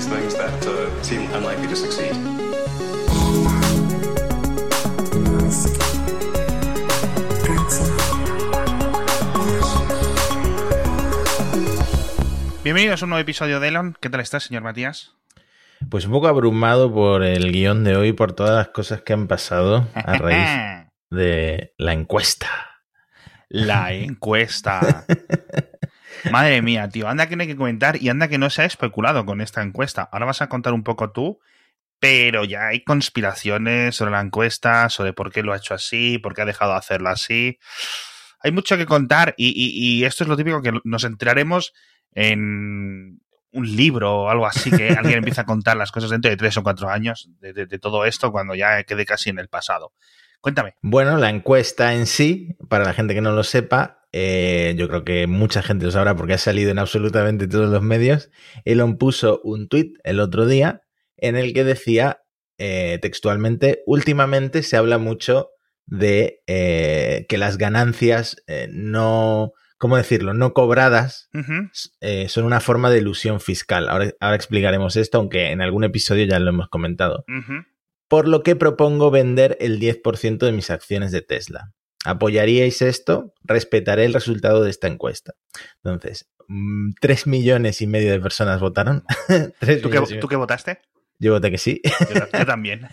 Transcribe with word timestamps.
these 0.00 0.08
things 0.08 0.34
that 0.34 0.66
uh, 0.66 1.02
seem 1.02 1.22
unlikely 1.34 1.68
to 1.68 1.76
succeed. 1.76 2.14
Bienvenidos 12.64 13.02
a 13.02 13.04
un 13.04 13.10
nuevo 13.10 13.20
episodio 13.20 13.60
de 13.60 13.68
Elon. 13.68 13.96
¿Qué 14.00 14.08
tal 14.08 14.20
estás, 14.20 14.44
señor 14.44 14.62
Matías? 14.62 15.14
Pues 15.90 16.06
un 16.06 16.12
poco 16.12 16.28
abrumado 16.28 16.92
por 16.92 17.22
el 17.22 17.52
guion 17.52 17.84
de 17.84 17.96
hoy, 17.96 18.12
por 18.12 18.32
todas 18.32 18.56
las 18.56 18.68
cosas 18.68 19.02
que 19.02 19.12
han 19.12 19.26
pasado 19.26 19.88
a 19.94 20.16
raíz 20.16 20.86
de 21.10 21.74
la 21.76 21.92
encuesta. 21.92 22.48
La 23.48 23.92
encuesta. 23.92 25.04
Madre 26.30 26.62
mía, 26.62 26.88
tío, 26.88 27.08
anda 27.08 27.28
que 27.28 27.36
no 27.36 27.42
hay 27.42 27.48
que 27.48 27.56
comentar 27.56 28.02
y 28.02 28.08
anda 28.08 28.28
que 28.28 28.38
no 28.38 28.50
se 28.50 28.62
ha 28.62 28.64
especulado 28.64 29.24
con 29.24 29.40
esta 29.40 29.62
encuesta. 29.62 30.08
Ahora 30.12 30.26
vas 30.26 30.42
a 30.42 30.48
contar 30.48 30.72
un 30.72 30.82
poco 30.82 31.12
tú, 31.12 31.40
pero 31.98 32.44
ya 32.44 32.68
hay 32.68 32.82
conspiraciones 32.82 33.96
sobre 33.96 34.12
la 34.12 34.20
encuesta, 34.20 34.88
sobre 34.88 35.12
por 35.12 35.32
qué 35.32 35.42
lo 35.42 35.52
ha 35.52 35.56
hecho 35.56 35.74
así, 35.74 36.18
por 36.18 36.34
qué 36.34 36.42
ha 36.42 36.46
dejado 36.46 36.72
de 36.72 36.78
hacerlo 36.78 37.10
así. 37.10 37.58
Hay 38.42 38.52
mucho 38.52 38.76
que 38.76 38.86
contar 38.86 39.34
y, 39.36 39.52
y 39.54 40.04
esto 40.04 40.24
es 40.24 40.28
lo 40.28 40.36
típico 40.36 40.62
que 40.62 40.72
nos 40.84 41.04
enteraremos 41.04 41.72
en 42.14 43.20
un 43.52 43.76
libro 43.76 44.22
o 44.22 44.28
algo 44.28 44.46
así, 44.46 44.70
que 44.70 44.88
alguien 44.98 45.18
empieza 45.18 45.42
a 45.42 45.46
contar 45.46 45.76
las 45.76 45.92
cosas 45.92 46.10
dentro 46.10 46.30
de 46.30 46.36
tres 46.36 46.56
o 46.56 46.62
cuatro 46.62 46.88
años 46.88 47.28
de, 47.40 47.52
de, 47.52 47.66
de, 47.66 47.78
todo 47.78 48.04
esto 48.04 48.32
cuando 48.32 48.54
ya 48.54 48.82
quede 48.84 49.04
casi 49.04 49.30
en 49.30 49.38
el 49.38 49.48
pasado. 49.48 49.92
Cuéntame. 50.40 50.74
Bueno, 50.82 51.18
la 51.18 51.28
encuesta 51.28 51.94
en 51.94 52.06
sí, 52.06 52.56
para 52.68 52.84
la 52.84 52.94
gente 52.94 53.14
que 53.14 53.20
no 53.20 53.32
lo 53.32 53.44
sepa, 53.44 54.00
eh, 54.12 54.74
yo 54.76 54.88
creo 54.88 55.04
que 55.04 55.26
mucha 55.26 55.62
gente 55.62 55.84
lo 55.84 55.92
sabrá 55.92 56.16
porque 56.16 56.32
ha 56.32 56.38
salido 56.38 56.70
en 56.70 56.78
absolutamente 56.78 57.46
todos 57.46 57.70
los 57.70 57.82
medios. 57.82 58.30
Elon 58.64 58.96
puso 58.96 59.40
un 59.44 59.68
tweet 59.68 59.92
el 60.02 60.18
otro 60.18 60.46
día 60.46 60.82
en 61.16 61.36
el 61.36 61.52
que 61.52 61.64
decía 61.64 62.22
eh, 62.58 62.98
textualmente, 63.00 63.82
últimamente 63.86 64.62
se 64.62 64.76
habla 64.76 64.98
mucho 64.98 65.50
de 65.86 66.42
eh, 66.46 67.26
que 67.28 67.38
las 67.38 67.58
ganancias 67.58 68.36
no 68.70 69.52
¿cómo 69.76 69.96
decirlo? 69.96 70.34
No 70.34 70.52
cobradas 70.52 71.30
uh 71.32 71.38
-huh. 71.38 72.28
son 72.28 72.44
una 72.44 72.60
forma 72.60 72.90
de 72.90 72.98
ilusión 72.98 73.40
fiscal. 73.40 73.88
Ahora, 73.88 74.10
ahora, 74.20 74.36
explicaremos 74.36 74.96
esto, 74.96 75.18
aunque 75.18 75.50
en 75.50 75.62
algún 75.62 75.84
episodio 75.84 76.26
ya 76.26 76.38
lo 76.38 76.50
hemos 76.50 76.68
comentado. 76.68 77.24
Uh 77.28 77.32
-huh. 77.32 77.66
Por 78.10 78.26
lo 78.26 78.42
que 78.42 78.56
propongo 78.56 79.12
vender 79.12 79.56
el 79.60 79.78
10% 79.78 80.38
de 80.38 80.50
mis 80.50 80.68
acciones 80.70 81.12
de 81.12 81.22
Tesla. 81.22 81.72
¿Apoyaríais 82.04 82.82
esto? 82.82 83.32
Respetaré 83.44 84.04
el 84.04 84.12
resultado 84.12 84.64
de 84.64 84.70
esta 84.70 84.88
encuesta. 84.88 85.34
Entonces, 85.84 86.28
mmm, 86.48 86.90
3 87.00 87.28
millones 87.28 87.80
y 87.82 87.86
medio 87.86 88.10
de 88.10 88.18
personas 88.18 88.58
votaron. 88.58 89.04
¿Tú, 89.80 89.90
qué, 89.90 90.18
¿Tú 90.20 90.26
qué 90.26 90.34
votaste? 90.34 90.80
Yo 91.20 91.34
voté 91.34 91.52
que 91.52 91.58
sí. 91.58 91.80
Yo, 91.84 92.26
yo 92.36 92.46
también. 92.46 92.88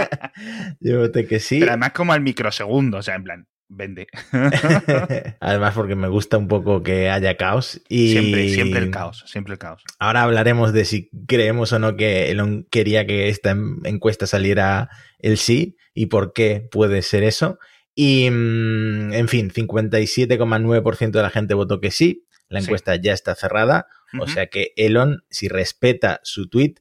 yo 0.80 0.98
voté 0.98 1.28
que 1.28 1.38
sí. 1.38 1.60
Pero 1.60 1.70
además 1.70 1.92
como 1.92 2.12
al 2.12 2.20
microsegundo, 2.20 2.98
o 2.98 3.02
sea, 3.02 3.14
en 3.14 3.22
plan, 3.22 3.48
vende. 3.76 4.06
Además, 5.40 5.74
porque 5.74 5.94
me 5.94 6.08
gusta 6.08 6.38
un 6.38 6.48
poco 6.48 6.82
que 6.82 7.10
haya 7.10 7.36
caos. 7.36 7.80
Y 7.88 8.12
siempre, 8.12 8.48
siempre 8.48 8.80
el 8.80 8.90
caos, 8.90 9.24
siempre 9.26 9.52
el 9.54 9.58
caos. 9.58 9.82
Ahora 9.98 10.22
hablaremos 10.22 10.72
de 10.72 10.84
si 10.84 11.10
creemos 11.26 11.72
o 11.72 11.78
no 11.78 11.96
que 11.96 12.30
Elon 12.30 12.66
quería 12.70 13.06
que 13.06 13.28
esta 13.28 13.56
encuesta 13.84 14.26
saliera 14.26 14.88
el 15.18 15.38
sí 15.38 15.76
y 15.94 16.06
por 16.06 16.32
qué 16.32 16.66
puede 16.70 17.02
ser 17.02 17.22
eso. 17.22 17.58
Y, 17.94 18.28
mm, 18.30 19.12
en 19.12 19.28
fin, 19.28 19.50
57,9% 19.50 21.10
de 21.10 21.22
la 21.22 21.30
gente 21.30 21.54
votó 21.54 21.80
que 21.80 21.90
sí. 21.90 22.26
La 22.48 22.60
encuesta 22.60 22.94
sí. 22.94 23.00
ya 23.02 23.12
está 23.12 23.34
cerrada. 23.34 23.86
Uh 24.12 24.18
-huh. 24.18 24.22
O 24.24 24.26
sea 24.28 24.46
que 24.48 24.72
Elon, 24.76 25.24
si 25.30 25.48
respeta 25.48 26.20
su 26.22 26.48
tweet, 26.48 26.74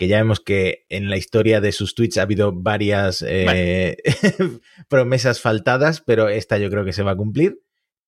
que 0.00 0.08
ya 0.08 0.16
vemos 0.16 0.40
que 0.40 0.86
en 0.88 1.10
la 1.10 1.18
historia 1.18 1.60
de 1.60 1.72
sus 1.72 1.94
tweets 1.94 2.16
ha 2.16 2.22
habido 2.22 2.54
varias 2.54 3.20
eh, 3.20 3.98
promesas 4.88 5.42
faltadas, 5.42 6.00
pero 6.00 6.30
esta 6.30 6.56
yo 6.56 6.70
creo 6.70 6.86
que 6.86 6.94
se 6.94 7.02
va 7.02 7.10
a 7.10 7.16
cumplir. 7.16 7.60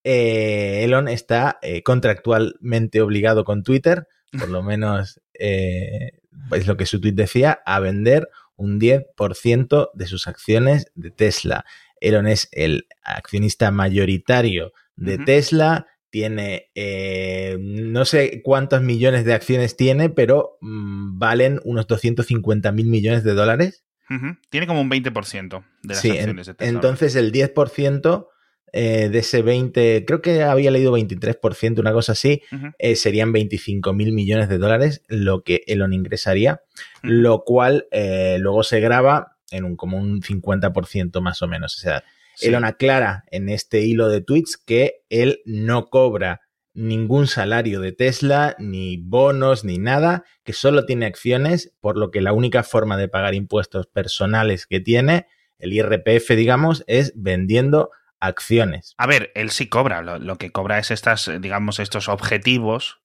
Eh, 0.03 0.81
Elon 0.85 1.07
está 1.07 1.59
eh, 1.61 1.83
contractualmente 1.83 2.99
obligado 2.99 3.45
con 3.45 3.61
Twitter, 3.61 4.07
por 4.39 4.49
lo 4.49 4.63
menos 4.63 5.21
es 5.35 6.65
lo 6.65 6.77
que 6.77 6.87
su 6.87 6.99
tweet 6.99 7.13
decía, 7.13 7.59
a 7.63 7.79
vender 7.79 8.27
un 8.55 8.79
10% 8.79 9.91
de 9.93 10.07
sus 10.07 10.27
acciones 10.27 10.87
de 10.95 11.11
Tesla. 11.11 11.63
Elon 12.01 12.25
es 12.25 12.49
el 12.53 12.87
accionista 13.03 13.69
mayoritario 13.69 14.73
de 14.95 15.13
uh 15.13 15.17
-huh. 15.19 15.25
Tesla 15.25 15.85
tiene, 16.13 16.69
eh, 16.75 17.57
no 17.59 18.05
sé 18.05 18.43
cuántos 18.43 18.83
millones 18.83 19.25
de 19.25 19.33
acciones 19.33 19.75
tiene, 19.75 20.11
pero 20.11 20.59
mmm, 20.61 21.17
valen 21.17 21.59
unos 21.65 21.87
250 21.87 22.71
mil 22.71 22.85
millones 22.85 23.23
de 23.23 23.33
dólares. 23.33 23.83
Uh 24.11 24.13
-huh. 24.13 24.39
Tiene 24.51 24.67
como 24.67 24.81
un 24.81 24.91
20% 24.91 25.65
de 25.81 25.87
las 25.87 25.99
sí, 25.99 26.11
acciones 26.11 26.47
en, 26.49 26.55
de. 26.55 26.67
Entonces 26.67 27.15
el 27.15 27.31
10% 27.31 28.27
eh, 28.73 29.09
de 29.09 29.17
ese 29.17 29.41
20, 29.41 30.05
creo 30.05 30.21
que 30.21 30.43
había 30.43 30.69
leído 30.69 30.95
23%, 30.95 31.79
una 31.79 31.93
cosa 31.93 32.11
así, 32.11 32.43
uh 32.51 32.55
-huh. 32.57 32.75
eh, 32.77 32.95
serían 32.95 33.31
25 33.31 33.91
mil 33.93 34.11
millones 34.11 34.49
de 34.49 34.59
dólares 34.59 35.01
lo 35.07 35.41
que 35.43 35.63
Elon 35.65 35.93
ingresaría, 35.93 36.61
uh 37.03 37.07
-huh. 37.07 37.09
lo 37.09 37.43
cual 37.43 37.87
eh, 37.89 38.37
luego 38.39 38.61
se 38.61 38.79
graba 38.81 39.37
en 39.49 39.63
un 39.63 39.75
como 39.75 39.97
un 39.97 40.21
50% 40.21 41.21
más 41.21 41.41
o 41.41 41.47
menos. 41.47 41.75
O 41.75 41.79
sea, 41.79 42.03
Sí. 42.35 42.47
Elon 42.47 42.65
aclara 42.65 43.23
en 43.31 43.49
este 43.49 43.81
hilo 43.81 44.09
de 44.09 44.21
tweets 44.21 44.57
que 44.57 45.03
él 45.09 45.41
no 45.45 45.87
cobra 45.87 46.41
ningún 46.73 47.27
salario 47.27 47.79
de 47.79 47.91
Tesla, 47.91 48.55
ni 48.59 48.97
bonos, 48.97 49.63
ni 49.63 49.77
nada, 49.77 50.23
que 50.43 50.53
solo 50.53 50.85
tiene 50.85 51.05
acciones, 51.05 51.73
por 51.81 51.97
lo 51.97 52.11
que 52.11 52.21
la 52.21 52.33
única 52.33 52.63
forma 52.63 52.97
de 52.97 53.07
pagar 53.07 53.35
impuestos 53.35 53.87
personales 53.87 54.65
que 54.65 54.79
tiene, 54.79 55.27
el 55.59 55.73
IRPF, 55.73 56.31
digamos, 56.31 56.83
es 56.87 57.13
vendiendo 57.15 57.91
acciones. 58.19 58.95
A 58.97 59.05
ver, 59.05 59.31
él 59.35 59.51
sí 59.51 59.67
cobra, 59.67 60.01
lo, 60.01 60.17
lo 60.17 60.37
que 60.37 60.51
cobra 60.51 60.79
es 60.79 60.91
estas, 60.91 61.31
digamos, 61.39 61.79
estos 61.79 62.09
objetivos. 62.09 62.99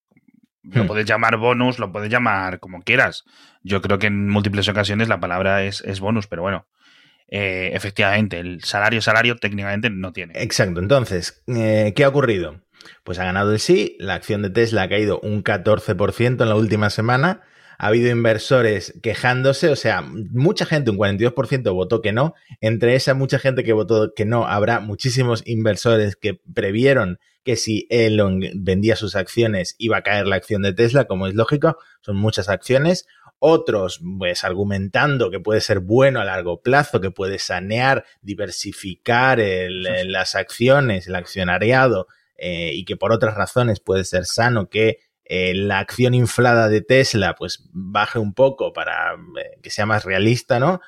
Lo 0.62 0.84
hmm. 0.84 0.86
puedes 0.86 1.06
llamar 1.06 1.36
bonus, 1.36 1.78
lo 1.78 1.92
puedes 1.92 2.10
llamar 2.10 2.60
como 2.60 2.82
quieras. 2.82 3.24
Yo 3.62 3.82
creo 3.82 3.98
que 3.98 4.06
en 4.06 4.28
múltiples 4.28 4.68
ocasiones 4.68 5.08
la 5.08 5.20
palabra 5.20 5.64
es, 5.64 5.82
es 5.82 6.00
bonus, 6.00 6.26
pero 6.26 6.42
bueno 6.42 6.66
eh, 7.28 7.70
efectivamente, 7.74 8.38
el 8.38 8.64
salario, 8.64 9.02
salario 9.02 9.36
técnicamente 9.36 9.90
no 9.90 10.12
tiene. 10.12 10.34
Exacto. 10.42 10.80
Entonces, 10.80 11.42
eh, 11.46 11.92
¿qué 11.94 12.04
ha 12.04 12.08
ocurrido? 12.08 12.62
Pues 13.04 13.18
ha 13.18 13.24
ganado 13.24 13.52
el 13.52 13.60
sí, 13.60 13.96
la 13.98 14.14
acción 14.14 14.42
de 14.42 14.50
Tesla 14.50 14.82
ha 14.82 14.88
caído 14.88 15.20
un 15.20 15.44
14% 15.44 16.42
en 16.42 16.48
la 16.48 16.54
última 16.54 16.90
semana, 16.90 17.42
ha 17.76 17.88
habido 17.88 18.10
inversores 18.10 18.98
quejándose, 19.02 19.68
o 19.68 19.76
sea, 19.76 20.02
mucha 20.02 20.64
gente, 20.64 20.90
un 20.90 20.98
42% 20.98 21.72
votó 21.74 22.00
que 22.00 22.12
no, 22.12 22.34
entre 22.60 22.94
esa 22.94 23.14
mucha 23.14 23.38
gente 23.38 23.62
que 23.62 23.72
votó 23.72 24.14
que 24.14 24.24
no, 24.24 24.46
habrá 24.46 24.80
muchísimos 24.80 25.42
inversores 25.46 26.16
que 26.16 26.40
previeron 26.54 27.18
que 27.44 27.56
si 27.56 27.86
Elon 27.90 28.40
vendía 28.56 28.96
sus 28.96 29.16
acciones 29.16 29.74
iba 29.78 29.98
a 29.98 30.02
caer 30.02 30.26
la 30.26 30.36
acción 30.36 30.62
de 30.62 30.72
Tesla, 30.72 31.06
como 31.06 31.26
es 31.26 31.34
lógico, 31.34 31.78
son 32.00 32.16
muchas 32.16 32.48
acciones, 32.48 33.06
otros 33.38 34.00
pues 34.19 34.44
argumentando 34.44 35.31
que 35.31 35.41
puede 35.41 35.60
ser 35.60 35.81
bueno 35.81 36.21
a 36.21 36.25
largo 36.25 36.60
plazo, 36.60 37.00
que 37.00 37.10
puede 37.10 37.38
sanear, 37.38 38.04
diversificar 38.21 39.41
el, 39.41 39.82
las 40.10 40.34
acciones, 40.34 41.06
el 41.06 41.15
accionariado 41.15 42.09
eh, 42.37 42.72
y 42.75 42.84
que 42.84 42.97
por 42.97 43.12
otras 43.12 43.34
razones 43.34 43.81
puede 43.81 44.04
ser 44.04 44.25
sano 44.25 44.69
que 44.69 44.99
eh, 45.25 45.54
la 45.54 45.78
acción 45.78 46.15
inflada 46.15 46.69
de 46.69 46.81
Tesla 46.81 47.34
pues 47.34 47.69
baje 47.72 48.19
un 48.19 48.32
poco 48.32 48.72
para 48.72 49.12
eh, 49.12 49.59
que 49.62 49.70
sea 49.70 49.87
más 49.87 50.05
realista, 50.05 50.59
¿no? 50.59 50.81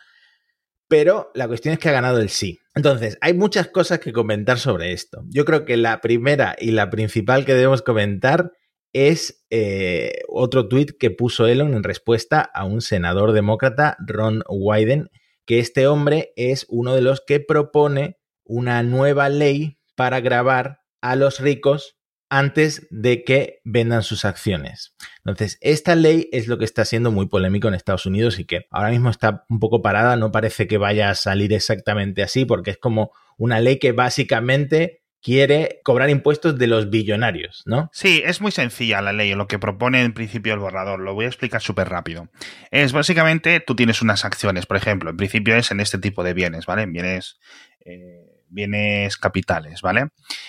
Pero 0.89 1.31
la 1.35 1.47
cuestión 1.47 1.75
es 1.75 1.79
que 1.79 1.89
ha 1.89 1.93
ganado 1.93 2.19
el 2.19 2.31
sí. 2.31 2.59
Entonces, 2.75 3.17
hay 3.21 3.35
muchas 3.35 3.69
cosas 3.69 4.01
que 4.01 4.13
comentar 4.13 4.59
sobre 4.59 4.93
esto. 4.93 5.23
Yo 5.29 5.45
creo 5.45 5.65
que 5.65 5.77
la 5.77 6.01
primera 6.01 6.57
y 6.59 6.73
la 6.73 6.91
principal 6.91 7.45
que 7.45 7.55
debemos 7.55 7.83
comentar 7.83 8.51
es 8.93 9.45
eh, 9.51 10.23
otro 10.29 10.69
tuit 10.69 10.93
que 10.99 11.11
puso 11.11 11.47
Elon 11.47 11.75
en 11.75 11.83
respuesta 11.83 12.41
a 12.41 12.65
un 12.65 12.81
senador 12.81 13.33
demócrata, 13.33 13.97
Ron 14.01 14.43
Wyden, 14.49 15.11
que 15.47 15.59
este 15.59 15.87
hombre 15.87 16.33
es 16.37 16.67
uno 16.69 16.95
de 16.95 17.03
los 17.03 17.23
que 17.27 17.41
propone 17.41 18.19
una 18.45 18.83
nueva 18.83 19.29
ley 19.29 19.79
para 19.97 20.21
grabar 20.21 20.81
a 21.01 21.17
los 21.17 21.41
ricos 21.41 21.97
antes 22.31 22.87
de 22.91 23.25
que 23.25 23.61
vendan 23.65 24.05
sus 24.05 24.25
acciones. 24.25 24.95
Entonces, 25.25 25.59
esta 25.61 25.97
ley 25.97 26.29
es 26.31 26.47
lo 26.47 26.59
que 26.59 26.65
está 26.65 26.85
siendo 26.85 27.11
muy 27.11 27.27
polémico 27.27 27.67
en 27.67 27.75
Estados 27.75 28.07
Unidos 28.07 28.39
y 28.39 28.45
que 28.45 28.67
ahora 28.71 28.91
mismo 28.91 29.11
está 29.11 29.45
un 29.49 29.59
poco 29.59 29.83
parada, 29.83 30.15
no 30.17 30.31
parece 30.31 30.69
que 30.69 30.79
vaya 30.79 31.11
a 31.11 31.17
salir 31.17 31.53
exactamente 31.53 32.23
así, 32.23 32.45
porque 32.45 32.71
es 32.71 32.79
como 32.79 33.11
una 33.37 33.59
ley 33.59 33.79
que 33.79 33.91
básicamente 33.91 35.00
quiere 35.23 35.81
cobrar 35.85 36.11
impuestos 36.11 36.59
de 36.59 36.67
los 36.67 36.91
billonarios, 36.91 37.63
¿no? 37.67 37.91
Sí, 37.93 38.23
es 38.25 38.41
muy 38.41 38.53
sencilla 38.53 39.03
la 39.03 39.13
ley, 39.13 39.35
lo 39.35 39.47
que 39.47 39.59
propone 39.59 40.03
en 40.03 40.13
principio 40.13 40.55
el 40.55 40.61
borrador. 40.61 41.01
Lo 41.01 41.15
voy 41.15 41.27
a 41.27 41.29
explicar 41.29 41.61
súper 41.61 41.89
rápido. 41.89 42.29
Es 42.71 42.93
básicamente, 42.93 43.61
tú 43.61 43.77
tienes 43.77 44.03
unas 44.03 44.25
acciones, 44.25 44.67
por 44.67 44.77
ejemplo, 44.77 45.11
en 45.11 45.17
principio 45.17 45.57
es 45.57 45.71
en 45.71 45.81
este 45.81 45.99
tipo 45.99 46.25
de 46.25 46.35
bienes, 46.35 46.67
¿vale? 46.67 46.87
Bienes... 46.87 47.39
Eh 47.85 48.31
bienes 48.51 49.17
capitales, 49.17 49.81
¿vale? 49.81 50.09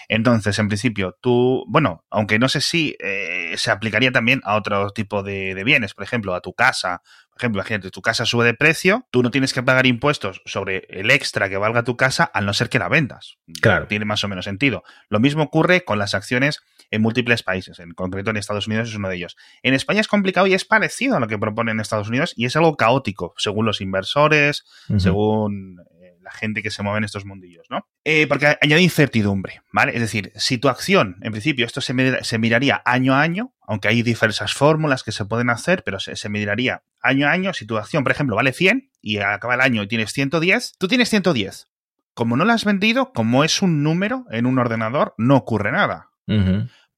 Entonces, 0.09 0.57
en 0.59 0.67
principio, 0.67 1.17
tú, 1.21 1.63
bueno, 1.67 2.03
aunque 2.09 2.39
no 2.39 2.49
sé 2.49 2.59
si 2.59 2.95
eh, 2.99 3.53
se 3.55 3.71
aplicaría 3.71 4.11
también 4.11 4.41
a 4.43 4.55
otro 4.55 4.89
tipo 4.89 5.23
de, 5.23 5.61
bienes, 5.63 5.93
por 5.93 6.03
ejemplo, 6.03 6.33
a 6.35 6.41
tu 6.41 6.53
casa. 6.53 7.01
Por 7.31 7.39
ejemplo, 7.39 7.61
imagínate, 7.61 7.89
tu 7.91 8.01
casa 8.01 8.25
sube 8.25 8.45
de 8.45 8.53
precio, 8.53 9.07
tú 9.09 9.23
no 9.23 9.31
tienes 9.31 9.53
que 9.53 9.63
pagar 9.63 9.87
impuestos 9.87 10.41
sobre 10.45 10.85
el 10.89 11.09
extra 11.09 11.49
que 11.49 11.57
valga 11.57 11.83
tu 11.83 11.97
casa, 11.97 12.23
al 12.23 12.45
no 12.45 12.53
ser 12.53 12.69
que 12.69 12.77
la 12.77 12.89
vendas. 12.89 13.37
Claro. 13.61 13.87
Tiene 13.87 14.05
más 14.05 14.23
o 14.23 14.27
menos 14.27 14.45
sentido. 14.45 14.83
Lo 15.09 15.19
mismo 15.19 15.43
ocurre 15.43 15.83
con 15.83 15.97
las 15.97 16.13
acciones 16.13 16.61
en 16.91 17.01
múltiples 17.01 17.41
países, 17.41 17.79
en 17.79 17.91
concreto 17.91 18.29
en 18.29 18.37
Estados 18.37 18.67
Unidos 18.67 18.89
es 18.89 18.95
uno 18.95 19.07
de 19.07 19.15
ellos. 19.15 19.37
En 19.63 19.73
España 19.73 20.01
es 20.01 20.07
complicado 20.07 20.45
y 20.47 20.53
es 20.53 20.65
parecido 20.65 21.15
a 21.15 21.19
lo 21.19 21.27
que 21.27 21.39
proponen 21.39 21.77
en 21.77 21.79
Estados 21.79 22.09
Unidos 22.09 22.33
y 22.35 22.45
es 22.45 22.55
algo 22.57 22.75
caótico, 22.75 23.33
según 23.37 23.65
los 23.65 23.79
inversores, 23.79 24.65
uh 24.89 24.95
-huh. 24.95 24.99
según 24.99 25.77
la 26.21 26.31
gente 26.31 26.61
que 26.61 26.71
se 26.71 26.83
mueve 26.83 26.99
en 26.99 27.03
estos 27.03 27.25
mundillos, 27.25 27.67
¿no? 27.69 27.87
Eh, 28.03 28.27
porque 28.27 28.57
añade 28.61 28.81
incertidumbre, 28.81 29.61
¿vale? 29.71 29.93
Es 29.93 30.01
decir, 30.01 30.31
si 30.35 30.57
tu 30.57 30.69
acción, 30.69 31.17
en 31.21 31.31
principio, 31.31 31.65
esto 31.65 31.81
se, 31.81 31.93
mir 31.93 32.19
se 32.23 32.37
miraría 32.37 32.81
año 32.85 33.13
a 33.13 33.21
año, 33.21 33.53
aunque 33.61 33.87
hay 33.87 34.01
diversas 34.01 34.53
fórmulas 34.53 35.03
que 35.03 35.11
se 35.11 35.25
pueden 35.25 35.49
hacer, 35.49 35.83
pero 35.83 35.99
se, 35.99 36.15
se 36.15 36.29
miraría 36.29 36.83
año 37.01 37.27
a 37.27 37.31
año, 37.31 37.53
si 37.53 37.65
tu 37.65 37.77
acción, 37.77 38.03
por 38.03 38.11
ejemplo, 38.11 38.35
vale 38.35 38.53
100 38.53 38.91
y 39.01 39.17
acaba 39.17 39.55
el 39.55 39.61
año 39.61 39.83
y 39.83 39.87
tienes 39.87 40.13
110, 40.13 40.75
tú 40.77 40.87
tienes 40.87 41.09
110. 41.09 41.67
Como 42.13 42.35
no 42.35 42.45
la 42.45 42.53
has 42.53 42.65
vendido, 42.65 43.13
como 43.13 43.43
es 43.43 43.61
un 43.61 43.83
número 43.83 44.25
en 44.31 44.45
un 44.45 44.59
ordenador, 44.59 45.13
no 45.17 45.37
ocurre 45.37 45.71
nada. 45.71 46.09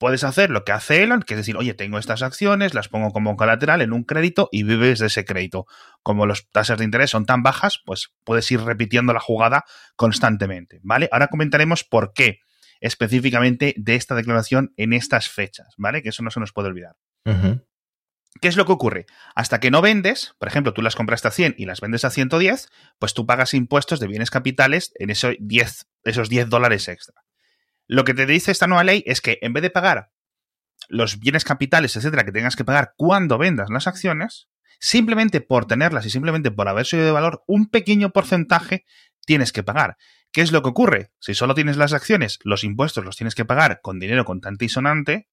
Puedes 0.03 0.25
hacer 0.25 0.49
lo 0.49 0.65
que 0.65 0.73
hace 0.73 1.01
Elon, 1.01 1.21
que 1.21 1.33
es 1.33 1.37
decir, 1.37 1.55
oye, 1.55 1.73
tengo 1.73 1.97
estas 1.97 2.23
acciones, 2.23 2.73
las 2.73 2.89
pongo 2.89 3.11
como 3.11 3.37
colateral 3.37 3.81
en 3.81 3.93
un 3.93 4.03
crédito 4.03 4.49
y 4.51 4.63
vives 4.63 4.99
de 4.99 5.07
ese 5.07 5.23
crédito. 5.23 5.65
Como 6.01 6.25
las 6.25 6.45
tasas 6.49 6.77
de 6.77 6.83
interés 6.83 7.09
son 7.09 7.25
tan 7.25 7.41
bajas, 7.41 7.79
pues 7.85 8.11
puedes 8.25 8.51
ir 8.51 8.59
repitiendo 8.59 9.13
la 9.13 9.21
jugada 9.21 9.63
constantemente, 9.95 10.81
¿vale? 10.83 11.07
Ahora 11.13 11.29
comentaremos 11.29 11.85
por 11.85 12.11
qué 12.11 12.39
específicamente 12.81 13.75
de 13.77 13.95
esta 13.95 14.13
declaración 14.13 14.73
en 14.75 14.91
estas 14.91 15.29
fechas, 15.29 15.69
¿vale? 15.77 16.03
Que 16.03 16.09
eso 16.09 16.21
no 16.21 16.31
se 16.31 16.41
nos 16.41 16.51
puede 16.51 16.67
olvidar. 16.67 16.97
Uh 17.23 17.31
-huh. 17.31 17.65
¿Qué 18.41 18.49
es 18.49 18.57
lo 18.57 18.65
que 18.65 18.73
ocurre? 18.73 19.05
Hasta 19.35 19.61
que 19.61 19.71
no 19.71 19.81
vendes, 19.81 20.35
por 20.37 20.49
ejemplo, 20.49 20.73
tú 20.73 20.81
las 20.81 20.97
compraste 20.97 21.29
a 21.29 21.31
100 21.31 21.55
y 21.57 21.65
las 21.65 21.79
vendes 21.79 22.03
a 22.03 22.09
110, 22.09 22.67
pues 22.99 23.13
tú 23.13 23.25
pagas 23.25 23.53
impuestos 23.53 24.01
de 24.01 24.07
bienes 24.07 24.31
capitales 24.31 24.91
en 24.95 25.11
esos 25.11 25.35
10, 25.39 25.87
esos 26.03 26.27
10 26.27 26.49
dólares 26.49 26.89
extra. 26.89 27.23
Lo 27.87 28.03
que 28.03 28.13
te 28.13 28.25
dice 28.25 28.51
esta 28.51 28.67
nueva 28.67 28.83
ley 28.83 29.03
es 29.05 29.21
que 29.21 29.39
en 29.41 29.53
vez 29.53 29.63
de 29.63 29.69
pagar 29.69 30.11
los 30.89 31.19
bienes 31.19 31.43
capitales, 31.43 31.95
etcétera, 31.95 32.23
que 32.23 32.31
tengas 32.31 32.55
que 32.55 32.65
pagar 32.65 32.93
cuando 32.97 33.37
vendas 33.37 33.69
las 33.69 33.87
acciones, 33.87 34.49
simplemente 34.79 35.41
por 35.41 35.65
tenerlas 35.65 36.05
y 36.05 36.09
simplemente 36.09 36.51
por 36.51 36.67
haber 36.67 36.85
subido 36.85 37.05
de 37.05 37.11
valor, 37.11 37.43
un 37.47 37.69
pequeño 37.69 38.11
porcentaje 38.11 38.85
tienes 39.25 39.51
que 39.51 39.63
pagar. 39.63 39.97
¿Qué 40.31 40.41
es 40.41 40.51
lo 40.51 40.61
que 40.63 40.69
ocurre? 40.69 41.11
Si 41.19 41.35
solo 41.35 41.53
tienes 41.53 41.77
las 41.77 41.93
acciones, 41.93 42.39
los 42.43 42.63
impuestos 42.63 43.05
los 43.05 43.15
tienes 43.15 43.35
que 43.35 43.45
pagar 43.45 43.79
con 43.81 43.99
dinero 43.99 44.25
contante 44.25 44.65
y 44.65 44.69
sonante, 44.69 45.29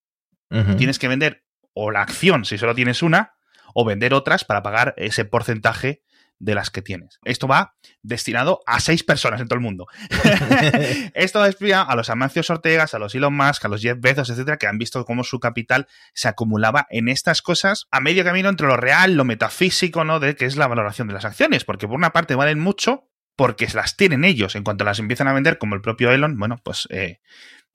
uh 0.50 0.58
-huh. 0.58 0.76
tienes 0.76 0.98
que 0.98 1.08
vender 1.08 1.44
o 1.72 1.90
la 1.90 2.02
acción 2.02 2.44
si 2.44 2.58
solo 2.58 2.74
tienes 2.74 3.02
una, 3.02 3.32
o 3.74 3.84
vender 3.84 4.14
otras 4.14 4.44
para 4.44 4.62
pagar 4.62 4.94
ese 4.96 5.24
porcentaje 5.24 6.02
de 6.40 6.54
las 6.54 6.70
que 6.70 6.82
tienes. 6.82 7.20
Esto 7.24 7.46
va 7.46 7.74
destinado 8.02 8.62
a 8.66 8.80
seis 8.80 9.04
personas 9.04 9.40
en 9.40 9.46
todo 9.46 9.56
el 9.56 9.62
mundo. 9.62 9.86
Esto 11.14 11.42
destina 11.42 11.82
a 11.82 11.94
los 11.94 12.10
Amancio 12.10 12.42
Ortegas, 12.48 12.94
a 12.94 12.98
los 12.98 13.14
Elon 13.14 13.36
Musk, 13.36 13.64
a 13.64 13.68
los 13.68 13.82
Jeff 13.82 13.98
Bezos, 14.00 14.30
etcétera, 14.30 14.56
que 14.56 14.66
han 14.66 14.78
visto 14.78 15.04
cómo 15.04 15.22
su 15.22 15.38
capital 15.38 15.86
se 16.14 16.28
acumulaba 16.28 16.86
en 16.90 17.08
estas 17.08 17.42
cosas 17.42 17.86
a 17.90 18.00
medio 18.00 18.24
camino 18.24 18.48
entre 18.48 18.66
lo 18.66 18.76
real, 18.76 19.14
lo 19.14 19.24
metafísico, 19.24 20.04
¿no? 20.04 20.18
De 20.18 20.34
que 20.34 20.46
es 20.46 20.56
la 20.56 20.66
valoración 20.66 21.06
de 21.06 21.14
las 21.14 21.24
acciones, 21.24 21.64
porque 21.64 21.86
por 21.86 21.96
una 21.96 22.10
parte 22.10 22.34
valen 22.34 22.58
mucho 22.58 23.06
porque 23.36 23.66
las 23.72 23.96
tienen 23.96 24.24
ellos. 24.24 24.54
En 24.54 24.64
cuanto 24.64 24.84
las 24.84 24.98
empiezan 24.98 25.28
a 25.28 25.32
vender, 25.32 25.58
como 25.58 25.74
el 25.74 25.80
propio 25.80 26.10
Elon, 26.10 26.38
bueno, 26.38 26.58
pues 26.62 26.86
eh, 26.90 27.20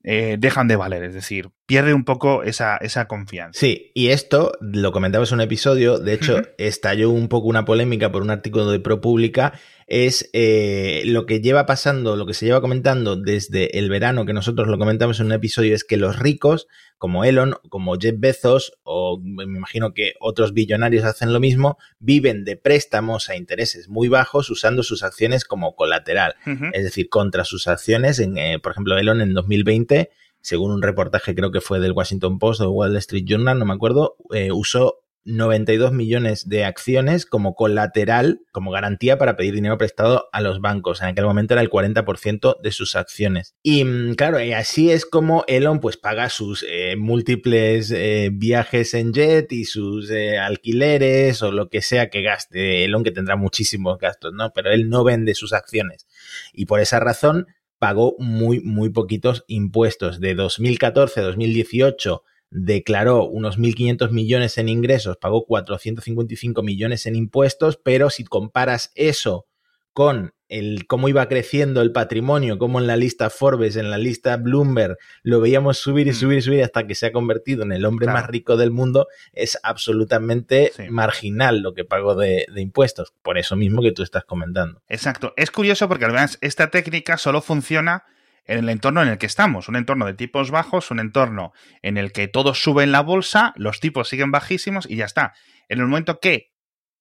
eh, 0.07 0.37
dejan 0.39 0.67
de 0.67 0.75
valer, 0.75 1.03
es 1.03 1.15
decir, 1.15 1.49
pierde 1.65 1.95
un 1.95 2.05
poco 2.05 2.43
esa, 2.43 2.77
esa, 2.77 3.07
confianza. 3.07 3.59
Sí, 3.59 3.91
y 3.95 4.09
esto 4.09 4.51
lo 4.61 4.91
comentabas 4.91 5.31
en 5.31 5.37
un 5.37 5.41
episodio, 5.41 5.97
de 5.97 6.13
hecho, 6.13 6.35
uh 6.35 6.39
-huh. 6.39 6.49
estalló 6.59 7.09
un 7.09 7.27
poco 7.27 7.47
una 7.47 7.65
polémica 7.65 8.11
por 8.11 8.21
un 8.21 8.29
artículo 8.29 8.69
de 8.69 8.79
ProPublica, 8.79 9.53
es 9.87 10.29
eh, 10.33 11.03
lo 11.05 11.25
que 11.25 11.41
lleva 11.41 11.65
pasando, 11.65 12.15
lo 12.15 12.25
que 12.25 12.33
se 12.33 12.45
lleva 12.45 12.61
comentando 12.61 13.15
desde 13.15 13.77
el 13.77 13.89
verano, 13.89 14.25
que 14.25 14.33
nosotros 14.33 14.67
lo 14.67 14.77
comentamos 14.77 15.19
en 15.19 15.27
un 15.27 15.33
episodio, 15.33 15.75
es 15.75 15.83
que 15.83 15.97
los 15.97 16.17
ricos, 16.17 16.67
como 16.97 17.23
Elon, 17.23 17.55
como 17.69 17.95
Jeff 17.95 18.15
Bezos, 18.17 18.73
o 18.83 19.19
me 19.21 19.43
imagino 19.43 19.93
que 19.93 20.13
otros 20.19 20.53
billonarios 20.53 21.03
hacen 21.03 21.33
lo 21.33 21.39
mismo, 21.39 21.77
viven 21.99 22.45
de 22.45 22.57
préstamos 22.57 23.29
a 23.29 23.35
intereses 23.35 23.87
muy 23.87 24.07
bajos 24.07 24.49
usando 24.49 24.81
sus 24.81 25.03
acciones 25.03 25.45
como 25.45 25.75
colateral, 25.75 26.35
uh 26.47 26.49
-huh. 26.49 26.71
es 26.73 26.83
decir, 26.83 27.09
contra 27.09 27.43
sus 27.45 27.67
acciones, 27.67 28.19
en, 28.19 28.37
eh, 28.37 28.59
por 28.59 28.71
ejemplo, 28.71 28.97
Elon 28.97 29.21
en 29.21 29.33
2020 29.33 30.09
según 30.41 30.69
un 30.69 30.83
reportaje 30.83 31.33
creo 31.33 31.49
que 31.49 31.59
fue 31.59 31.79
del 31.79 31.93
Washington 31.93 32.37
Post 32.37 32.61
o 32.61 32.69
Wall 32.69 32.95
Street 32.97 33.25
Journal, 33.25 33.57
no 33.57 33.65
me 33.65 33.73
acuerdo, 33.73 34.15
eh, 34.31 34.51
usó 34.51 34.99
92 35.25 35.91
millones 35.91 36.47
de 36.47 36.63
acciones 36.63 37.25
como 37.25 37.55
colateral, 37.55 38.41
como 38.51 38.71
garantía 38.71 39.17
para 39.17 39.35
pedir 39.35 39.55
dinero 39.55 39.77
prestado 39.77 40.29
a 40.31 40.39
los 40.39 40.61
bancos. 40.61 41.01
En 41.01 41.07
aquel 41.07 41.25
momento 41.25 41.55
era 41.55 41.61
el 41.61 41.69
40% 41.69 42.61
de 42.61 42.71
sus 42.71 42.95
acciones. 42.95 43.55
Y 43.63 43.83
mm, 43.83 44.13
claro, 44.13 44.41
y 44.41 44.53
así 44.53 44.91
es 44.91 45.05
como 45.05 45.43
Elon 45.47 45.79
pues 45.79 45.97
paga 45.97 46.29
sus 46.29 46.63
eh, 46.69 46.95
múltiples 46.95 47.91
eh, 47.91 48.29
viajes 48.31 48.93
en 48.93 49.13
jet 49.13 49.51
y 49.51 49.65
sus 49.65 50.11
eh, 50.11 50.37
alquileres 50.37 51.41
o 51.41 51.51
lo 51.51 51.69
que 51.69 51.81
sea 51.81 52.09
que 52.09 52.21
gaste. 52.21 52.85
Elon 52.85 53.03
que 53.03 53.11
tendrá 53.11 53.35
muchísimos 53.35 53.97
gastos, 53.97 54.31
¿no? 54.33 54.51
Pero 54.53 54.71
él 54.71 54.89
no 54.89 55.03
vende 55.03 55.33
sus 55.33 55.53
acciones. 55.53 56.07
Y 56.53 56.65
por 56.65 56.79
esa 56.79 56.99
razón 56.99 57.47
pagó 57.79 58.15
muy, 58.19 58.59
muy 58.61 58.89
poquitos 58.89 59.43
impuestos. 59.47 60.19
De 60.19 60.35
2014 60.35 61.19
a 61.19 61.23
2018 61.23 62.23
declaró 62.49 63.25
unos 63.25 63.59
1.500 63.59 64.11
millones 64.11 64.57
en 64.57 64.69
ingresos, 64.69 65.17
pagó 65.17 65.45
455 65.45 66.63
millones 66.63 67.05
en 67.05 67.15
impuestos, 67.15 67.77
pero 67.77 68.09
si 68.09 68.23
comparas 68.23 68.91
eso 68.95 69.45
con 69.93 70.33
el 70.47 70.85
cómo 70.87 71.09
iba 71.09 71.27
creciendo 71.27 71.81
el 71.81 71.91
patrimonio, 71.91 72.57
como 72.57 72.79
en 72.79 72.87
la 72.87 72.97
lista 72.97 73.29
Forbes, 73.29 73.77
en 73.77 73.89
la 73.89 73.97
lista 73.97 74.37
Bloomberg, 74.37 74.97
lo 75.23 75.41
veíamos 75.41 75.77
subir 75.77 76.07
y 76.07 76.13
subir 76.13 76.37
y 76.37 76.41
subir 76.41 76.63
hasta 76.63 76.85
que 76.85 76.95
se 76.95 77.07
ha 77.07 77.11
convertido 77.11 77.63
en 77.63 77.71
el 77.71 77.85
hombre 77.85 78.05
claro. 78.05 78.19
más 78.19 78.29
rico 78.29 78.57
del 78.57 78.71
mundo, 78.71 79.07
es 79.33 79.57
absolutamente 79.63 80.71
sí. 80.75 80.83
marginal 80.89 81.61
lo 81.61 81.73
que 81.73 81.83
pagó 81.83 82.15
de, 82.15 82.45
de, 82.53 82.61
impuestos, 82.61 83.13
por 83.23 83.37
eso 83.37 83.55
mismo 83.55 83.81
que 83.81 83.91
tú 83.91 84.03
estás 84.03 84.25
comentando. 84.25 84.81
Exacto, 84.87 85.33
es 85.35 85.49
curioso 85.49 85.87
porque 85.87 86.05
además 86.05 86.37
esta 86.41 86.69
técnica 86.69 87.17
solo 87.17 87.41
funciona 87.41 88.03
en 88.45 88.59
el 88.59 88.69
entorno 88.69 89.01
en 89.01 89.09
el 89.09 89.17
que 89.17 89.25
estamos, 89.25 89.67
un 89.67 89.75
entorno 89.75 90.05
de 90.05 90.13
tipos 90.13 90.51
bajos, 90.51 90.91
un 90.91 90.99
entorno 90.99 91.53
en 91.81 91.97
el 91.97 92.11
que 92.11 92.27
todo 92.27 92.53
sube 92.53 92.83
en 92.83 92.91
la 92.91 93.01
bolsa, 93.01 93.53
los 93.55 93.79
tipos 93.79 94.09
siguen 94.09 94.31
bajísimos 94.31 94.89
y 94.89 94.97
ya 94.97 95.05
está. 95.05 95.33
En 95.67 95.79
el 95.79 95.87
momento 95.87 96.19
que 96.19 96.51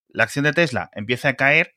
la 0.08 0.24
acción 0.24 0.44
de 0.44 0.52
Tesla 0.52 0.90
empiece 0.94 1.28
a 1.28 1.34
caer, 1.34 1.76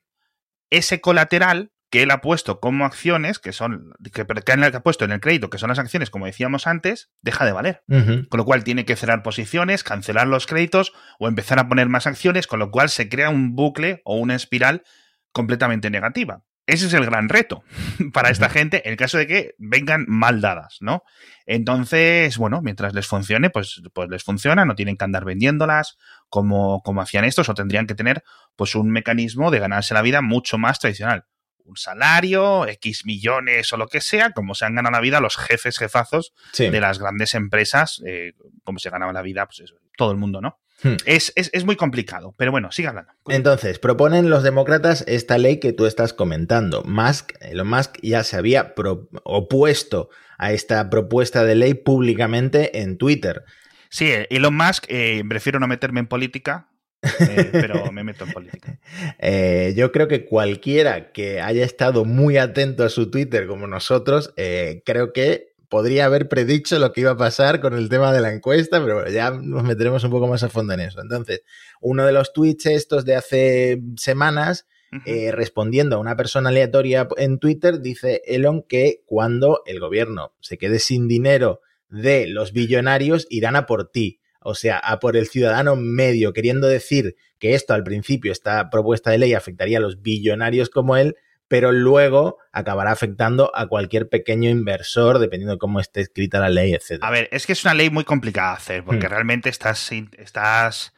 ese 0.70 1.01
colateral 1.01 1.72
que 1.89 2.03
él 2.03 2.12
ha 2.12 2.20
puesto 2.22 2.60
como 2.60 2.86
acciones, 2.86 3.39
que 3.39 3.53
son, 3.53 3.94
que, 4.13 4.25
que 4.25 4.51
ha 4.53 4.84
puesto 4.84 5.06
en 5.06 5.12
el 5.12 5.22
crédito, 5.22 5.50
que 5.50 5.58
son 5.58 5.70
las 5.70 5.80
acciones, 5.80 6.10
como 6.10 6.25
decíamos 6.25 6.68
antes, 6.68 7.10
deja 7.22 7.46
de 7.46 7.53
valer. 7.53 7.84
Uh 7.88 7.96
-huh. 7.96 8.27
Con 8.27 8.38
lo 8.38 8.46
cual 8.46 8.63
tiene 8.63 8.84
que 8.84 8.96
cerrar 8.96 9.24
posiciones, 9.24 9.84
cancelar 9.84 10.27
los 10.27 10.48
créditos 10.48 10.94
o 11.20 11.27
empezar 11.27 11.60
a 11.60 11.70
poner 11.70 11.88
más 11.88 12.06
acciones, 12.06 12.46
con 12.46 12.60
lo 12.60 12.72
cual 12.72 12.89
se 12.89 13.08
crea 13.08 13.30
un 13.30 13.56
bucle 13.56 14.01
o 14.03 14.18
una 14.18 14.36
espiral 14.36 14.84
completamente 15.32 15.89
negativa. 15.89 16.44
Ese 16.67 16.88
es 16.88 16.93
el 16.93 17.05
gran 17.05 17.29
reto 17.29 17.63
para 18.13 18.29
esta 18.29 18.50
gente, 18.50 18.81
en 18.86 18.91
el 18.91 18.97
caso 18.97 19.17
de 19.17 19.25
que 19.25 19.55
vengan 19.57 20.05
mal 20.07 20.41
dadas, 20.41 20.77
¿no? 20.81 21.03
Entonces, 21.45 22.38
bueno, 22.38 22.62
mientras 22.62 22.93
les 22.93 23.07
funcione, 23.07 23.50
pues, 23.50 23.81
pues 23.93 24.09
les 24.09 24.24
funciona, 24.24 24.65
no 24.65 24.75
tienen 24.75 24.97
que 24.97 25.05
andar 25.05 25.24
vendiéndolas 25.24 25.97
como, 26.27 26.83
como 26.83 27.01
hacían 27.01 27.24
estos, 27.24 27.47
o 27.47 27.53
tendrían 27.53 27.88
que 27.88 27.95
tener 27.95 28.21
pues 28.57 28.75
un 28.75 28.91
mecanismo 28.91 29.50
de 29.50 29.59
ganarse 29.59 29.93
la 29.93 30.01
vida 30.01 30.21
mucho 30.21 30.57
más 30.57 30.79
tradicional. 30.79 31.25
Un 31.63 31.77
salario, 31.77 32.67
X 32.67 33.05
millones 33.05 33.71
o 33.71 33.77
lo 33.77 33.88
que 33.88 34.01
sea, 34.01 34.31
como 34.31 34.53
se 34.53 34.65
han 34.65 34.75
ganado 34.75 34.91
la 34.91 35.01
vida 35.01 35.21
los 35.21 35.38
jefes 35.38 35.77
jefazos 35.77 36.33
sí. 36.51 36.69
de 36.69 36.81
las 36.81 37.00
grandes 37.00 37.33
empresas, 37.33 38.01
eh, 38.05 38.33
como 38.65 38.79
se 38.79 38.89
ganaba 38.89 39.13
la 39.13 39.21
vida, 39.21 39.45
pues 39.45 39.62
eso, 39.62 39.75
todo 39.95 40.12
el 40.12 40.17
mundo, 40.17 40.41
¿no? 40.41 40.59
Hmm. 40.84 40.96
Es, 41.05 41.34
es, 41.36 41.50
es, 41.53 41.65
muy 41.65 41.75
complicado, 41.75 42.36
pero 42.38 42.51
bueno, 42.51 42.72
sigue 42.72 42.88
hablando. 42.88 43.12
Entonces, 43.27 43.79
proponen 43.79 44.29
los 44.29 44.43
demócratas 44.43 45.03
esta 45.07 45.38
ley 45.39 45.60
que 45.60 45.74
tú 45.74 45.88
estás 45.88 46.13
comentando. 46.13 46.84
Musk, 46.84 47.34
Elon 47.41 47.67
Musk 47.67 47.98
ya 48.03 48.24
se 48.24 48.38
había 48.38 48.75
opuesto 49.24 50.10
a 50.38 50.51
esta 50.51 50.89
propuesta 50.89 51.43
de 51.43 51.55
ley 51.55 51.74
públicamente 51.74 52.81
en 52.81 52.98
Twitter. 52.98 53.43
Sí, 53.89 54.12
Elon 54.29 54.55
Musk, 54.55 54.86
eh, 54.89 55.24
prefiero 55.27 55.60
no 55.60 55.67
meterme 55.67 56.00
en 56.00 56.07
política, 56.07 56.69
eh, 57.01 57.50
pero 57.51 57.91
me 57.91 58.03
meto 58.03 58.25
en 58.25 58.31
política. 58.31 58.79
Eh, 59.19 59.74
yo 59.75 59.91
creo 59.91 60.07
que 60.07 60.25
cualquiera 60.25 61.12
que 61.12 61.41
haya 61.41 61.63
estado 61.63 62.05
muy 62.05 62.38
atento 62.38 62.84
a 62.84 62.89
su 62.89 63.10
Twitter 63.10 63.48
como 63.48 63.67
nosotros, 63.67 64.34
eh, 64.38 64.81
creo 64.86 65.13
que 65.13 65.53
podría 65.69 66.05
haber 66.05 66.29
predicho 66.29 66.79
lo 66.79 66.93
que 66.93 67.01
iba 67.01 67.12
a 67.12 67.17
pasar 67.17 67.59
con 67.59 67.74
el 67.74 67.89
tema 67.89 68.13
de 68.13 68.21
la 68.21 68.31
encuesta, 68.31 68.81
pero 68.81 68.95
bueno, 68.95 69.09
ya 69.12 69.31
nos 69.31 69.63
meteremos 69.63 70.03
un 70.03 70.12
poco 70.12 70.27
más 70.27 70.43
a 70.43 70.50
fondo 70.50 70.74
en 70.74 70.81
eso. 70.81 71.01
Entonces, 71.01 71.43
uno 71.81 72.05
de 72.05 72.12
los 72.12 72.33
tweets 72.33 72.67
estos 72.67 73.05
de 73.05 73.15
hace 73.15 73.81
semanas 73.95 74.67
eh, 75.05 75.31
respondiendo 75.33 75.97
a 75.97 76.00
una 76.00 76.15
persona 76.15 76.50
aleatoria 76.50 77.09
en 77.17 77.39
Twitter, 77.39 77.81
dice 77.81 78.21
Elon 78.25 78.63
que 78.63 79.03
cuando 79.05 79.62
el 79.65 79.81
gobierno 79.81 80.33
se 80.39 80.57
quede 80.57 80.79
sin 80.79 81.09
dinero 81.09 81.62
de 81.89 82.27
los 82.27 82.53
billonarios, 82.53 83.27
irán 83.29 83.57
a 83.57 83.65
por 83.65 83.91
ti. 83.91 84.21
O 84.41 84.55
sea, 84.55 84.77
a 84.77 85.00
por 85.00 85.17
el 85.17 85.27
ciudadano 85.27 85.75
medio, 85.75 86.31
queriendo 86.31 86.67
decir 86.67 87.17
que 87.38 87.53
esto 87.53 87.74
al 87.74 87.83
principio, 87.83 88.31
esta 88.31 88.69
propuesta 88.69 89.12
de 89.12 89.17
ley 89.17 89.33
afectaría 89.33 89.77
a 89.77 89.81
los 89.81 90.01
billonarios 90.01 90.69
como 90.69 90.95
él, 90.95 91.17
pero 91.48 91.72
luego 91.72 92.38
acabará 92.51 92.92
afectando 92.92 93.51
a 93.56 93.68
cualquier 93.68 94.10
pequeño 94.10 94.50
inversor, 94.50 95.20
dependiendo 95.20 95.54
de 95.54 95.60
cómo 95.60 95.80
esté 95.80 96.01
escrita 96.01 96.39
la 96.39 96.50
ley, 96.50 96.74
etc. 96.74 97.00
A 97.01 97.12
ver, 97.12 97.30
es 97.32 97.46
que 97.46 97.54
es 97.54 97.63
una 97.63 97.74
ley 97.74 97.89
muy 97.89 98.04
complicada 98.04 98.50
de 98.51 98.58
hacer, 98.58 98.84
porque 98.84 99.08
Hmm. 99.08 99.12
realmente 99.12 99.50
estás, 99.50 99.92
estás... 100.18 100.94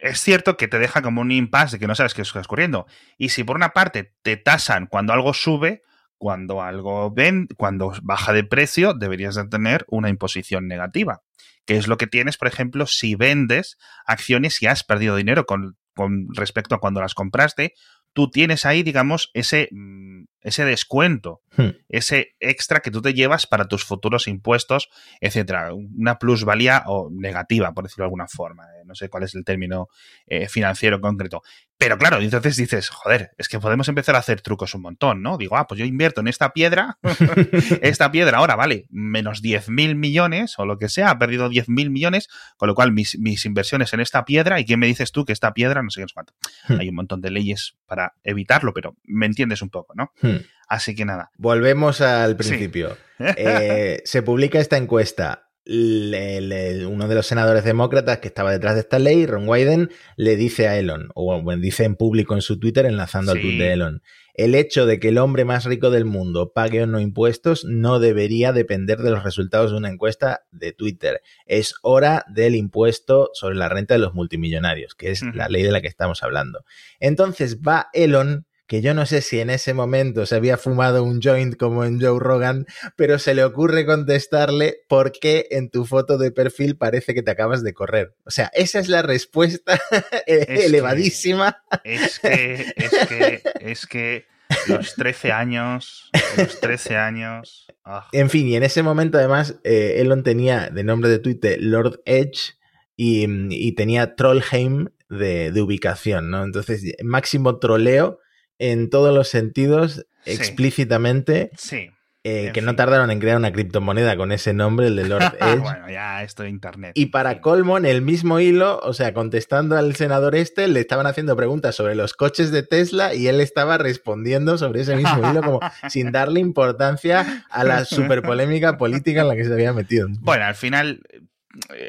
Es 0.00 0.20
cierto 0.20 0.56
que 0.56 0.66
te 0.66 0.78
deja 0.78 1.02
como 1.02 1.20
un 1.20 1.30
impasse 1.30 1.76
de 1.76 1.80
que 1.80 1.86
no 1.86 1.94
sabes 1.94 2.14
qué 2.14 2.22
está 2.22 2.40
ocurriendo. 2.40 2.86
Y 3.18 3.30
si 3.30 3.44
por 3.44 3.56
una 3.56 3.70
parte 3.70 4.14
te 4.22 4.36
tasan 4.38 4.86
cuando 4.86 5.12
algo 5.12 5.34
sube, 5.34 5.82
cuando 6.16 6.62
algo 6.62 7.10
ven, 7.10 7.48
cuando 7.56 7.92
baja 8.02 8.32
de 8.32 8.44
precio, 8.44 8.94
deberías 8.94 9.34
de 9.34 9.46
tener 9.48 9.84
una 9.88 10.08
imposición 10.08 10.68
negativa. 10.68 11.22
Que 11.66 11.76
es 11.76 11.86
lo 11.86 11.98
que 11.98 12.06
tienes, 12.06 12.38
por 12.38 12.48
ejemplo, 12.48 12.86
si 12.86 13.14
vendes 13.14 13.76
acciones 14.06 14.62
y 14.62 14.66
has 14.66 14.84
perdido 14.84 15.16
dinero 15.16 15.44
con, 15.44 15.76
con 15.94 16.28
respecto 16.34 16.74
a 16.74 16.78
cuando 16.80 17.02
las 17.02 17.14
compraste, 17.14 17.74
tú 18.12 18.30
tienes 18.30 18.66
ahí, 18.66 18.82
digamos, 18.82 19.30
ese, 19.34 19.68
mm, 19.70 20.24
ese 20.42 20.64
descuento, 20.64 21.42
Hmm. 21.56 21.70
ese 21.88 22.36
extra 22.38 22.78
que 22.78 22.92
tú 22.92 23.02
te 23.02 23.12
llevas 23.12 23.44
para 23.48 23.66
tus 23.66 23.84
futuros 23.84 24.28
impuestos, 24.28 24.88
etcétera. 25.20 25.74
Una 25.74 26.16
plusvalía 26.16 26.84
o 26.86 27.10
negativa, 27.12 27.72
por 27.72 27.84
decirlo 27.84 28.04
de 28.04 28.06
alguna 28.06 28.28
forma. 28.28 28.64
Eh, 28.66 28.84
No 28.86 28.94
sé 28.94 29.08
cuál 29.08 29.24
es 29.24 29.34
el 29.34 29.44
término 29.44 29.88
eh, 30.26 30.48
financiero 30.48 31.00
concreto. 31.00 31.42
Pero 31.76 31.96
claro, 31.98 32.20
entonces 32.20 32.56
dices, 32.56 32.88
joder, 32.88 33.30
es 33.38 33.48
que 33.48 33.58
podemos 33.58 33.88
empezar 33.88 34.14
a 34.14 34.18
hacer 34.18 34.40
trucos 34.42 34.74
un 34.74 34.82
montón, 34.82 35.22
¿no? 35.22 35.38
Digo, 35.38 35.56
ah, 35.56 35.66
pues 35.66 35.78
yo 35.78 35.84
invierto 35.84 36.20
en 36.20 36.28
esta 36.28 36.52
piedra, 36.52 36.98
esta 37.82 38.10
piedra 38.12 38.38
ahora 38.38 38.54
vale 38.56 38.86
menos 38.90 39.42
10.000 39.42 39.94
millones 39.96 40.54
o 40.58 40.66
lo 40.66 40.76
que 40.78 40.88
sea, 40.88 41.10
ha 41.10 41.18
perdido 41.18 41.48
10.000 41.48 41.90
millones, 41.90 42.28
con 42.56 42.68
lo 42.68 42.74
cual 42.74 42.92
mis, 42.92 43.18
mis 43.18 43.44
inversiones 43.44 43.92
en 43.92 44.00
esta 44.00 44.24
piedra, 44.24 44.60
¿y 44.60 44.64
qué 44.64 44.76
me 44.76 44.86
dices 44.86 45.10
tú 45.12 45.24
que 45.24 45.32
esta 45.32 45.52
piedra, 45.52 45.82
no 45.82 45.90
sé 45.90 46.00
qué 46.00 46.04
es 46.06 46.12
cuánto? 46.12 46.32
Hmm. 46.68 46.80
Hay 46.80 46.88
un 46.88 46.94
montón 46.96 47.20
de 47.20 47.30
leyes 47.30 47.76
para 47.86 48.14
evitarlo, 48.24 48.72
pero 48.74 48.96
me 49.04 49.26
entiendes 49.26 49.62
un 49.62 49.70
poco, 49.70 49.94
¿no? 49.96 50.12
Hmm. 50.20 50.29
Así 50.68 50.94
que 50.94 51.04
nada. 51.04 51.30
Volvemos 51.36 52.00
al 52.00 52.30
Sí. 52.32 52.48
principio. 52.48 52.96
Eh, 53.36 54.00
se 54.06 54.22
publica 54.22 54.58
esta 54.60 54.78
encuesta. 54.78 55.50
Le- 55.66 56.40
le- 56.40 56.86
uno 56.86 57.06
de 57.06 57.14
los 57.14 57.26
senadores 57.26 57.64
demócratas 57.64 58.18
que 58.18 58.28
estaba 58.28 58.50
detrás 58.50 58.74
de 58.74 58.80
esta 58.80 58.98
ley, 58.98 59.26
Ron 59.26 59.46
Wyden, 59.46 59.90
le 60.16 60.36
dice 60.36 60.68
a 60.68 60.78
Elon, 60.78 61.10
o 61.14 61.40
bueno, 61.42 61.60
dice 61.60 61.84
en 61.84 61.96
público 61.96 62.34
en 62.34 62.40
su 62.40 62.58
Twitter, 62.58 62.86
enlazando 62.86 63.32
al 63.32 63.40
tweet 63.42 63.58
de 63.58 63.72
Elon, 63.74 64.02
el 64.32 64.54
hecho 64.54 64.86
de 64.86 64.98
que 64.98 65.08
el 65.08 65.18
hombre 65.18 65.44
más 65.44 65.66
rico 65.66 65.90
del 65.90 66.06
mundo 66.06 66.52
pague 66.54 66.82
o 66.82 66.86
no 66.86 66.98
impuestos 66.98 67.66
no 67.66 68.00
debería 68.00 68.54
depender 68.54 68.98
de 69.00 69.10
los 69.10 69.22
resultados 69.22 69.70
de 69.70 69.76
una 69.76 69.90
encuesta 69.90 70.46
de 70.50 70.72
Twitter. 70.72 71.20
Es 71.44 71.74
hora 71.82 72.24
del 72.26 72.54
impuesto 72.56 73.28
sobre 73.34 73.56
la 73.56 73.68
renta 73.68 73.92
de 73.94 74.00
los 74.00 74.14
multimillonarios, 74.14 74.94
que 74.94 75.10
es 75.10 75.22
la 75.34 75.48
ley 75.50 75.62
de 75.62 75.72
la 75.72 75.82
que 75.82 75.88
estamos 75.88 76.22
hablando. 76.22 76.64
Entonces 77.00 77.58
va 77.60 77.90
Elon, 77.92 78.46
que 78.70 78.82
yo 78.82 78.94
no 78.94 79.04
sé 79.04 79.20
si 79.20 79.40
en 79.40 79.50
ese 79.50 79.74
momento 79.74 80.26
se 80.26 80.36
había 80.36 80.56
fumado 80.56 81.02
un 81.02 81.20
joint 81.20 81.56
como 81.56 81.84
en 81.84 82.00
Joe 82.00 82.20
Rogan, 82.20 82.66
pero 82.94 83.18
se 83.18 83.34
le 83.34 83.42
ocurre 83.42 83.84
contestarle 83.84 84.82
por 84.88 85.10
qué 85.10 85.48
en 85.50 85.70
tu 85.70 85.84
foto 85.86 86.18
de 86.18 86.30
perfil 86.30 86.76
parece 86.76 87.12
que 87.12 87.22
te 87.24 87.32
acabas 87.32 87.64
de 87.64 87.74
correr. 87.74 88.14
O 88.24 88.30
sea, 88.30 88.48
esa 88.54 88.78
es 88.78 88.88
la 88.88 89.02
respuesta 89.02 89.76
que- 90.26 90.66
elevadísima. 90.66 91.64
Es 91.82 92.20
que, 92.20 92.72
es 92.76 92.90
que, 93.08 93.42
es 93.60 93.86
que 93.86 94.26
los 94.68 94.94
13 94.94 95.32
años, 95.32 96.08
los 96.36 96.60
13 96.60 96.96
años. 96.96 97.66
ah, 97.84 98.06
En 98.12 98.30
fin, 98.30 98.46
y 98.46 98.54
en 98.54 98.62
ese 98.62 98.84
momento 98.84 99.18
además 99.18 99.56
eh, 99.64 99.94
Elon 99.96 100.22
tenía 100.22 100.70
de 100.70 100.84
nombre 100.84 101.10
de 101.10 101.18
Twitter 101.18 101.58
Lord 101.60 102.02
Edge 102.04 102.52
y, 102.96 103.26
y 103.50 103.72
tenía 103.74 104.14
Trollheim 104.14 104.90
de, 105.08 105.50
de 105.50 105.60
ubicación, 105.60 106.30
¿no? 106.30 106.44
Entonces, 106.44 106.84
máximo 107.02 107.58
troleo 107.58 108.20
en 108.60 108.88
todos 108.90 109.12
los 109.12 109.26
sentidos, 109.28 110.06
Sí. 110.24 110.32
explícitamente, 110.32 111.50
sí. 111.56 111.88
eh, 112.24 112.50
que 112.52 112.60
no 112.60 112.76
tardaron 112.76 113.10
en 113.10 113.18
crear 113.20 113.38
una 113.38 113.50
criptomoneda 113.52 114.14
con 114.18 114.30
ese 114.32 114.52
nombre, 114.52 114.88
el 114.88 114.96
de 114.96 115.08
Lord 115.08 115.22
Edge. 115.40 115.58
bueno, 115.60 115.88
ya 115.90 116.22
esto 116.22 116.42
de 116.42 116.50
internet. 116.50 116.92
Y 116.94 117.06
para 117.06 117.30
fin. 117.32 117.40
colmo, 117.40 117.78
en 117.78 117.86
el 117.86 118.02
mismo 118.02 118.38
hilo, 118.38 118.78
o 118.82 118.92
sea, 118.92 119.14
contestando 119.14 119.78
al 119.78 119.96
senador 119.96 120.34
este, 120.36 120.68
le 120.68 120.80
estaban 120.80 121.06
haciendo 121.06 121.34
preguntas 121.36 121.74
sobre 121.74 121.94
los 121.94 122.12
coches 122.12 122.50
de 122.52 122.62
Tesla 122.62 123.14
y 123.14 123.28
él 123.28 123.40
estaba 123.40 123.78
respondiendo 123.78 124.58
sobre 124.58 124.82
ese 124.82 124.94
mismo 124.96 125.30
hilo, 125.30 125.42
como 125.42 125.60
sin 125.88 126.12
darle 126.12 126.40
importancia 126.40 127.46
a 127.48 127.64
la 127.64 127.86
super 127.86 128.20
polémica 128.20 128.76
política 128.76 129.22
en 129.22 129.28
la 129.28 129.36
que 129.36 129.44
se 129.46 129.52
había 129.54 129.72
metido. 129.72 130.06
Bueno, 130.20 130.44
al 130.44 130.54
final, 130.54 131.00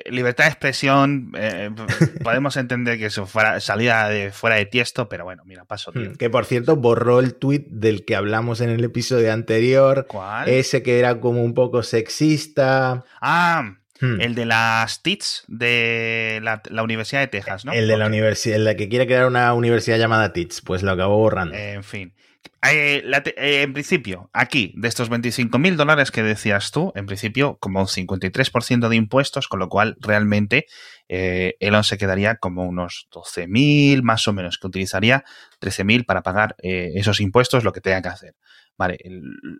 libertad 0.10 0.46
de 0.46 0.50
expresión, 0.50 1.32
eh, 1.38 1.70
podemos 2.24 2.58
entender 2.58 2.98
que 2.98 3.06
eso 3.08 3.26
fuera, 3.28 3.60
salida 3.60 4.10
de 4.10 4.32
fuera 4.32 4.56
de 4.56 4.66
tiesto, 4.66 5.08
pero 5.10 5.24
bueno, 5.24 5.44
mira, 5.46 5.66
paso, 5.66 5.92
tío. 5.92 6.12
Hmm, 6.12 6.16
Que 6.16 6.30
por 6.30 6.46
cierto, 6.46 6.76
borró 6.76 7.20
el 7.20 7.36
tweet 7.36 7.66
del 7.70 8.04
que 8.06 8.16
hablamos 8.16 8.62
en 8.62 8.70
el 8.70 8.84
episodio 8.84 9.32
anterior, 9.32 10.06
¿Cuál? 10.08 10.50
ese 10.50 10.82
que 10.84 11.00
era 11.00 11.20
como 11.20 11.44
un 11.44 11.54
poco 11.54 11.84
sexista. 11.84 13.04
Ah, 13.22 13.76
Hmm. 14.04 14.20
el 14.20 14.34
de 14.34 14.48
las 14.48 15.04
TITS 15.04 15.44
de 15.48 16.40
la, 16.42 16.64
la 16.72 16.82
Universidad 16.82 17.22
de 17.22 17.28
Texas, 17.28 17.66
¿no? 17.66 17.72
El 17.72 17.88
de 17.88 17.98
la 17.98 18.08
universidad, 18.08 18.56
el 18.56 18.66
de 18.66 18.76
que 18.76 18.90
quiere 18.90 19.06
crear 19.06 19.28
una 19.28 19.54
universidad 19.54 20.00
llamada 20.00 20.34
TITS, 20.34 20.62
pues 20.62 20.82
lo 20.82 20.90
acabó 20.90 21.18
borrando. 21.20 21.54
Eh, 21.54 21.74
en 21.74 21.84
fin. 21.84 22.12
Eh, 22.64 23.04
eh, 23.04 23.62
en 23.64 23.74
principio, 23.74 24.30
aquí, 24.34 24.74
de 24.78 24.88
estos 24.88 25.10
25 25.10 25.58
mil 25.58 25.78
dólares 25.78 26.12
que 26.12 26.22
decías 26.22 26.70
tú, 26.70 26.92
en 26.96 27.08
principio, 27.08 27.58
como 27.60 27.80
un 27.80 27.88
53% 27.88 28.88
de 28.88 28.96
impuestos, 28.96 29.48
con 29.48 29.60
lo 29.60 29.68
cual 29.68 29.98
realmente 30.00 30.68
eh, 31.10 31.56
Elon 31.60 31.84
se 31.84 31.98
quedaría 31.98 32.36
como 32.36 32.64
unos 32.66 33.08
12 33.12 33.48
mil, 33.48 34.04
más 34.04 34.28
o 34.28 34.34
menos, 34.34 34.60
que 34.60 34.68
utilizaría 34.68 35.24
13 35.60 35.84
mil 35.84 36.06
para 36.06 36.22
pagar 36.22 36.56
eh, 36.62 36.92
esos 36.96 37.20
impuestos, 37.20 37.64
lo 37.64 37.74
que 37.74 37.82
tenga 37.82 38.02
que 38.04 38.10
hacer. 38.10 38.36
Vale, 38.78 38.98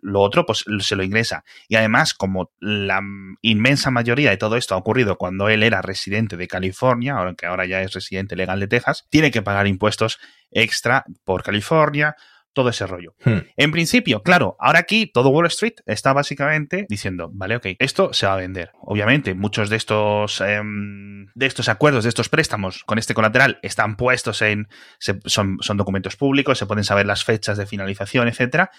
lo 0.02 0.20
otro, 0.20 0.46
pues 0.46 0.64
se 0.80 0.96
lo 0.96 1.02
ingresa. 1.02 1.44
Y 1.68 1.76
además, 1.76 2.14
como 2.14 2.50
la 2.60 3.00
inmensa 3.42 3.90
mayoría 3.90 4.30
de 4.30 4.36
todo 4.36 4.56
esto 4.56 4.74
ha 4.74 4.78
ocurrido 4.78 5.16
cuando 5.16 5.48
él 5.48 5.62
era 5.62 5.82
residente 5.82 6.36
de 6.36 6.48
California, 6.48 7.16
aunque 7.16 7.46
ahora 7.46 7.66
ya 7.66 7.82
es 7.82 7.92
residente 7.92 8.36
legal 8.36 8.58
de 8.58 8.68
Texas, 8.68 9.06
tiene 9.10 9.30
que 9.30 9.42
pagar 9.42 9.66
impuestos 9.66 10.18
extra 10.50 11.04
por 11.24 11.42
California, 11.42 12.16
todo 12.52 12.68
ese 12.70 12.86
rollo. 12.86 13.14
Hmm. 13.24 13.38
En 13.56 13.70
principio, 13.72 14.22
claro, 14.22 14.56
ahora 14.58 14.80
aquí 14.80 15.06
todo 15.06 15.30
Wall 15.30 15.46
Street 15.46 15.74
está 15.86 16.12
básicamente 16.12 16.86
diciendo, 16.88 17.30
vale, 17.32 17.56
ok, 17.56 17.66
esto 17.78 18.12
se 18.12 18.26
va 18.26 18.34
a 18.34 18.36
vender. 18.36 18.70
Obviamente, 18.80 19.34
muchos 19.34 19.70
de 19.70 19.76
estos 19.76 20.40
em, 20.40 21.26
de 21.34 21.46
estos 21.46 21.68
acuerdos, 21.68 22.04
de 22.04 22.08
estos 22.08 22.28
préstamos 22.28 22.84
con 22.84 22.98
este 22.98 23.14
colateral 23.14 23.58
están 23.62 23.96
puestos 23.96 24.42
en 24.42 24.68
se- 24.98 25.20
son, 25.26 25.56
son 25.60 25.76
documentos 25.76 26.16
públicos, 26.16 26.58
se 26.58 26.66
pueden 26.66 26.84
saber 26.84 27.06
las 27.06 27.24
fechas 27.24 27.56
de 27.58 27.66
finalización, 27.66 28.28
etcétera, 28.28 28.70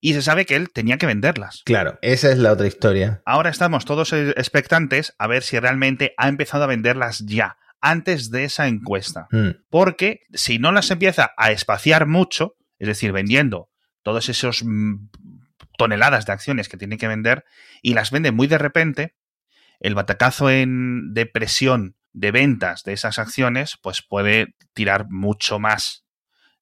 y 0.00 0.14
se 0.14 0.22
sabe 0.22 0.46
que 0.46 0.56
él 0.56 0.70
tenía 0.72 0.96
que 0.96 1.04
venderlas. 1.06 1.62
Claro, 1.66 1.98
esa 2.00 2.30
es 2.30 2.38
la 2.38 2.52
otra 2.52 2.66
historia. 2.66 3.20
Ahora 3.26 3.50
estamos 3.50 3.84
todos 3.84 4.12
expectantes 4.14 5.14
a 5.18 5.26
ver 5.26 5.42
si 5.42 5.58
realmente 5.58 6.14
ha 6.16 6.28
empezado 6.28 6.64
a 6.64 6.68
venderlas 6.68 7.18
ya, 7.26 7.56
antes 7.82 8.30
de 8.30 8.44
esa 8.44 8.66
encuesta. 8.66 9.26
Hmm. 9.30 9.50
Porque 9.68 10.20
si 10.32 10.58
no 10.58 10.72
las 10.72 10.90
empieza 10.90 11.32
a 11.36 11.50
espaciar 11.50 12.06
mucho, 12.06 12.54
es 12.80 12.88
decir, 12.88 13.12
vendiendo 13.12 13.70
todos 14.02 14.28
esos 14.28 14.64
mm, 14.64 15.08
toneladas 15.78 16.26
de 16.26 16.32
acciones 16.32 16.68
que 16.68 16.76
tiene 16.76 16.98
que 16.98 17.06
vender 17.06 17.44
y 17.82 17.94
las 17.94 18.10
vende 18.10 18.32
muy 18.32 18.48
de 18.48 18.58
repente, 18.58 19.14
el 19.78 19.94
batacazo 19.94 20.50
en, 20.50 21.14
de 21.14 21.26
presión 21.26 21.96
de 22.12 22.32
ventas 22.32 22.82
de 22.82 22.92
esas 22.92 23.20
acciones, 23.20 23.78
pues 23.80 24.02
puede 24.02 24.56
tirar 24.74 25.06
mucho 25.08 25.60
más 25.60 26.04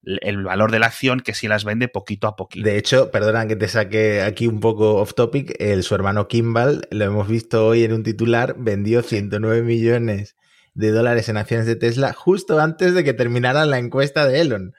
el 0.03 0.19
el 0.21 0.43
valor 0.43 0.71
de 0.71 0.79
la 0.79 0.87
acción 0.87 1.19
que 1.19 1.33
si 1.33 1.47
las 1.47 1.65
vende 1.65 1.87
poquito 1.87 2.27
a 2.27 2.35
poquito. 2.35 2.65
De 2.65 2.77
hecho, 2.77 3.11
perdona 3.11 3.47
que 3.47 3.55
te 3.55 3.67
saque 3.67 4.21
aquí 4.21 4.47
un 4.47 4.59
poco 4.59 4.95
off 4.95 5.13
topic, 5.13 5.55
el, 5.59 5.83
su 5.83 5.95
hermano 5.95 6.27
Kimball, 6.27 6.87
lo 6.91 7.05
hemos 7.05 7.27
visto 7.27 7.67
hoy 7.67 7.83
en 7.83 7.93
un 7.93 8.03
titular, 8.03 8.55
vendió 8.57 9.01
109 9.01 9.61
millones 9.61 10.37
de 10.73 10.91
dólares 10.91 11.27
en 11.27 11.37
acciones 11.37 11.65
de 11.65 11.75
Tesla 11.75 12.13
justo 12.13 12.59
antes 12.59 12.93
de 12.93 13.03
que 13.03 13.13
terminara 13.13 13.65
la 13.65 13.79
encuesta 13.79 14.25
de 14.27 14.39
Elon. 14.39 14.73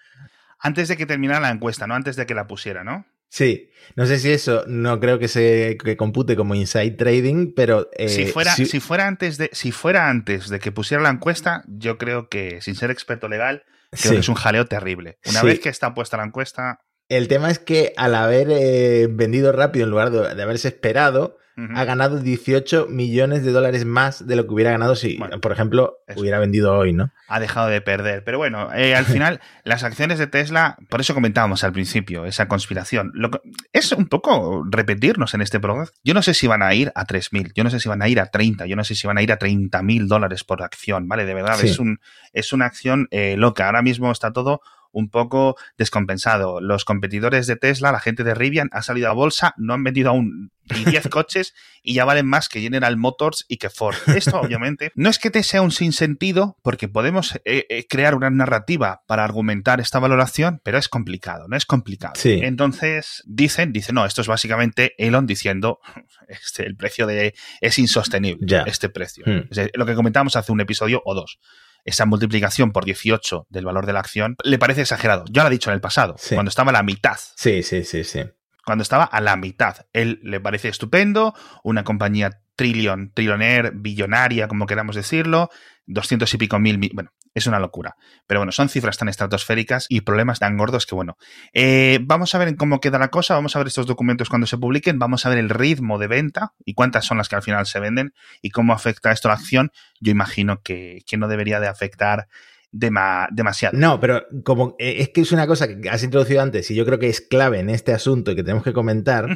Antes 0.60 0.88
de 0.88 0.96
que 0.96 1.06
terminara 1.06 1.40
la 1.40 1.50
encuesta, 1.50 1.86
no 1.86 1.94
antes 1.94 2.16
de 2.16 2.26
que 2.26 2.34
la 2.34 2.46
pusiera, 2.46 2.84
¿no? 2.84 3.06
Sí, 3.32 3.70
no 3.94 4.06
sé 4.06 4.18
si 4.18 4.30
eso 4.32 4.64
no 4.66 4.98
creo 4.98 5.18
que 5.20 5.28
se 5.28 5.78
que 5.82 5.96
compute 5.96 6.34
como 6.36 6.54
inside 6.56 6.90
trading, 6.92 7.52
pero 7.54 7.88
eh, 7.96 8.08
si, 8.08 8.26
fuera, 8.26 8.54
si, 8.54 8.80
fuera 8.80 9.06
antes 9.06 9.38
de, 9.38 9.50
si 9.52 9.70
fuera 9.70 10.08
antes 10.10 10.48
de 10.48 10.58
que 10.58 10.72
pusiera 10.72 11.00
la 11.02 11.10
encuesta, 11.10 11.62
yo 11.68 11.96
creo 11.96 12.28
que, 12.28 12.60
sin 12.60 12.74
ser 12.74 12.90
experto 12.90 13.28
legal, 13.28 13.62
creo 13.90 14.02
sí. 14.02 14.08
que 14.10 14.18
es 14.20 14.28
un 14.28 14.34
jaleo 14.34 14.64
terrible. 14.66 15.18
Una 15.26 15.40
Sí. 15.40 15.46
vez 15.46 15.60
que 15.60 15.68
está 15.68 15.94
puesta 15.94 16.16
la 16.16 16.24
encuesta, 16.24 16.80
El 17.08 17.28
tema 17.28 17.50
es 17.50 17.58
que 17.60 17.92
al 17.96 18.14
haber 18.16 18.48
eh, 18.50 19.06
vendido 19.10 19.52
rápido 19.52 19.84
en 19.84 19.90
lugar 19.90 20.10
de, 20.10 20.34
de 20.34 20.42
haberse 20.42 20.66
esperado, 20.68 21.38
ha 21.74 21.84
ganado 21.84 22.18
18 22.20 22.86
millones 22.88 23.44
de 23.44 23.52
dólares 23.52 23.84
más 23.84 24.26
de 24.26 24.36
lo 24.36 24.46
que 24.46 24.54
hubiera 24.54 24.70
ganado 24.70 24.94
si, 24.96 25.16
Bueno, 25.18 25.40
por 25.40 25.52
ejemplo, 25.52 25.98
eso. 26.06 26.20
hubiera 26.20 26.38
vendido 26.38 26.76
hoy, 26.76 26.92
¿no? 26.92 27.10
ha 27.28 27.38
dejado 27.40 27.68
de 27.68 27.80
perder. 27.80 28.24
Pero 28.24 28.38
bueno, 28.38 28.72
eh, 28.74 28.94
al 28.96 29.04
final, 29.04 29.40
las 29.64 29.84
acciones 29.84 30.18
de 30.18 30.26
Tesla, 30.26 30.76
por 30.88 31.00
eso 31.00 31.14
comentábamos 31.14 31.62
al 31.62 31.72
principio, 31.72 32.24
esa 32.24 32.48
conspiración. 32.48 33.12
Lo 33.14 33.30
que- 33.30 33.40
es 33.72 33.92
un 33.92 34.06
poco 34.08 34.64
repetirnos 34.68 35.34
en 35.34 35.40
este 35.42 35.60
programa. 35.60 35.88
Yo 36.02 36.12
no 36.14 36.22
sé 36.22 36.34
si 36.34 36.46
van 36.48 36.62
a 36.62 36.74
ir 36.74 36.90
a 36.94 37.04
3.000, 37.06 37.52
yo 37.54 37.62
no 37.64 37.70
sé 37.70 37.78
si 37.80 37.88
van 37.88 38.02
a 38.02 38.08
ir 38.08 38.18
a 38.20 38.26
30, 38.26 38.66
yo 38.66 38.74
no 38.76 38.82
sé 38.84 38.94
si 38.94 39.06
van 39.06 39.18
a 39.18 39.22
ir 39.22 39.30
a 39.32 39.38
30.000 39.38 40.08
dólares 40.08 40.42
por 40.44 40.62
acción, 40.62 41.06
¿vale? 41.08 41.24
De 41.24 41.34
verdad, 41.34 41.56
Sí. 41.56 41.66
es, 41.68 41.78
un, 41.78 42.00
es 42.32 42.52
una 42.52 42.66
acción 42.66 43.06
eh, 43.10 43.36
loca. 43.36 43.66
Ahora 43.66 43.82
mismo 43.82 44.10
está 44.10 44.32
todo 44.32 44.60
un 44.92 45.10
poco 45.10 45.56
descompensado. 45.78 46.60
Los 46.60 46.84
competidores 46.84 47.46
de 47.46 47.56
Tesla, 47.56 47.92
la 47.92 48.00
gente 48.00 48.24
de 48.24 48.34
Rivian, 48.34 48.68
ha 48.72 48.82
salido 48.82 49.08
a 49.08 49.12
bolsa, 49.12 49.54
no 49.56 49.74
han 49.74 49.84
vendido 49.84 50.10
aún 50.10 50.50
ni 50.74 50.84
10 50.84 51.08
coches 51.10 51.54
y 51.82 51.94
ya 51.94 52.04
valen 52.04 52.26
más 52.26 52.48
que 52.48 52.60
General 52.60 52.96
Motors 52.96 53.44
y 53.48 53.56
que 53.56 53.70
Ford. 53.70 53.96
Esto, 54.08 54.40
obviamente, 54.40 54.92
no 54.94 55.08
es 55.08 55.18
que 55.18 55.30
te 55.30 55.42
sea 55.42 55.62
un 55.62 55.72
sinsentido, 55.72 56.56
porque 56.62 56.88
podemos 56.88 57.36
eh, 57.44 57.66
eh, 57.68 57.86
crear 57.88 58.14
una 58.14 58.30
narrativa 58.30 59.02
para 59.06 59.24
argumentar 59.24 59.80
esta 59.80 59.98
valoración, 59.98 60.60
pero 60.62 60.78
es 60.78 60.88
complicado, 60.88 61.46
no 61.48 61.56
es 61.56 61.66
complicado. 61.66 62.14
Sí. 62.16 62.40
Entonces, 62.42 63.22
dicen, 63.26 63.72
dicen, 63.72 63.94
no, 63.94 64.06
esto 64.06 64.20
es 64.20 64.28
básicamente 64.28 64.94
Elon 64.98 65.26
diciendo, 65.26 65.80
este, 66.28 66.64
el 66.64 66.76
precio 66.76 67.06
de 67.06 67.34
es 67.60 67.78
insostenible, 67.78 68.46
Ya. 68.46 68.62
este 68.62 68.88
precio. 68.88 69.24
Hmm. 69.26 69.48
Es 69.50 69.70
lo 69.74 69.86
que 69.86 69.94
comentamos 69.94 70.36
hace 70.36 70.52
un 70.52 70.60
episodio 70.60 71.02
o 71.04 71.14
dos. 71.14 71.38
Esa 71.84 72.06
multiplicación 72.06 72.72
por 72.72 72.84
18 72.84 73.46
del 73.48 73.64
valor 73.64 73.86
de 73.86 73.92
la 73.92 74.00
acción 74.00 74.36
le 74.44 74.58
parece 74.58 74.82
exagerado. 74.82 75.24
Ya 75.30 75.42
lo 75.42 75.48
ha 75.48 75.50
dicho 75.50 75.70
en 75.70 75.74
el 75.74 75.80
pasado, 75.80 76.16
Sí. 76.18 76.34
cuando 76.34 76.48
estaba 76.50 76.70
a 76.70 76.72
la 76.74 76.82
mitad 76.82 77.16
Sí, 77.36 77.62
sí, 77.62 77.84
sí, 77.84 78.04
sí. 78.04 78.22
cuando 78.64 78.82
estaba 78.82 79.04
a 79.04 79.20
la 79.20 79.36
mitad. 79.36 79.86
Él 79.92 80.20
le 80.22 80.40
parece 80.40 80.68
estupendo, 80.68 81.34
una 81.64 81.82
compañía 81.84 82.40
trillion, 82.56 83.10
trillonaire, 83.14 83.70
billonaria, 83.74 84.46
como 84.48 84.66
queramos 84.66 84.94
decirlo, 84.94 85.48
200 85.86 86.32
y 86.34 86.36
pico 86.36 86.58
mil, 86.58 86.78
mi- 86.78 86.90
bueno, 86.92 87.10
es 87.34 87.46
una 87.46 87.58
locura. 87.60 87.96
Pero 88.26 88.40
bueno, 88.40 88.52
son 88.52 88.68
cifras 88.68 88.98
tan 88.98 89.08
estratosféricas 89.08 89.86
y 89.88 90.00
problemas 90.00 90.38
tan 90.40 90.56
gordos 90.56 90.86
que 90.86 90.94
bueno. 90.94 91.16
Eh, 91.52 91.98
vamos 92.02 92.34
a 92.34 92.38
ver 92.38 92.48
en 92.48 92.56
cómo 92.56 92.80
queda 92.80 92.98
la 92.98 93.08
cosa, 93.08 93.34
vamos 93.34 93.54
a 93.56 93.58
ver 93.60 93.68
estos 93.68 93.86
documentos 93.86 94.28
cuando 94.28 94.46
se 94.46 94.58
publiquen, 94.58 94.98
vamos 94.98 95.26
a 95.26 95.28
ver 95.28 95.38
el 95.38 95.48
ritmo 95.50 95.98
de 95.98 96.08
venta 96.08 96.52
y 96.64 96.74
cuántas 96.74 97.04
son 97.04 97.18
las 97.18 97.28
que 97.28 97.36
al 97.36 97.42
final 97.42 97.66
se 97.66 97.80
venden 97.80 98.14
y 98.42 98.50
cómo 98.50 98.72
afecta 98.72 99.12
esto 99.12 99.28
a 99.28 99.32
la 99.32 99.38
acción. 99.38 99.70
Yo 100.00 100.10
imagino 100.10 100.62
que, 100.62 101.02
que 101.06 101.16
no 101.16 101.28
debería 101.28 101.60
de 101.60 101.68
afectar 101.68 102.26
dema- 102.72 103.28
demasiado. 103.30 103.76
No, 103.78 104.00
pero 104.00 104.24
como 104.44 104.76
eh, 104.78 104.96
es 104.98 105.10
que 105.10 105.20
es 105.20 105.32
una 105.32 105.46
cosa 105.46 105.68
que 105.68 105.88
has 105.88 106.02
introducido 106.02 106.42
antes 106.42 106.70
y 106.70 106.74
yo 106.74 106.84
creo 106.84 106.98
que 106.98 107.08
es 107.08 107.20
clave 107.20 107.60
en 107.60 107.70
este 107.70 107.92
asunto 107.92 108.32
y 108.32 108.36
que 108.36 108.42
tenemos 108.42 108.64
que 108.64 108.72
comentar, 108.72 109.28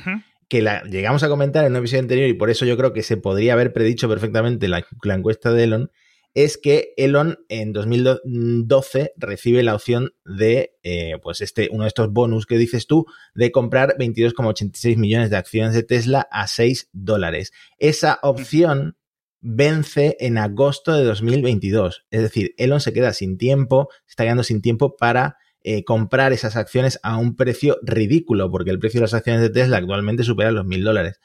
que 0.49 0.63
la 0.63 0.83
llegamos 0.85 1.23
a 1.23 1.29
comentar 1.29 1.65
en 1.65 1.73
un 1.73 1.79
episodio 1.79 2.03
anterior 2.03 2.29
y 2.29 2.35
por 2.35 2.51
eso 2.51 2.65
yo 2.65 2.77
creo 2.77 2.93
que 2.93 3.03
se 3.03 3.17
podría 3.17 3.53
haber 3.55 3.73
predicho 3.73 4.09
perfectamente 4.09 4.69
la, 4.69 4.85
la 5.03 5.15
encuesta 5.15 5.53
de 5.53 5.65
Elon, 5.65 5.91
es 6.35 6.59
que 6.59 6.93
Elon 6.97 7.39
en 7.49 7.73
2012 7.73 9.13
recibe 9.17 9.63
la 9.63 9.75
opción 9.75 10.11
de, 10.25 10.77
eh, 10.83 11.13
pues 11.23 11.41
este, 11.41 11.69
uno 11.71 11.85
de 11.85 11.89
estos 11.89 12.13
bonus 12.13 12.45
que 12.47 12.59
dices 12.59 12.89
tú, 12.89 13.07
de 13.35 13.53
comprar 13.53 13.97
22,86 13.99 14.97
millones 14.97 15.31
de 15.31 15.37
acciones 15.37 15.75
de 15.75 15.85
Tesla 15.85 16.29
a 16.31 16.49
6 16.49 16.91
dólares. 16.93 17.53
Esa 17.79 18.19
opción 18.23 18.97
vence 19.41 20.17
en 20.19 20.39
agosto 20.39 20.93
de 20.93 21.05
2022. 21.05 22.05
Es 22.11 22.23
decir, 22.23 22.55
Elon 22.57 22.81
se 22.81 22.93
queda 22.93 23.13
sin 23.13 23.39
tiempo, 23.39 23.89
se 24.07 24.13
está 24.13 24.25
quedando 24.25 24.43
sin 24.43 24.61
tiempo 24.61 24.97
para 24.97 25.37
eh, 25.63 25.85
comprar 25.85 26.33
esas 26.33 26.57
acciones 26.57 26.99
a 27.05 27.17
un 27.17 27.37
precio 27.37 27.79
ridículo, 27.83 28.51
porque 28.51 28.71
el 28.71 28.81
precio 28.81 28.99
de 28.99 29.05
las 29.05 29.15
acciones 29.15 29.43
de 29.43 29.51
Tesla 29.51 29.77
actualmente 29.77 30.25
supera 30.25 30.51
los 30.51 30.67
mil 30.67 30.83
dólares. 30.83 31.21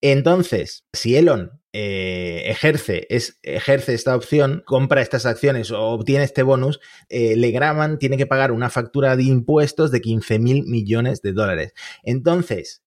Entonces, 0.00 0.84
si 0.92 1.16
Elon 1.16 1.60
eh, 1.76 2.50
ejerce, 2.50 3.08
ejerce 3.42 3.94
esta 3.94 4.14
opción, 4.14 4.62
compra 4.64 5.02
estas 5.02 5.26
acciones 5.26 5.72
o 5.72 5.80
obtiene 5.80 6.22
este 6.22 6.44
bonus, 6.44 6.78
eh, 7.08 7.34
le 7.34 7.50
graban, 7.50 7.98
tiene 7.98 8.16
que 8.16 8.28
pagar 8.28 8.52
una 8.52 8.70
factura 8.70 9.16
de 9.16 9.24
impuestos 9.24 9.90
de 9.90 10.00
15 10.00 10.38
mil 10.38 10.62
millones 10.66 11.20
de 11.20 11.32
dólares. 11.32 11.74
Entonces, 12.04 12.84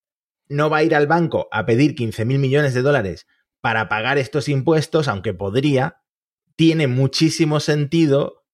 no 0.48 0.70
va 0.70 0.78
a 0.78 0.84
ir 0.84 0.94
al 0.94 1.06
banco 1.06 1.48
a 1.52 1.66
pedir 1.66 1.94
15 1.94 2.24
mil 2.24 2.38
millones 2.38 2.72
de 2.72 2.80
dólares 2.80 3.26
para 3.60 3.90
pagar 3.90 4.16
estos 4.16 4.48
impuestos, 4.48 5.06
aunque 5.06 5.34
podría, 5.34 6.00
tiene 6.56 6.86
muchísimo 6.86 7.60
sentido 7.60 8.46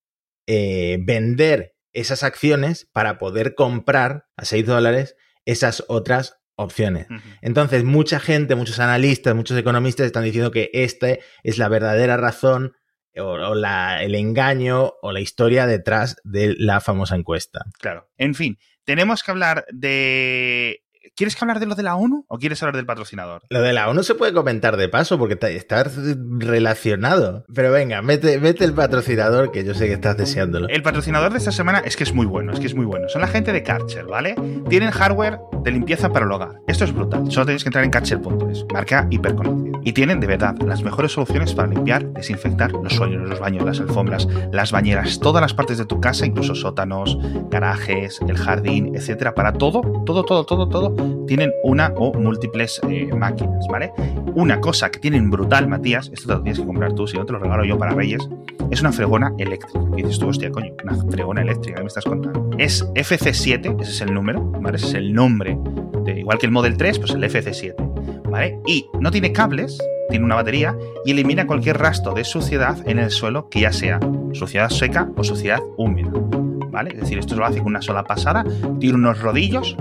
eh, 0.48 0.98
vender 1.00 1.76
esas 1.92 2.24
acciones 2.24 2.88
para 2.92 3.18
poder 3.18 3.54
comprar 3.54 4.26
a 4.36 4.44
6 4.44 4.66
dólares 4.66 5.14
esas 5.44 5.84
otras 5.86 6.40
opciones. 6.56 7.06
Entonces, 7.42 7.84
mucha 7.84 8.20
gente, 8.20 8.54
muchos 8.54 8.78
analistas, 8.78 9.34
muchos 9.34 9.58
economistas 9.58 10.06
están 10.06 10.24
diciendo 10.24 10.50
que 10.50 10.70
esta 10.72 11.08
es 11.42 11.58
la 11.58 11.68
verdadera 11.68 12.16
razón 12.16 12.72
o, 13.16 13.22
o 13.24 13.54
la- 13.54 14.02
el 14.02 14.14
engaño 14.14 14.92
o 15.02 15.12
la 15.12 15.20
historia 15.20 15.66
detrás 15.66 16.16
de 16.24 16.54
la 16.58 16.80
famosa 16.80 17.14
encuesta. 17.16 17.64
Claro. 17.80 18.08
En 18.16 18.34
fin, 18.34 18.58
tenemos 18.84 19.22
que 19.22 19.30
hablar 19.30 19.64
de. 19.72 20.80
¿Quieres 21.16 21.36
que 21.36 21.44
hablar 21.44 21.60
de 21.60 21.66
lo 21.66 21.76
de 21.76 21.84
la 21.84 21.94
ONU 21.94 22.24
o 22.26 22.38
quieres 22.38 22.60
hablar 22.64 22.74
del 22.74 22.86
patrocinador? 22.86 23.42
Lo 23.48 23.62
de 23.62 23.72
la 23.72 23.88
ONU 23.88 24.02
se 24.02 24.16
puede 24.16 24.32
comentar 24.32 24.76
de 24.76 24.88
paso 24.88 25.16
porque 25.16 25.38
está 25.54 25.84
relacionado. 25.84 27.44
Pero 27.54 27.70
venga, 27.70 28.02
mete, 28.02 28.40
mete 28.40 28.64
el 28.64 28.72
patrocinador 28.72 29.52
que 29.52 29.64
yo 29.64 29.74
sé 29.74 29.86
que 29.86 29.92
estás 29.92 30.16
deseándolo. 30.16 30.68
El 30.68 30.82
patrocinador 30.82 31.30
de 31.30 31.38
esta 31.38 31.52
semana 31.52 31.82
es 31.84 31.96
que 31.96 32.02
es 32.02 32.12
muy 32.12 32.26
bueno, 32.26 32.52
es 32.52 32.58
que 32.58 32.66
es 32.66 32.74
muy 32.74 32.84
bueno. 32.84 33.08
Son 33.08 33.20
la 33.20 33.28
gente 33.28 33.52
de 33.52 33.62
Karcher, 33.62 34.06
¿vale? 34.06 34.34
Tienen 34.68 34.90
hardware 34.90 35.38
de 35.62 35.70
limpieza 35.70 36.10
para 36.10 36.26
el 36.26 36.32
hogar. 36.32 36.60
Esto 36.66 36.84
es 36.84 36.92
brutal. 36.92 37.30
Solo 37.30 37.46
tenéis 37.46 37.62
que 37.62 37.68
entrar 37.68 37.84
en 37.84 37.92
Karcher.es, 37.92 38.66
marca 38.72 39.06
hiperconocida. 39.08 39.78
Y 39.84 39.92
tienen, 39.92 40.18
de 40.18 40.26
verdad, 40.26 40.56
las 40.66 40.82
mejores 40.82 41.12
soluciones 41.12 41.54
para 41.54 41.68
limpiar, 41.68 42.06
desinfectar 42.14 42.72
los 42.72 42.92
suelos, 42.92 43.28
los 43.28 43.38
baños, 43.38 43.64
las 43.64 43.78
alfombras, 43.78 44.26
las 44.50 44.72
bañeras, 44.72 45.20
todas 45.20 45.42
las 45.42 45.54
partes 45.54 45.78
de 45.78 45.84
tu 45.84 46.00
casa, 46.00 46.26
incluso 46.26 46.54
sótanos, 46.54 47.18
garajes, 47.50 48.18
el 48.26 48.36
jardín, 48.36 48.96
etcétera. 48.96 49.34
Para 49.34 49.52
todo, 49.52 49.82
todo, 50.04 50.24
todo, 50.24 50.44
todo, 50.44 50.68
todo, 50.68 51.03
tienen 51.26 51.52
una 51.62 51.92
o 51.96 52.12
múltiples 52.12 52.80
eh, 52.88 53.06
máquinas, 53.14 53.66
¿vale? 53.68 53.92
Una 54.34 54.60
cosa 54.60 54.90
que 54.90 54.98
tienen 54.98 55.30
brutal, 55.30 55.68
Matías, 55.68 56.10
esto 56.12 56.28
te 56.28 56.34
lo 56.34 56.42
tienes 56.42 56.60
que 56.60 56.66
comprar 56.66 56.92
tú, 56.94 57.06
si 57.06 57.16
no 57.16 57.24
te 57.26 57.32
lo 57.32 57.38
regalo 57.38 57.64
yo 57.64 57.78
para 57.78 57.92
Reyes, 57.92 58.28
es 58.70 58.80
una 58.80 58.92
fregona 58.92 59.32
eléctrica. 59.38 59.80
Y 59.96 60.02
dices 60.02 60.18
tú, 60.18 60.28
hostia, 60.28 60.50
coño, 60.50 60.72
una 60.82 60.96
fregona 61.10 61.42
eléctrica, 61.42 61.76
¿qué 61.76 61.82
me 61.82 61.88
estás 61.88 62.04
contando? 62.04 62.50
Es 62.58 62.84
FC7, 62.94 63.80
ese 63.80 63.90
es 63.90 64.00
el 64.00 64.14
número, 64.14 64.42
¿vale? 64.42 64.76
Ese 64.76 64.86
es 64.86 64.94
el 64.94 65.12
nombre, 65.12 65.58
de, 66.04 66.20
igual 66.20 66.38
que 66.38 66.46
el 66.46 66.52
Model 66.52 66.76
3, 66.76 66.98
pues 66.98 67.12
el 67.12 67.22
FC7, 67.22 68.22
¿vale? 68.30 68.58
Y 68.66 68.86
no 69.00 69.10
tiene 69.10 69.32
cables, 69.32 69.78
tiene 70.10 70.24
una 70.24 70.34
batería 70.34 70.76
y 71.04 71.12
elimina 71.12 71.46
cualquier 71.46 71.78
rastro 71.78 72.14
de 72.14 72.24
suciedad 72.24 72.76
en 72.86 72.98
el 72.98 73.10
suelo, 73.10 73.48
que 73.48 73.60
ya 73.60 73.72
sea 73.72 74.00
suciedad 74.32 74.68
seca 74.70 75.10
o 75.16 75.24
suciedad 75.24 75.60
húmeda. 75.76 76.10
¿Vale? 76.74 76.90
Es 76.92 77.00
decir, 77.02 77.18
esto 77.20 77.36
lo 77.36 77.46
hace 77.46 77.58
con 77.58 77.68
una 77.68 77.80
sola 77.80 78.02
pasada, 78.02 78.44
tiene 78.80 78.96
unos 78.96 79.20
rodillos, 79.20 79.76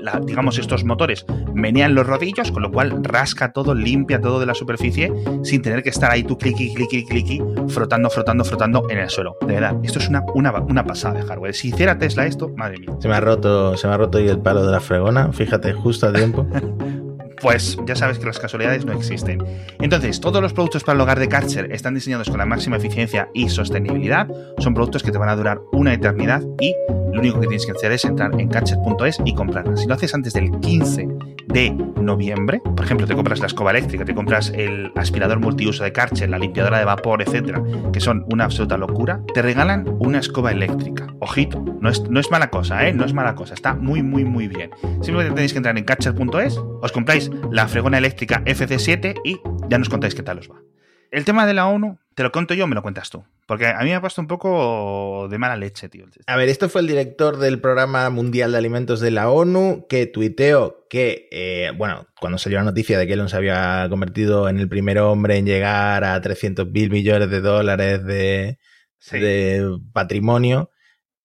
la- 0.00 0.18
digamos 0.24 0.58
estos 0.58 0.84
motores 0.84 1.26
menean 1.52 1.94
los 1.94 2.06
rodillos, 2.06 2.50
con 2.50 2.62
lo 2.62 2.72
cual 2.72 3.04
rasca 3.04 3.52
todo, 3.52 3.74
limpia 3.74 4.22
todo 4.22 4.40
de 4.40 4.46
la 4.46 4.54
superficie 4.54 5.12
sin 5.44 5.60
tener 5.60 5.82
que 5.82 5.90
estar 5.90 6.10
ahí 6.10 6.22
tú 6.24 6.38
cliqui, 6.38 6.72
cliqui, 6.72 7.04
cliqui, 7.04 7.42
frotando, 7.68 8.08
frotando, 8.08 8.42
frotando 8.44 8.86
en 8.88 8.98
el 8.98 9.10
suelo. 9.10 9.36
De 9.46 9.52
verdad, 9.52 9.76
esto 9.82 9.98
es 9.98 10.08
una, 10.08 10.24
una, 10.34 10.50
una 10.60 10.84
pasada 10.86 11.20
de 11.20 11.26
hardware. 11.26 11.54
Si 11.54 11.68
hiciera 11.68 11.98
Tesla 11.98 12.24
esto, 12.24 12.48
madre 12.56 12.78
mía. 12.78 12.88
Se 13.00 13.08
me 13.08 13.14
ha 13.16 13.20
roto, 13.20 13.76
se 13.76 13.86
me 13.86 13.92
ha 13.92 13.96
roto 13.98 14.16
hoy 14.16 14.28
el 14.28 14.38
palo 14.38 14.64
de 14.64 14.72
la 14.72 14.80
fregona, 14.80 15.30
fíjate, 15.32 15.74
justo 15.74 16.06
a 16.08 16.12
tiempo. 16.14 16.46
Pues 17.40 17.78
ya 17.86 17.96
sabes 17.96 18.18
que 18.18 18.26
las 18.26 18.38
casualidades 18.38 18.84
no 18.84 18.92
existen. 18.92 19.42
Entonces, 19.80 20.20
todos 20.20 20.42
los 20.42 20.52
productos 20.52 20.84
para 20.84 20.96
el 20.96 21.00
hogar 21.00 21.18
de 21.18 21.28
Karcher 21.28 21.72
están 21.72 21.94
diseñados 21.94 22.28
con 22.28 22.38
la 22.38 22.46
máxima 22.46 22.76
eficiencia 22.76 23.28
y 23.34 23.48
sostenibilidad. 23.48 24.28
Son 24.58 24.74
productos 24.74 25.02
que 25.02 25.10
te 25.10 25.18
van 25.18 25.28
a 25.28 25.36
durar 25.36 25.60
una 25.72 25.94
eternidad 25.94 26.42
y 26.60 26.74
lo 27.12 27.20
único 27.20 27.40
que 27.40 27.46
tienes 27.46 27.66
que 27.66 27.72
hacer 27.72 27.92
es 27.92 28.04
entrar 28.04 28.38
en 28.38 28.48
Karcher.es 28.48 29.18
y 29.24 29.34
comprarlas. 29.34 29.80
Si 29.80 29.86
lo 29.86 29.94
haces 29.94 30.14
antes 30.14 30.32
del 30.32 30.50
15 30.60 31.08
de 31.46 31.70
noviembre, 32.00 32.60
por 32.60 32.84
ejemplo, 32.84 33.06
te 33.06 33.14
compras 33.14 33.40
la 33.40 33.46
escoba 33.46 33.70
eléctrica, 33.70 34.04
te 34.04 34.14
compras 34.14 34.52
el 34.54 34.92
aspirador 34.96 35.40
multiuso 35.40 35.84
de 35.84 35.92
Karcher, 35.92 36.30
la 36.30 36.38
limpiadora 36.38 36.78
de 36.78 36.84
vapor, 36.84 37.22
etcétera, 37.22 37.62
que 37.92 38.00
son 38.00 38.24
una 38.32 38.44
absoluta 38.44 38.76
locura, 38.76 39.20
te 39.34 39.42
regalan 39.42 39.86
una 39.98 40.18
escoba 40.18 40.52
eléctrica. 40.52 41.08
Ojito, 41.18 41.62
no 41.80 41.90
es, 41.90 42.08
no 42.08 42.20
es 42.20 42.30
mala 42.30 42.50
cosa, 42.50 42.86
¿eh? 42.86 42.92
No 42.92 43.04
es 43.04 43.12
mala 43.12 43.34
cosa, 43.34 43.54
está 43.54 43.74
muy, 43.74 44.02
muy, 44.02 44.24
muy 44.24 44.48
bien. 44.48 44.70
Simplemente 45.00 45.34
tenéis 45.34 45.52
que 45.52 45.58
entrar 45.58 45.76
en 45.76 45.84
catcher.es, 45.84 46.56
os 46.56 46.92
compráis 46.92 47.30
la 47.50 47.68
fregona 47.68 47.98
eléctrica 47.98 48.42
FC7 48.44 49.20
y 49.24 49.40
ya 49.68 49.78
nos 49.78 49.88
contáis 49.88 50.14
qué 50.14 50.22
tal 50.22 50.38
os 50.38 50.50
va. 50.50 50.56
El 51.10 51.24
tema 51.24 51.46
de 51.46 51.54
la 51.54 51.66
ONU, 51.66 51.98
te 52.14 52.22
lo 52.22 52.30
cuento 52.32 52.54
yo 52.54 52.64
o 52.64 52.66
me 52.66 52.74
lo 52.74 52.82
cuentas 52.82 53.10
tú. 53.10 53.24
Porque 53.46 53.66
a 53.66 53.78
mí 53.80 53.86
me 53.86 53.94
ha 53.96 54.00
puesto 54.00 54.20
un 54.20 54.28
poco 54.28 55.26
de 55.28 55.36
mala 55.38 55.56
leche, 55.56 55.88
tío. 55.88 56.06
A 56.26 56.36
ver, 56.36 56.48
esto 56.48 56.68
fue 56.68 56.82
el 56.82 56.86
director 56.86 57.36
del 57.38 57.60
Programa 57.60 58.08
Mundial 58.10 58.52
de 58.52 58.58
Alimentos 58.58 59.00
de 59.00 59.10
la 59.10 59.28
ONU 59.28 59.86
que 59.88 60.06
tuiteó 60.06 60.86
que, 60.88 61.28
eh, 61.32 61.72
bueno, 61.76 62.06
cuando 62.20 62.38
salió 62.38 62.58
la 62.58 62.64
noticia 62.64 62.96
de 62.96 63.08
que 63.08 63.14
Elon 63.14 63.28
se 63.28 63.36
había 63.36 63.86
convertido 63.90 64.48
en 64.48 64.58
el 64.60 64.68
primer 64.68 64.98
hombre 65.00 65.36
en 65.36 65.46
llegar 65.46 66.04
a 66.04 66.20
300 66.20 66.68
mil 66.70 66.90
millones 66.90 67.28
de 67.30 67.40
dólares 67.40 68.04
de, 68.04 68.58
Sí. 68.98 69.18
de 69.18 69.76
patrimonio, 69.92 70.70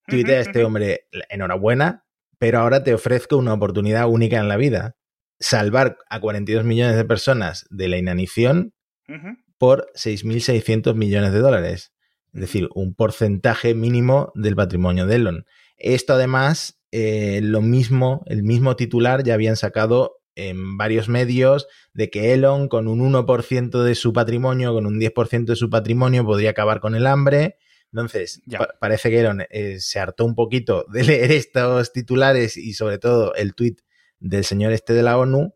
tuitea 0.07 0.39
Ujú, 0.41 0.49
este 0.49 0.63
hombre, 0.63 1.07
enhorabuena, 1.29 2.05
pero 2.39 2.59
ahora 2.59 2.83
te 2.83 2.93
ofrezco 2.93 3.37
una 3.37 3.53
oportunidad 3.53 4.07
única 4.07 4.37
en 4.39 4.47
la 4.47 4.57
vida. 4.57 4.95
salvar 5.37 5.97
a 6.09 6.21
42 6.21 6.63
millones 6.63 6.95
de 6.95 7.03
personas 7.03 7.65
de 7.69 7.89
la 7.89 7.97
inanición 7.97 8.73
Ujú. 9.09 9.35
Por 9.57 9.87
6.600 9.95 10.95
millones 10.95 11.31
de 11.33 11.39
dólares. 11.39 11.91
Es 12.33 12.41
decir, 12.41 12.67
un 12.75 12.93
porcentaje 12.95 13.73
mínimo 13.75 14.31
del 14.35 14.55
patrimonio 14.55 15.05
de 15.07 15.15
Elon. 15.15 15.45
Esto 15.77 16.13
además, 16.13 16.79
eh, 16.91 17.39
lo 17.43 17.61
mismo, 17.61 18.23
el 18.27 18.43
mismo 18.43 18.75
titular 18.75 19.23
ya 19.23 19.33
habían 19.33 19.55
sacado 19.55 20.17
en 20.35 20.77
varios 20.77 21.07
medios 21.07 21.67
de 21.93 22.09
que 22.09 22.33
Elon 22.33 22.67
con 22.67 22.89
un 22.89 22.99
1% 22.99 23.83
de 23.83 23.95
su 23.95 24.11
patrimonio, 24.11 24.73
con 24.73 24.85
un 24.85 24.99
10% 24.99 25.45
de 25.53 25.55
su 25.55 25.69
patrimonio 25.69 26.25
podría 26.25 26.49
acabar 26.49 26.81
con 26.81 26.93
el 26.95 27.07
hambre. 27.07 27.55
Entonces, 27.93 28.41
Ya. 28.45 28.59
pa- 28.59 28.75
parece 28.81 29.09
que 29.09 29.21
Elon 29.21 29.43
eh, 29.49 29.77
se 29.79 29.99
hartó 29.99 30.25
un 30.25 30.35
poquito 30.35 30.85
de 30.91 31.03
leer 31.05 31.31
estos 31.31 31.93
titulares 31.93 32.57
y 32.57 32.73
sobre 32.73 32.97
todo 32.97 33.33
el 33.35 33.55
tuit 33.55 33.79
del 34.19 34.43
señor 34.43 34.73
este 34.73 34.93
de 34.93 35.03
la 35.03 35.17
ONU 35.17 35.53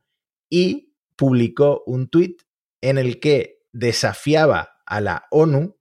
y 0.49 0.93
publicó 1.17 1.83
un 1.85 2.07
tuit 2.07 2.41
en 2.81 2.97
el 2.97 3.19
que 3.19 3.58
desafiaba 3.71 4.77
a 4.85 5.01
la 5.01 5.25
ONU 5.31 5.77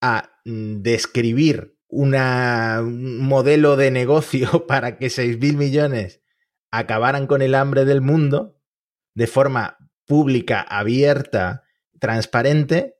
a 0.00 0.30
mm, 0.44 0.82
describir 0.82 1.78
una, 1.88 2.80
un 2.80 3.20
modelo 3.20 3.76
de 3.76 3.90
negocio 3.90 4.66
para 4.66 4.98
que 4.98 5.06
6.000 5.06 5.56
millones 5.56 6.22
acabaran 6.70 7.26
con 7.26 7.40
el 7.42 7.54
hambre 7.54 7.84
del 7.84 8.00
mundo 8.00 8.60
de 9.14 9.26
forma 9.26 9.78
pública, 10.06 10.60
abierta, 10.60 11.62
transparente, 12.00 12.96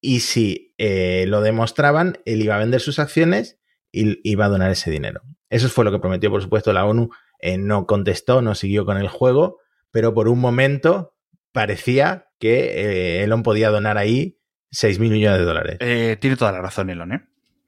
y 0.00 0.20
si 0.20 0.74
eh, 0.78 1.24
lo 1.26 1.40
demostraban, 1.40 2.18
él 2.24 2.42
iba 2.42 2.56
a 2.56 2.58
vender 2.58 2.80
sus 2.80 2.98
acciones 2.98 3.58
y 3.92 4.20
iba 4.28 4.44
a 4.44 4.48
donar 4.48 4.70
ese 4.70 4.90
dinero. 4.90 5.22
Eso 5.48 5.68
fue 5.68 5.84
lo 5.84 5.92
que 5.92 5.98
prometió, 5.98 6.30
por 6.30 6.42
supuesto, 6.42 6.72
la 6.72 6.84
ONU. 6.84 7.08
Eh, 7.38 7.58
no 7.58 7.86
contestó, 7.86 8.42
no 8.42 8.54
siguió 8.54 8.84
con 8.84 8.98
el 8.98 9.08
juego, 9.08 9.58
pero 9.90 10.14
por 10.14 10.28
un 10.28 10.40
momento 10.40 11.14
parecía 11.52 12.25
que 12.38 13.20
eh, 13.20 13.24
Elon 13.24 13.42
podía 13.42 13.70
donar 13.70 13.98
ahí 13.98 14.38
6 14.70 14.98
mil 14.98 15.10
millones 15.10 15.38
de 15.38 15.44
dólares. 15.44 15.76
Eh, 15.80 16.16
tiene 16.20 16.36
toda 16.36 16.52
la 16.52 16.60
razón, 16.60 16.90
Elon, 16.90 17.12
¿eh? 17.12 17.20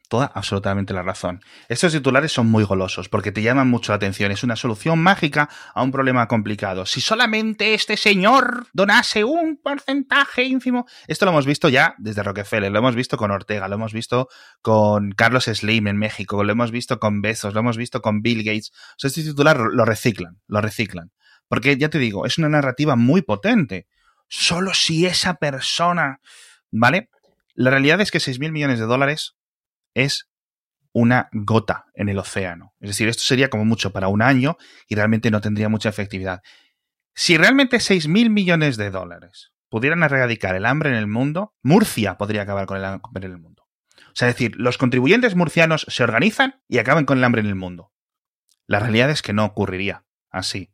Toda 0.09 0.25
absolutamente 0.35 0.95
la 0.95 1.03
razón. 1.03 1.41
Estos 1.69 1.93
titulares 1.93 2.33
son 2.33 2.47
muy 2.47 2.65
golosos 2.65 3.11
porque 3.11 3.31
te 3.31 3.43
llaman 3.43 3.69
mucho 3.69 3.93
la 3.93 3.97
atención. 3.97 4.33
Es 4.33 4.43
una 4.43 4.57
solución 4.57 4.99
mágica 4.99 5.51
a 5.75 5.83
un 5.83 5.93
problema 5.93 6.27
complicado. 6.29 6.87
Si 6.87 7.03
solamente 7.03 7.75
este 7.75 7.99
señor 7.99 8.69
donase 8.73 9.25
un 9.25 9.61
porcentaje 9.63 10.45
ínfimo. 10.45 10.87
Esto 11.09 11.27
lo 11.27 11.33
hemos 11.33 11.45
visto 11.45 11.69
ya 11.69 11.95
desde 11.99 12.23
Rockefeller, 12.23 12.73
lo 12.73 12.79
hemos 12.79 12.95
visto 12.95 13.19
con 13.19 13.31
Ortega, 13.31 13.69
lo 13.69 13.75
hemos 13.75 13.93
visto 13.93 14.29
con 14.63 15.11
Carlos 15.13 15.45
Slim 15.45 15.89
en 15.89 15.99
México, 15.99 16.43
lo 16.43 16.53
hemos 16.53 16.71
visto 16.71 16.99
con 16.99 17.21
Bezos, 17.21 17.53
lo 17.53 17.61
hemos 17.61 17.77
visto 17.77 18.01
con 18.01 18.23
Bill 18.23 18.45
Gates. 18.45 18.73
O 19.05 19.07
este 19.07 19.23
titular 19.23 19.59
lo 19.59 19.85
reciclan, 19.85 20.41
lo 20.47 20.63
reciclan. 20.63 21.13
Porque 21.49 21.77
ya 21.77 21.91
te 21.91 21.99
digo, 21.99 22.25
es 22.25 22.39
una 22.39 22.49
narrativa 22.49 22.97
muy 22.97 23.21
potente. 23.21 23.87
Solo 24.29 24.75
si 24.75 25.07
esa 25.07 25.35
persona. 25.35 26.21
¿Vale? 26.71 27.11
La 27.55 27.71
realidad 27.71 28.01
es 28.01 28.11
que 28.11 28.19
6.000 28.19 28.53
millones 28.53 28.79
de 28.79 28.87
dólares 28.87 29.37
es 29.95 30.29
una 30.93 31.29
gota 31.33 31.87
en 31.95 32.09
el 32.09 32.19
océano. 32.19 32.75
Es 32.81 32.91
decir, 32.91 33.09
esto 33.09 33.23
sería 33.23 33.51
como 33.51 33.65
mucho 33.65 33.93
para 33.93 34.09
un 34.09 34.23
año 34.23 34.57
y 34.87 34.95
realmente 34.95 35.31
no 35.31 35.41
tendría 35.41 35.69
mucha 35.69 35.89
efectividad. 35.89 36.43
Si 37.15 37.37
realmente 37.37 37.79
6.000 37.79 38.31
millones 38.31 38.77
de 38.77 38.91
dólares 38.91 39.53
pudieran 39.69 40.03
erradicar 40.03 40.55
el 40.55 40.67
hambre 40.67 40.91
en 40.91 40.97
el 40.97 41.07
mundo, 41.07 41.55
Murcia 41.63 42.17
podría 42.17 42.43
acabar 42.43 42.67
con 42.67 42.79
el 42.79 42.85
hambre 42.85 43.27
en 43.27 43.33
el 43.33 43.39
mundo. 43.39 43.69
O 43.97 44.17
sea, 44.19 44.29
es 44.29 44.35
decir, 44.35 44.55
los 44.57 44.79
contribuyentes 44.79 45.35
murcianos 45.35 45.87
se 45.89 46.03
organizan 46.03 46.63
y 46.69 46.79
acaban 46.79 47.05
con 47.05 47.19
el 47.19 47.25
hambre 47.25 47.41
en 47.41 47.47
el 47.47 47.55
mundo. 47.55 47.93
La 48.67 48.81
realidad 48.81 49.11
es 49.11 49.23
que 49.23 49.33
no 49.33 49.45
ocurriría 49.45 50.05
así. 50.31 50.71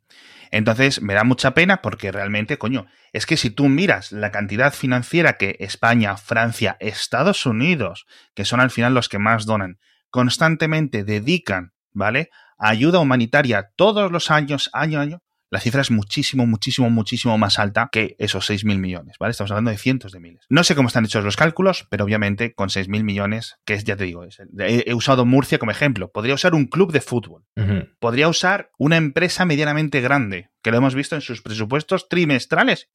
Entonces 0.51 1.01
me 1.01 1.13
da 1.13 1.23
mucha 1.23 1.53
pena 1.53 1.81
porque 1.81 2.11
realmente, 2.11 2.57
coño, 2.57 2.87
es 3.13 3.25
que 3.25 3.37
si 3.37 3.49
tú 3.49 3.67
miras 3.67 4.11
la 4.11 4.31
cantidad 4.31 4.73
financiera 4.73 5.37
que 5.37 5.57
España, 5.59 6.17
Francia, 6.17 6.77
Estados 6.79 7.45
Unidos, 7.45 8.05
que 8.33 8.45
son 8.45 8.59
al 8.59 8.71
final 8.71 8.93
los 8.93 9.09
que 9.09 9.19
más 9.19 9.45
donan, 9.45 9.79
constantemente 10.09 11.03
dedican, 11.03 11.73
¿vale? 11.91 12.29
Ayuda 12.57 12.99
humanitaria 12.99 13.71
todos 13.75 14.11
los 14.11 14.31
años, 14.31 14.69
año 14.73 14.99
a 14.99 15.01
año, 15.01 15.21
la 15.51 15.59
cifra 15.59 15.81
es 15.81 15.91
muchísimo, 15.91 16.45
muchísimo, 16.45 16.89
muchísimo 16.89 17.37
más 17.37 17.59
alta 17.59 17.89
que 17.91 18.15
esos 18.19 18.49
6.000 18.49 18.77
millones, 18.77 19.17
¿vale? 19.19 19.31
Estamos 19.31 19.51
hablando 19.51 19.71
de 19.71 19.77
cientos 19.77 20.11
de 20.11 20.19
miles. 20.19 20.45
No 20.49 20.63
sé 20.63 20.75
cómo 20.75 20.87
están 20.87 21.05
hechos 21.05 21.23
los 21.23 21.37
cálculos, 21.37 21.87
pero 21.89 22.03
obviamente 22.05 22.53
con 22.53 22.69
6.000 22.69 23.03
millones, 23.03 23.57
que 23.65 23.75
es, 23.75 23.83
ya 23.83 23.95
te 23.95 24.05
digo, 24.05 24.23
es, 24.23 24.39
he, 24.59 24.83
he, 24.87 24.93
usado 24.93 25.25
Murcia 25.25 25.59
como 25.59 25.71
ejemplo. 25.71 26.11
Podría 26.11 26.33
usar 26.33 26.55
un 26.55 26.65
club 26.65 26.91
de 26.91 27.01
fútbol. 27.01 27.43
Uh 27.55 27.61
-huh. 27.61 27.95
Podría 27.99 28.27
usar 28.27 28.71
una 28.77 28.97
empresa 28.97 29.45
medianamente 29.45 30.01
grande, 30.01 30.49
que 30.61 30.71
lo 30.71 30.77
hemos 30.77 30.95
visto 30.95 31.15
en 31.15 31.21
sus 31.21 31.41
presupuestos 31.41 32.09
trimestrales, 32.09 32.89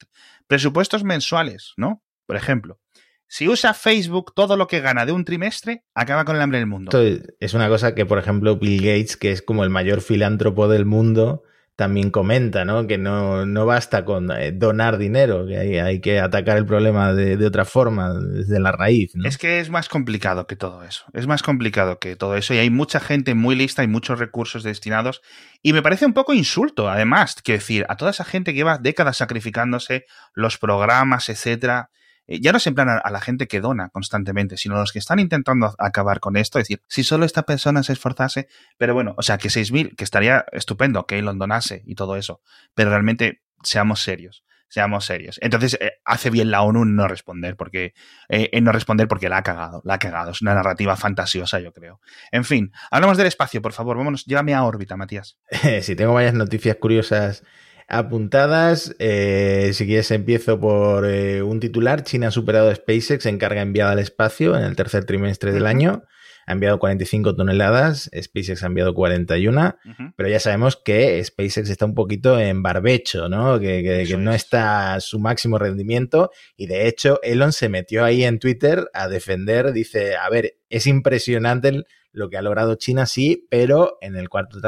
presupuestos 0.47 1.03
mensuales, 1.03 1.73
¿no? 1.77 2.03
Por 2.25 2.35
ejemplo. 2.35 2.79
Si 3.27 3.47
usa 3.47 3.73
Facebook, 3.73 4.33
todo 4.35 4.57
lo 4.57 4.67
que 4.67 4.81
gana 4.81 5.05
de 5.05 5.13
un 5.13 5.23
trimestre 5.23 5.85
acaba 5.95 6.25
con 6.25 6.35
el 6.35 6.41
hambre 6.41 6.57
en 6.57 6.63
el 6.63 6.67
mundo. 6.67 6.91
Esto 7.01 7.33
es 7.39 7.53
una 7.53 7.69
cosa 7.69 7.95
que, 7.95 8.05
por 8.05 8.19
ejemplo, 8.19 8.57
Bill 8.57 8.81
Gates, 8.81 9.15
que 9.15 9.31
es 9.31 9.41
como 9.41 9.63
el 9.63 9.69
mayor 9.69 10.01
filántropo 10.01 10.67
del 10.67 10.85
mundo, 10.85 11.43
también 11.81 12.11
comenta, 12.11 12.63
¿no? 12.63 12.85
Que 12.85 12.99
no, 12.99 13.47
no 13.47 13.65
basta 13.65 14.05
con 14.05 14.29
eh, 14.29 14.51
donar 14.51 14.99
dinero, 14.99 15.47
que 15.47 15.81
hay, 15.81 15.99
que 15.99 16.19
atacar 16.19 16.59
el 16.59 16.65
problema 16.67 17.11
de, 17.11 17.37
de, 17.37 17.47
otra 17.47 17.65
forma, 17.65 18.13
desde 18.13 18.59
la 18.59 18.71
raíz. 18.71 19.13
Es 19.23 19.39
que 19.39 19.59
es 19.59 19.71
más 19.71 19.89
complicado 19.89 20.45
que 20.45 20.55
todo 20.55 20.83
eso. 20.83 21.05
Es 21.13 21.25
más 21.25 21.41
complicado 21.41 21.97
que 21.97 22.15
todo 22.15 22.35
eso. 22.37 22.53
Y 22.53 22.59
hay 22.59 22.69
mucha 22.69 22.99
gente 22.99 23.33
muy 23.33 23.55
lista 23.55 23.83
y 23.83 23.87
muchos 23.87 24.19
recursos 24.19 24.61
destinados. 24.61 25.23
Y 25.63 25.73
me 25.73 25.81
parece 25.81 26.05
un 26.05 26.13
poco 26.13 26.35
insulto, 26.35 26.87
además, 26.87 27.33
quiero 27.43 27.57
decir, 27.57 27.87
a 27.89 27.95
toda 27.97 28.11
esa 28.11 28.25
gente 28.25 28.51
que 28.51 28.57
lleva 28.57 28.77
décadas 28.77 29.17
sacrificándose, 29.17 30.05
los 30.35 30.59
programas, 30.59 31.29
etcétera. 31.29 31.89
Ya 32.27 32.51
no 32.51 32.57
es 32.57 32.67
en 32.67 32.75
plan 32.75 32.89
a 32.89 33.09
la 33.09 33.19
gente 33.19 33.47
que 33.47 33.59
dona 33.59 33.89
constantemente, 33.89 34.57
sino 34.57 34.75
los 34.75 34.91
que 34.91 34.99
están 34.99 35.19
intentando 35.19 35.73
acabar 35.77 36.19
con 36.19 36.37
esto. 36.37 36.59
Es 36.59 36.63
decir, 36.67 36.81
si 36.87 37.03
solo 37.03 37.25
esta 37.25 37.43
persona 37.43 37.83
se 37.83 37.93
esforzase, 37.93 38.47
pero 38.77 38.93
bueno, 38.93 39.15
o 39.17 39.21
sea, 39.21 39.37
que 39.37 39.49
6.000, 39.49 39.95
que 39.95 40.03
estaría 40.03 40.45
estupendo 40.51 41.05
que 41.05 41.19
Elon 41.19 41.39
donase 41.39 41.83
y 41.85 41.95
todo 41.95 42.15
eso, 42.15 42.41
pero 42.73 42.89
realmente 42.89 43.41
seamos 43.63 44.01
serios, 44.01 44.43
seamos 44.69 45.05
serios. 45.05 45.39
Entonces, 45.41 45.77
eh, 45.81 45.99
hace 46.05 46.29
bien 46.29 46.51
la 46.51 46.61
ONU 46.61 46.85
no 46.85 47.07
responder, 47.07 47.55
porque 47.57 47.93
eh, 48.29 48.61
no 48.61 48.71
responder 48.71 49.07
porque 49.07 49.27
la 49.27 49.37
ha 49.37 49.43
cagado, 49.43 49.81
la 49.83 49.95
ha 49.95 49.99
cagado. 49.99 50.31
Es 50.31 50.41
una 50.41 50.53
narrativa 50.53 50.95
fantasiosa, 50.95 51.59
yo 51.59 51.73
creo. 51.73 51.99
En 52.31 52.45
fin, 52.45 52.71
hablamos 52.89 53.17
del 53.17 53.27
espacio, 53.27 53.61
por 53.61 53.73
favor, 53.73 53.97
vámonos, 53.97 54.25
llévame 54.25 54.53
a 54.53 54.63
órbita, 54.63 54.95
Matías. 54.95 55.37
si 55.81 55.95
tengo 55.95 56.13
varias 56.13 56.33
noticias 56.33 56.77
curiosas 56.77 57.43
apuntadas. 57.91 58.95
Eh, 58.99 59.71
si 59.73 59.85
quieres, 59.85 60.09
empiezo 60.11 60.59
por 60.59 61.05
eh, 61.05 61.43
un 61.43 61.59
titular. 61.59 62.03
China 62.03 62.29
ha 62.29 62.31
superado 62.31 62.69
a 62.69 62.75
SpaceX 62.75 63.25
en 63.25 63.37
carga 63.37 63.61
enviada 63.61 63.91
al 63.91 63.99
espacio 63.99 64.57
en 64.57 64.63
el 64.63 64.75
tercer 64.75 65.05
trimestre 65.05 65.51
del 65.51 65.67
año. 65.67 66.03
Ha 66.51 66.53
enviado 66.53 66.79
45 66.79 67.33
toneladas, 67.33 68.11
SpaceX 68.13 68.61
ha 68.63 68.65
enviado 68.67 68.93
41, 68.93 69.61
uh 69.61 69.89
-huh. 69.89 70.13
pero 70.17 70.27
ya 70.27 70.41
sabemos 70.41 70.75
que 70.75 71.23
SpaceX 71.23 71.69
está 71.69 71.85
un 71.85 71.95
poquito 71.95 72.37
en 72.37 72.61
barbecho, 72.61 73.29
¿no? 73.29 73.57
Que, 73.57 73.81
que, 73.81 74.03
que 74.05 74.17
no 74.17 74.33
está 74.33 74.95
a 74.95 74.99
su 74.99 75.17
máximo 75.17 75.57
rendimiento 75.57 76.29
y 76.57 76.67
de 76.67 76.89
hecho 76.89 77.21
Elon 77.23 77.53
se 77.53 77.69
metió 77.69 78.03
ahí 78.03 78.25
en 78.25 78.37
Twitter 78.37 78.89
a 78.93 79.07
defender, 79.07 79.71
dice, 79.71 80.17
a 80.17 80.29
ver, 80.29 80.57
es 80.69 80.87
impresionante 80.87 81.85
lo 82.11 82.29
que 82.29 82.35
ha 82.35 82.41
logrado 82.41 82.75
China, 82.75 83.05
sí, 83.05 83.47
pero 83.49 83.97
en 84.01 84.17
el 84.17 84.27
cuarto 84.27 84.59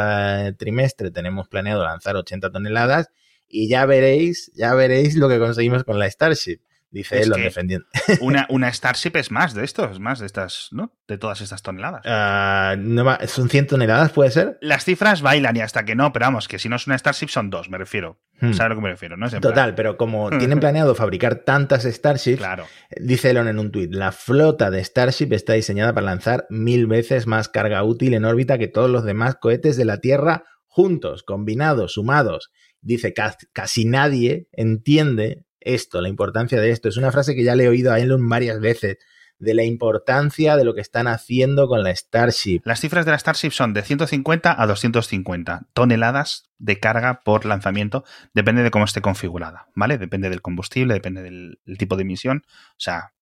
trimestre 0.57 1.11
tenemos 1.11 1.49
planeado 1.49 1.83
lanzar 1.83 2.15
80 2.15 2.49
toneladas 2.49 3.09
y 3.49 3.67
ya 3.67 3.85
veréis, 3.85 4.53
ya 4.55 4.73
veréis 4.73 5.17
lo 5.17 5.27
que 5.27 5.37
conseguimos 5.37 5.83
con 5.83 5.99
la 5.99 6.09
Starship. 6.09 6.61
Dice 6.93 7.19
es 7.19 7.25
Elon 7.25 7.41
defendiendo. 7.41 7.87
Una, 8.21 8.45
una 8.49 8.71
Starship 8.71 9.13
es 9.15 9.31
más 9.31 9.55
de 9.55 9.63
esto, 9.63 9.89
es 9.89 9.99
más 9.99 10.19
de 10.19 10.27
estas, 10.27 10.67
¿no? 10.71 10.93
De 11.07 11.17
todas 11.17 11.41
estas 11.41 11.63
toneladas. 11.63 12.05
Uh, 12.05 12.79
no, 12.79 13.17
¿Son 13.25 13.49
100 13.49 13.65
toneladas, 13.65 14.11
puede 14.11 14.29
ser? 14.29 14.59
Las 14.61 14.85
cifras 14.85 15.23
bailan 15.23 15.57
y 15.57 15.61
hasta 15.61 15.85
que 15.85 15.95
no, 15.95 16.13
pero 16.13 16.27
vamos, 16.27 16.47
que 16.47 16.59
si 16.59 16.69
no 16.69 16.75
es 16.75 16.85
una 16.85 16.95
Starship 16.95 17.29
son 17.29 17.49
dos, 17.49 17.71
me 17.71 17.79
refiero. 17.79 18.19
Hmm. 18.39 18.53
¿Sabes 18.53 18.59
a 18.59 18.69
lo 18.69 18.75
que 18.75 18.81
me 18.81 18.89
refiero? 18.89 19.17
¿no? 19.17 19.25
Es 19.25 19.31
Total, 19.33 19.53
plan... 19.53 19.75
pero 19.75 19.97
como 19.97 20.29
tienen 20.37 20.59
planeado 20.59 20.93
fabricar 20.93 21.37
tantas 21.37 21.83
Starships, 21.83 22.37
claro. 22.37 22.67
dice 22.95 23.31
Elon 23.31 23.47
en 23.47 23.57
un 23.57 23.71
tuit, 23.71 23.91
la 23.91 24.11
flota 24.11 24.69
de 24.69 24.83
Starship 24.83 25.33
está 25.33 25.53
diseñada 25.53 25.95
para 25.95 26.05
lanzar 26.05 26.45
mil 26.51 26.85
veces 26.85 27.25
más 27.25 27.49
carga 27.49 27.83
útil 27.83 28.13
en 28.13 28.23
órbita 28.23 28.59
que 28.59 28.67
todos 28.67 28.91
los 28.91 29.03
demás 29.03 29.37
cohetes 29.41 29.77
de 29.77 29.85
la 29.85 29.97
Tierra 29.97 30.43
juntos, 30.67 31.23
combinados, 31.23 31.93
sumados. 31.93 32.51
Dice, 32.81 33.15
casi 33.53 33.85
nadie 33.85 34.47
entiende 34.51 35.43
esto, 35.65 36.01
la 36.01 36.09
importancia 36.09 36.59
de 36.59 36.71
esto. 36.71 36.89
Es 36.89 36.97
una 36.97 37.11
frase 37.11 37.35
que 37.35 37.43
ya 37.43 37.55
le 37.55 37.65
he 37.65 37.69
oído 37.69 37.91
a 37.91 37.99
Elon 37.99 38.27
varias 38.27 38.59
veces, 38.59 38.97
de 39.39 39.53
la 39.53 39.63
importancia 39.63 40.55
de 40.55 40.63
lo 40.63 40.73
que 40.73 40.81
están 40.81 41.07
haciendo 41.07 41.67
con 41.67 41.83
la 41.83 41.93
Starship. 41.95 42.61
Las 42.65 42.79
cifras 42.79 43.05
de 43.05 43.11
la 43.11 43.19
Starship 43.19 43.51
son 43.51 43.73
de 43.73 43.83
150 43.83 44.61
a 44.61 44.67
250 44.67 45.67
toneladas 45.73 46.49
de 46.57 46.79
carga 46.79 47.21
por 47.23 47.45
lanzamiento, 47.45 48.03
depende 48.33 48.63
de 48.63 48.71
cómo 48.71 48.85
esté 48.85 49.01
configurada, 49.01 49.67
¿vale? 49.75 49.97
Depende 49.97 50.29
del 50.29 50.41
combustible, 50.41 50.93
depende 50.93 51.21
del, 51.21 51.59
tipo 51.77 51.97
de 51.97 52.05
misión, 52.05 52.43
o 52.47 52.79
sea, 52.79 53.13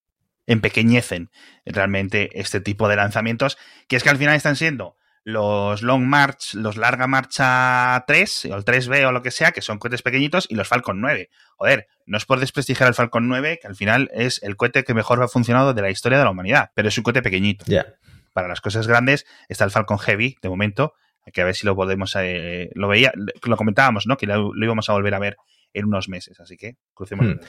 empequeñecen 0.45 1.31
realmente 1.65 2.29
este 2.39 2.61
tipo 2.61 2.87
de 2.87 2.97
lanzamientos, 2.97 3.57
que 3.87 3.95
es 3.95 4.03
que 4.03 4.09
al 4.09 4.17
final 4.17 4.35
están 4.35 4.55
siendo 4.55 4.95
los 5.23 5.81
Long 5.83 6.03
March, 6.03 6.53
los 6.55 6.77
Larga 6.77 7.07
Marcha 7.07 8.03
3 8.07 8.45
o 8.45 8.55
el 8.55 8.65
3B 8.65 9.05
o 9.05 9.11
lo 9.11 9.21
que 9.21 9.31
sea, 9.31 9.51
que 9.51 9.61
son 9.61 9.77
cohetes 9.77 10.01
pequeñitos, 10.01 10.47
y 10.49 10.55
los 10.55 10.67
Falcon 10.67 10.99
9. 10.99 11.29
Joder, 11.57 11.87
no 12.05 12.17
es 12.17 12.25
por 12.25 12.39
desprestigiar 12.39 12.89
el 12.89 12.95
Falcon 12.95 13.27
9, 13.27 13.59
que 13.61 13.67
al 13.67 13.75
final 13.75 14.09
es 14.13 14.41
el 14.43 14.55
cohete 14.55 14.83
que 14.83 14.93
mejor 14.93 15.21
ha 15.21 15.27
funcionado 15.27 15.73
de 15.73 15.81
la 15.81 15.89
historia 15.89 16.17
de 16.17 16.23
la 16.23 16.31
humanidad, 16.31 16.71
pero 16.73 16.87
es 16.87 16.97
un 16.97 17.03
cohete 17.03 17.21
pequeñito. 17.21 17.65
Ya. 17.67 17.85
Para 18.33 18.47
las 18.47 18.61
cosas 18.61 18.87
grandes 18.87 19.25
está 19.49 19.65
el 19.65 19.71
Falcon 19.71 19.99
Heavy, 19.99 20.37
de 20.41 20.49
momento, 20.49 20.93
que 21.31 21.41
a 21.41 21.45
ver 21.45 21.55
si 21.55 21.65
lo 21.65 21.75
podemos, 21.75 22.15
eh, 22.17 22.71
lo 22.73 22.87
veía, 22.87 23.11
lo 23.15 23.57
comentábamos, 23.57 24.07
¿no? 24.07 24.17
Que 24.17 24.25
lo, 24.25 24.53
lo, 24.53 24.65
íbamos 24.65 24.89
a 24.89 24.93
volver 24.93 25.13
a 25.13 25.19
ver 25.19 25.37
en 25.73 25.85
unos 25.85 26.09
meses, 26.09 26.39
así 26.39 26.57
que 26.57 26.77
crucemos. 26.93 27.27
Hmm. 27.27 27.39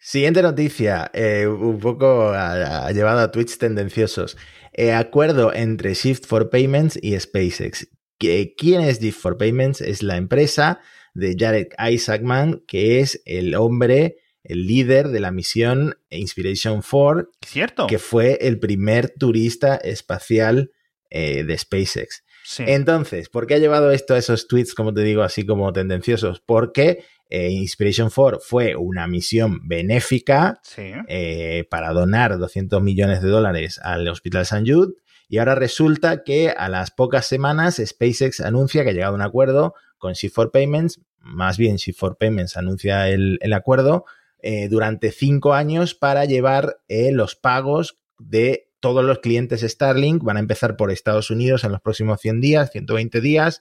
Siguiente 0.00 0.42
noticia, 0.42 1.10
eh, 1.12 1.46
un 1.46 1.80
poco 1.80 2.30
a, 2.30 2.86
a, 2.86 2.92
llevado 2.92 3.20
a 3.20 3.32
tweets 3.32 3.58
tendenciosos. 3.58 4.36
Eh, 4.72 4.92
acuerdo 4.92 5.52
entre 5.52 5.94
Shift 5.94 6.24
for 6.24 6.50
Payments 6.50 6.98
y 7.02 7.18
SpaceX. 7.18 7.88
¿Quién 8.18 8.80
es 8.80 9.00
Shift 9.00 9.20
for 9.20 9.36
Payments? 9.36 9.80
Es 9.80 10.02
la 10.02 10.16
empresa 10.16 10.80
de 11.14 11.34
Jared 11.38 11.68
Isaacman, 11.78 12.62
que 12.66 13.00
es 13.00 13.22
el 13.24 13.54
hombre, 13.56 14.18
el 14.44 14.66
líder 14.66 15.08
de 15.08 15.20
la 15.20 15.32
misión 15.32 15.96
Inspiration 16.10 16.82
4, 16.88 17.28
¿Cierto? 17.44 17.86
que 17.88 17.98
fue 17.98 18.38
el 18.40 18.60
primer 18.60 19.10
turista 19.18 19.76
espacial 19.76 20.70
eh, 21.10 21.42
de 21.42 21.58
SpaceX. 21.58 22.24
Sí. 22.44 22.64
Entonces, 22.66 23.28
¿por 23.28 23.46
qué 23.46 23.54
ha 23.54 23.58
llevado 23.58 23.90
esto 23.90 24.14
a 24.14 24.18
esos 24.18 24.46
tweets, 24.46 24.74
como 24.74 24.94
te 24.94 25.02
digo, 25.02 25.22
así 25.22 25.44
como 25.44 25.72
tendenciosos? 25.72 26.40
Porque 26.40 27.04
eh, 27.28 27.50
Inspiration 27.50 28.10
4 28.14 28.40
fue 28.40 28.74
una 28.74 29.06
misión 29.06 29.66
benéfica 29.68 30.60
sí. 30.62 30.92
eh, 31.08 31.66
para 31.70 31.92
donar 31.92 32.38
200 32.38 32.82
millones 32.82 33.22
de 33.22 33.28
dólares 33.28 33.78
al 33.82 34.08
Hospital 34.08 34.42
St. 34.42 34.64
Jude. 34.66 34.94
Y 35.28 35.38
ahora 35.38 35.54
resulta 35.54 36.22
que 36.24 36.50
a 36.50 36.68
las 36.68 36.90
pocas 36.90 37.26
semanas 37.26 37.82
SpaceX 37.84 38.40
anuncia 38.40 38.82
que 38.82 38.90
ha 38.90 38.92
llegado 38.94 39.12
a 39.12 39.16
un 39.16 39.22
acuerdo 39.22 39.74
con 39.98 40.14
Shift4 40.14 40.50
Payments, 40.50 41.00
más 41.20 41.58
bien 41.58 41.76
Shift4 41.76 42.16
Payments 42.16 42.56
anuncia 42.56 43.08
el, 43.10 43.38
el 43.42 43.52
acuerdo 43.52 44.06
eh, 44.40 44.68
durante 44.68 45.10
cinco 45.10 45.52
años 45.52 45.94
para 45.94 46.24
llevar 46.24 46.78
los 46.88 47.34
pagos 47.34 47.98
de 48.18 48.68
todos 48.80 49.04
los 49.04 49.18
clientes 49.18 49.60
Starlink. 49.60 50.22
Van 50.22 50.36
a 50.36 50.40
empezar 50.40 50.76
por 50.76 50.90
Estados 50.90 51.30
Unidos 51.30 51.64
en 51.64 51.72
los 51.72 51.80
próximos 51.80 52.20
100 52.20 52.40
días, 52.40 52.70
120 52.70 53.20
días. 53.20 53.60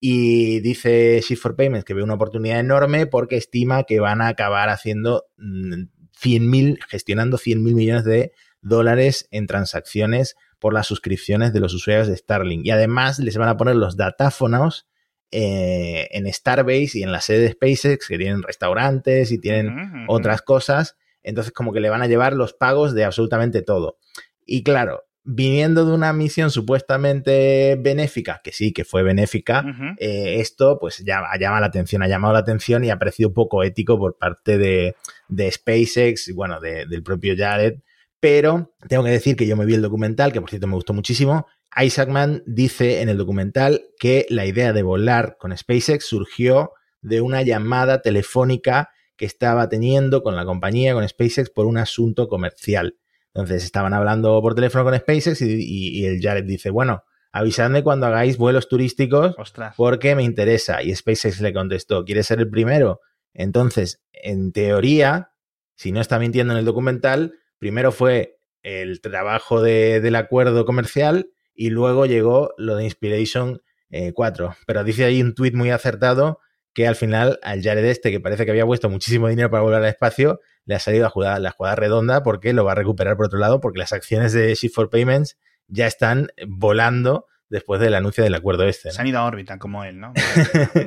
Y 0.00 0.60
dice 0.60 1.20
Shift4 1.20 1.56
Payments 1.56 1.84
que 1.84 1.94
ve 1.94 2.02
una 2.02 2.14
oportunidad 2.14 2.58
enorme 2.58 3.06
porque 3.06 3.36
estima 3.36 3.84
que 3.84 4.00
van 4.00 4.22
a 4.22 4.28
acabar 4.28 4.70
haciendo 4.70 5.26
100.000, 5.38 6.78
gestionando 6.88 7.36
100.000 7.36 7.74
millones 7.74 8.04
de 8.04 8.32
dólares 8.62 9.28
en 9.30 9.46
transacciones 9.46 10.36
por 10.58 10.72
las 10.74 10.86
suscripciones 10.86 11.52
de 11.52 11.60
los 11.60 11.74
usuarios 11.74 12.08
de 12.08 12.16
Starlink. 12.16 12.64
Y 12.64 12.70
además 12.70 13.18
les 13.18 13.36
van 13.36 13.48
a 13.48 13.56
poner 13.56 13.76
los 13.76 13.96
datáfonos 13.96 14.88
eh, 15.32 16.08
en 16.10 16.32
Starbase 16.32 16.98
y 16.98 17.02
en 17.02 17.12
la 17.12 17.20
sede 17.20 17.40
de 17.40 17.52
SpaceX, 17.52 18.08
que 18.08 18.18
tienen 18.18 18.42
restaurantes 18.42 19.30
y 19.32 19.38
tienen 19.38 19.68
uh 19.68 19.70
-huh. 19.70 20.04
otras 20.08 20.42
cosas. 20.42 20.96
Entonces, 21.22 21.52
como 21.52 21.72
que 21.72 21.80
le 21.80 21.90
van 21.90 22.02
a 22.02 22.06
llevar 22.06 22.32
los 22.34 22.52
pagos 22.52 22.94
de 22.94 23.04
absolutamente 23.04 23.62
todo. 23.62 23.98
Y 24.44 24.62
claro, 24.62 25.04
viniendo 25.24 25.84
de 25.84 25.92
una 25.92 26.12
misión 26.12 26.50
supuestamente 26.50 27.76
benéfica, 27.80 28.40
que 28.42 28.52
sí, 28.52 28.72
que 28.72 28.84
fue 28.84 29.02
benéfica, 29.02 29.62
uh 29.64 29.68
-huh. 29.68 29.94
eh, 29.98 30.40
esto 30.40 30.78
pues 30.78 31.04
llama, 31.04 31.28
llama, 31.38 31.60
la 31.60 31.66
atención, 31.66 32.02
ha 32.02 32.08
llamado 32.08 32.34
la 32.34 32.40
atención 32.40 32.84
y 32.84 32.90
ha 32.90 32.98
parecido 32.98 33.32
poco 33.32 33.62
ético 33.62 33.98
por 33.98 34.16
parte 34.16 34.58
de, 34.58 34.96
de 35.28 35.50
SpaceX 35.50 36.28
y 36.28 36.32
bueno, 36.32 36.60
de, 36.60 36.86
del 36.86 37.02
propio 37.02 37.34
Jared. 37.36 37.80
Pero 38.18 38.74
tengo 38.88 39.04
que 39.04 39.10
decir 39.10 39.36
que 39.36 39.46
yo 39.46 39.56
me 39.56 39.64
vi 39.64 39.74
el 39.74 39.82
documental, 39.82 40.32
que 40.32 40.40
por 40.40 40.50
cierto 40.50 40.66
me 40.66 40.74
gustó 40.74 40.92
muchísimo. 40.92 41.46
Isaacman 41.76 42.42
dice 42.46 43.00
en 43.00 43.08
el 43.08 43.16
documental 43.16 43.82
que 43.98 44.26
la 44.28 44.44
idea 44.44 44.72
de 44.72 44.82
volar 44.82 45.36
con 45.38 45.56
SpaceX 45.56 46.04
surgió 46.04 46.72
de 47.00 47.20
una 47.20 47.42
llamada 47.42 48.02
telefónica 48.02 48.90
que 49.16 49.26
estaba 49.26 49.68
teniendo 49.68 50.22
con 50.22 50.34
la 50.36 50.44
compañía, 50.44 50.94
con 50.94 51.06
SpaceX, 51.08 51.50
por 51.50 51.66
un 51.66 51.78
asunto 51.78 52.28
comercial. 52.28 52.96
Entonces 53.34 53.64
estaban 53.64 53.94
hablando 53.94 54.40
por 54.42 54.54
teléfono 54.54 54.84
con 54.84 54.96
SpaceX 54.96 55.40
y, 55.42 55.54
y, 55.54 56.00
y 56.00 56.06
el 56.06 56.20
Jared 56.20 56.44
dice, 56.44 56.70
bueno, 56.70 57.04
avisadme 57.32 57.82
cuando 57.82 58.06
hagáis 58.06 58.36
vuelos 58.36 58.68
turísticos 58.68 59.34
Ostras. 59.38 59.74
porque 59.76 60.14
me 60.14 60.24
interesa. 60.24 60.82
Y 60.82 60.94
SpaceX 60.94 61.40
le 61.40 61.52
contestó, 61.52 62.04
¿quieres 62.04 62.26
ser 62.26 62.40
el 62.40 62.50
primero? 62.50 63.00
Entonces, 63.32 64.02
en 64.12 64.52
teoría, 64.52 65.32
si 65.76 65.92
no 65.92 66.00
está 66.00 66.18
mintiendo 66.18 66.52
en 66.52 66.58
el 66.58 66.64
documental, 66.64 67.34
primero 67.58 67.92
fue 67.92 68.38
el 68.62 69.00
trabajo 69.00 69.62
de, 69.62 70.00
del 70.00 70.16
acuerdo 70.16 70.64
comercial 70.64 71.30
y 71.54 71.70
luego 71.70 72.06
llegó 72.06 72.52
lo 72.58 72.76
de 72.76 72.84
Inspiration 72.84 73.62
eh, 73.90 74.12
4. 74.12 74.56
Pero 74.66 74.84
dice 74.84 75.04
ahí 75.04 75.22
un 75.22 75.34
tuit 75.34 75.54
muy 75.54 75.70
acertado 75.70 76.40
que 76.72 76.86
al 76.86 76.96
final 76.96 77.38
al 77.42 77.62
Jared 77.62 77.84
este, 77.84 78.10
que 78.10 78.20
parece 78.20 78.44
que 78.44 78.50
había 78.50 78.66
puesto 78.66 78.88
muchísimo 78.88 79.28
dinero 79.28 79.50
para 79.50 79.62
volver 79.62 79.78
al 79.78 79.88
espacio, 79.88 80.40
le 80.64 80.74
ha 80.74 80.78
salido 80.78 81.04
la 81.04 81.50
jugada, 81.50 81.76
redonda 81.76 82.22
porque 82.22 82.52
lo 82.52 82.64
va 82.64 82.72
a 82.72 82.76
recuperar 82.76 83.16
por 83.16 83.26
otro 83.26 83.38
lado, 83.38 83.60
porque 83.60 83.78
las 83.78 83.92
acciones 83.92 84.32
de 84.32 84.52
Shift4 84.52 84.90
Payments 84.90 85.38
ya 85.66 85.86
están 85.86 86.28
volando 86.46 87.26
después 87.50 87.80
del 87.80 87.94
anuncio 87.94 88.24
del 88.24 88.34
acuerdo 88.34 88.64
este. 88.64 88.88
¿no? 88.88 88.94
Se 88.94 89.00
han 89.00 89.08
ido 89.08 89.18
a 89.18 89.24
órbita 89.24 89.58
como 89.58 89.84
él, 89.84 90.00
¿no? 90.00 90.14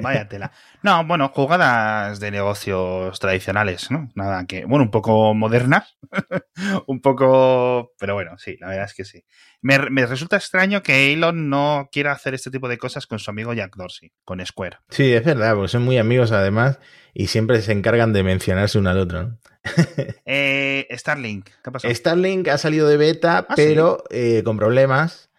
Vaya 0.02 0.28
tela. 0.28 0.52
No, 0.82 1.06
bueno, 1.06 1.30
jugadas 1.30 2.20
de 2.20 2.32
negocios 2.32 3.20
tradicionales, 3.20 3.92
¿no? 3.92 4.10
Nada 4.16 4.46
que, 4.48 4.66
bueno, 4.66 4.86
un 4.86 4.92
poco 4.92 5.34
modernas, 5.34 5.98
un 6.88 7.02
poco, 7.02 7.92
pero 8.00 8.16
bueno, 8.16 8.38
sí, 8.38 8.58
la 8.60 8.70
verdad 8.70 8.86
es 8.86 8.94
que 8.94 9.06
sí. 9.06 9.24
Me, 9.62 9.78
me, 9.90 10.06
resulta 10.06 10.38
extraño 10.38 10.82
que 10.82 11.14
Elon 11.14 11.50
no 11.50 11.90
quiera 11.92 12.12
hacer 12.14 12.34
este 12.34 12.50
tipo 12.50 12.68
de 12.68 12.78
cosas 12.78 13.08
con 13.08 13.20
su 13.20 13.30
amigo 13.30 13.54
Jack 13.54 13.76
Dorsey, 13.76 14.12
con 14.24 14.44
Square. 14.46 14.78
Sí, 14.90 15.14
es 15.14 15.24
verdad, 15.24 15.54
porque 15.56 15.70
son 15.70 15.84
muy 15.84 15.98
amigos 15.98 16.32
además 16.32 16.80
y 17.14 17.28
siempre 17.28 17.62
se 17.62 17.74
encargan 17.74 18.14
de 18.14 18.24
mencionarse 18.24 18.80
uno 18.80 18.90
al 18.90 19.00
otro, 19.00 19.24
¿no? 19.24 19.40
eh, 20.26 20.88
Starlink, 20.92 21.50
¿qué 21.64 21.72
pasó? 21.72 21.90
Starlink 21.90 22.48
ha 22.50 22.58
salido 22.58 22.88
de 22.88 22.98
beta, 22.98 23.46
¿Ah, 23.50 23.54
pero 23.56 24.04
sí? 24.10 24.18
eh, 24.18 24.44
con 24.44 24.58
problemas 24.58 25.30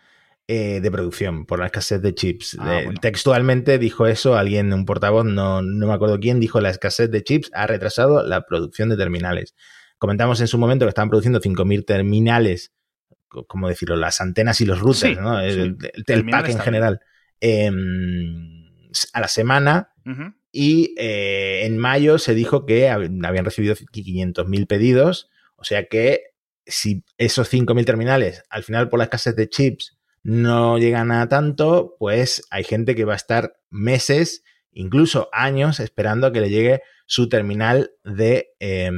eh, 0.49 0.81
de 0.81 0.91
producción 0.91 1.47
por 1.47 1.59
la 1.59 1.67
escasez 1.67 2.03
de 2.03 2.15
chips. 2.15 2.57
Ah, 2.61 2.81
eh, 2.81 2.85
bueno. 2.85 3.01
Textualmente 3.01 3.79
dijo 3.79 4.07
eso 4.07 4.37
alguien, 4.37 4.73
un 4.73 4.85
portavoz, 4.85 5.25
no, 5.25 5.63
no 5.63 5.87
me 5.87 5.93
acuerdo 5.93 6.21
quién, 6.21 6.41
dijo 6.41 6.61
la 6.61 6.71
escasez 6.71 7.11
de 7.11 7.23
chips 7.23 7.51
ha 7.55 7.67
retrasado 7.67 8.23
la 8.27 8.47
producción 8.47 8.89
de 8.89 8.97
terminales. 8.97 9.55
Comentamos 9.99 10.41
en 10.41 10.49
su 10.49 10.59
momento 10.59 10.85
que 10.85 10.91
estaban 10.91 11.09
produciendo 11.09 11.41
5.000 11.41 11.87
terminales, 11.87 12.73
como 13.29 13.69
decirlo, 13.69 13.97
las 13.97 14.21
antenas 14.21 14.61
y 14.61 14.67
los 14.67 14.81
routers, 14.81 15.17
sí, 15.17 15.21
¿no? 15.21 15.41
Sí. 15.41 15.47
El, 15.47 15.77
el, 15.95 16.05
el 16.07 16.27
pack 16.27 16.49
en 16.51 16.59
general. 16.59 17.01
Eh, 17.41 17.71
a 19.13 19.21
la 19.21 19.29
semana. 19.29 19.93
Uh 20.05 20.11
-huh. 20.11 20.35
Y 20.53 20.95
eh, 20.99 21.65
en 21.65 21.79
mayo 21.79 22.19
se 22.19 22.35
dijo 22.35 22.65
que 22.65 22.89
habían 22.89 23.45
recibido 23.45 23.75
500.000 23.75 24.67
pedidos. 24.67 25.31
O 25.57 25.65
sea 25.65 25.87
que 25.87 26.35
si 26.67 27.05
esos 27.19 27.53
5.000 27.53 27.85
terminales, 27.85 28.45
al 28.51 28.63
final 28.63 28.89
por 28.89 28.99
la 28.99 29.05
escasez 29.05 29.35
de 29.37 29.49
chips, 29.49 29.97
no 30.25 30.79
llegan 30.79 31.13
a 31.13 31.29
tanto, 31.29 31.97
pues 31.99 32.43
hay 32.51 32.65
gente 32.65 32.95
que 32.95 33.05
va 33.05 33.13
a 33.13 33.17
estar 33.17 33.59
meses, 33.71 34.43
incluso 34.73 35.29
años, 35.33 35.81
esperando 35.81 36.27
a 36.27 36.33
que 36.33 36.41
le 36.41 36.49
llegue 36.49 36.83
su 37.07 37.29
terminal 37.29 37.93
de 38.05 38.49
eh, 38.59 38.91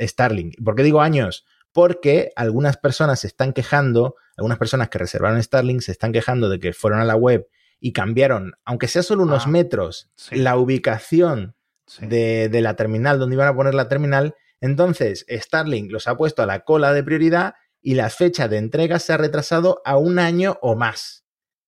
Starlink. 0.00 0.54
¿Por 0.64 0.76
qué 0.76 0.84
digo 0.84 1.02
años? 1.02 1.44
Porque 1.72 2.30
algunas 2.36 2.76
personas 2.76 3.20
se 3.20 3.26
están 3.26 3.52
quejando, 3.52 4.14
algunas 4.36 4.56
personas 4.56 4.88
que 4.88 4.98
reservaron 4.98 5.42
Starlink 5.42 5.80
se 5.80 5.90
están 5.90 6.12
quejando 6.12 6.48
de 6.48 6.60
que 6.60 6.72
fueron 6.72 7.00
a 7.00 7.04
la 7.04 7.16
web 7.16 7.48
y 7.80 7.92
cambiaron, 7.92 8.54
aunque 8.64 8.86
sea 8.86 9.02
solo 9.02 9.24
unos 9.24 9.46
ah, 9.46 9.50
metros, 9.50 10.10
sí. 10.14 10.36
la 10.36 10.56
ubicación 10.56 11.56
sí. 11.86 12.06
de, 12.06 12.48
de, 12.48 12.60
la 12.60 12.76
terminal, 12.76 13.18
donde 13.18 13.34
iban 13.34 13.48
a 13.48 13.56
poner 13.56 13.74
la 13.74 13.88
terminal. 13.88 14.36
Entonces, 14.60 15.26
Starlink 15.28 15.90
los 15.90 16.06
ha 16.06 16.16
puesto 16.16 16.40
a 16.44 16.46
la 16.46 16.60
cola 16.60 16.92
de 16.92 17.02
prioridad 17.02 17.54
y 17.82 17.94
la 17.94 18.08
fecha 18.08 18.48
de 18.48 18.58
entrega 18.58 18.98
se 18.98 19.12
ha 19.12 19.16
retrasado 19.16 19.82
a 19.84 19.96
un 19.96 20.18
año 20.18 20.58
o 20.62 20.76
más. 20.76 21.24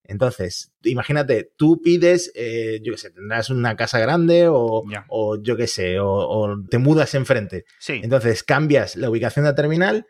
Entonces, 0.07 0.71
imagínate, 0.83 1.51
tú 1.57 1.81
pides, 1.81 2.31
eh, 2.35 2.79
yo 2.83 2.93
qué 2.93 2.97
sé, 2.97 3.09
tendrás 3.09 3.49
una 3.49 3.75
casa 3.75 3.99
grande 3.99 4.47
o, 4.47 4.83
yeah. 4.87 5.05
o 5.09 5.41
yo 5.41 5.57
qué 5.57 5.67
sé, 5.67 5.99
o, 5.99 6.07
o, 6.07 6.55
te 6.69 6.77
mudas 6.77 7.15
enfrente. 7.15 7.65
Sí. 7.79 8.01
Entonces, 8.03 8.43
cambias 8.43 8.95
la 8.95 9.09
ubicación 9.09 9.45
de 9.45 9.51
la 9.51 9.55
terminal 9.55 10.05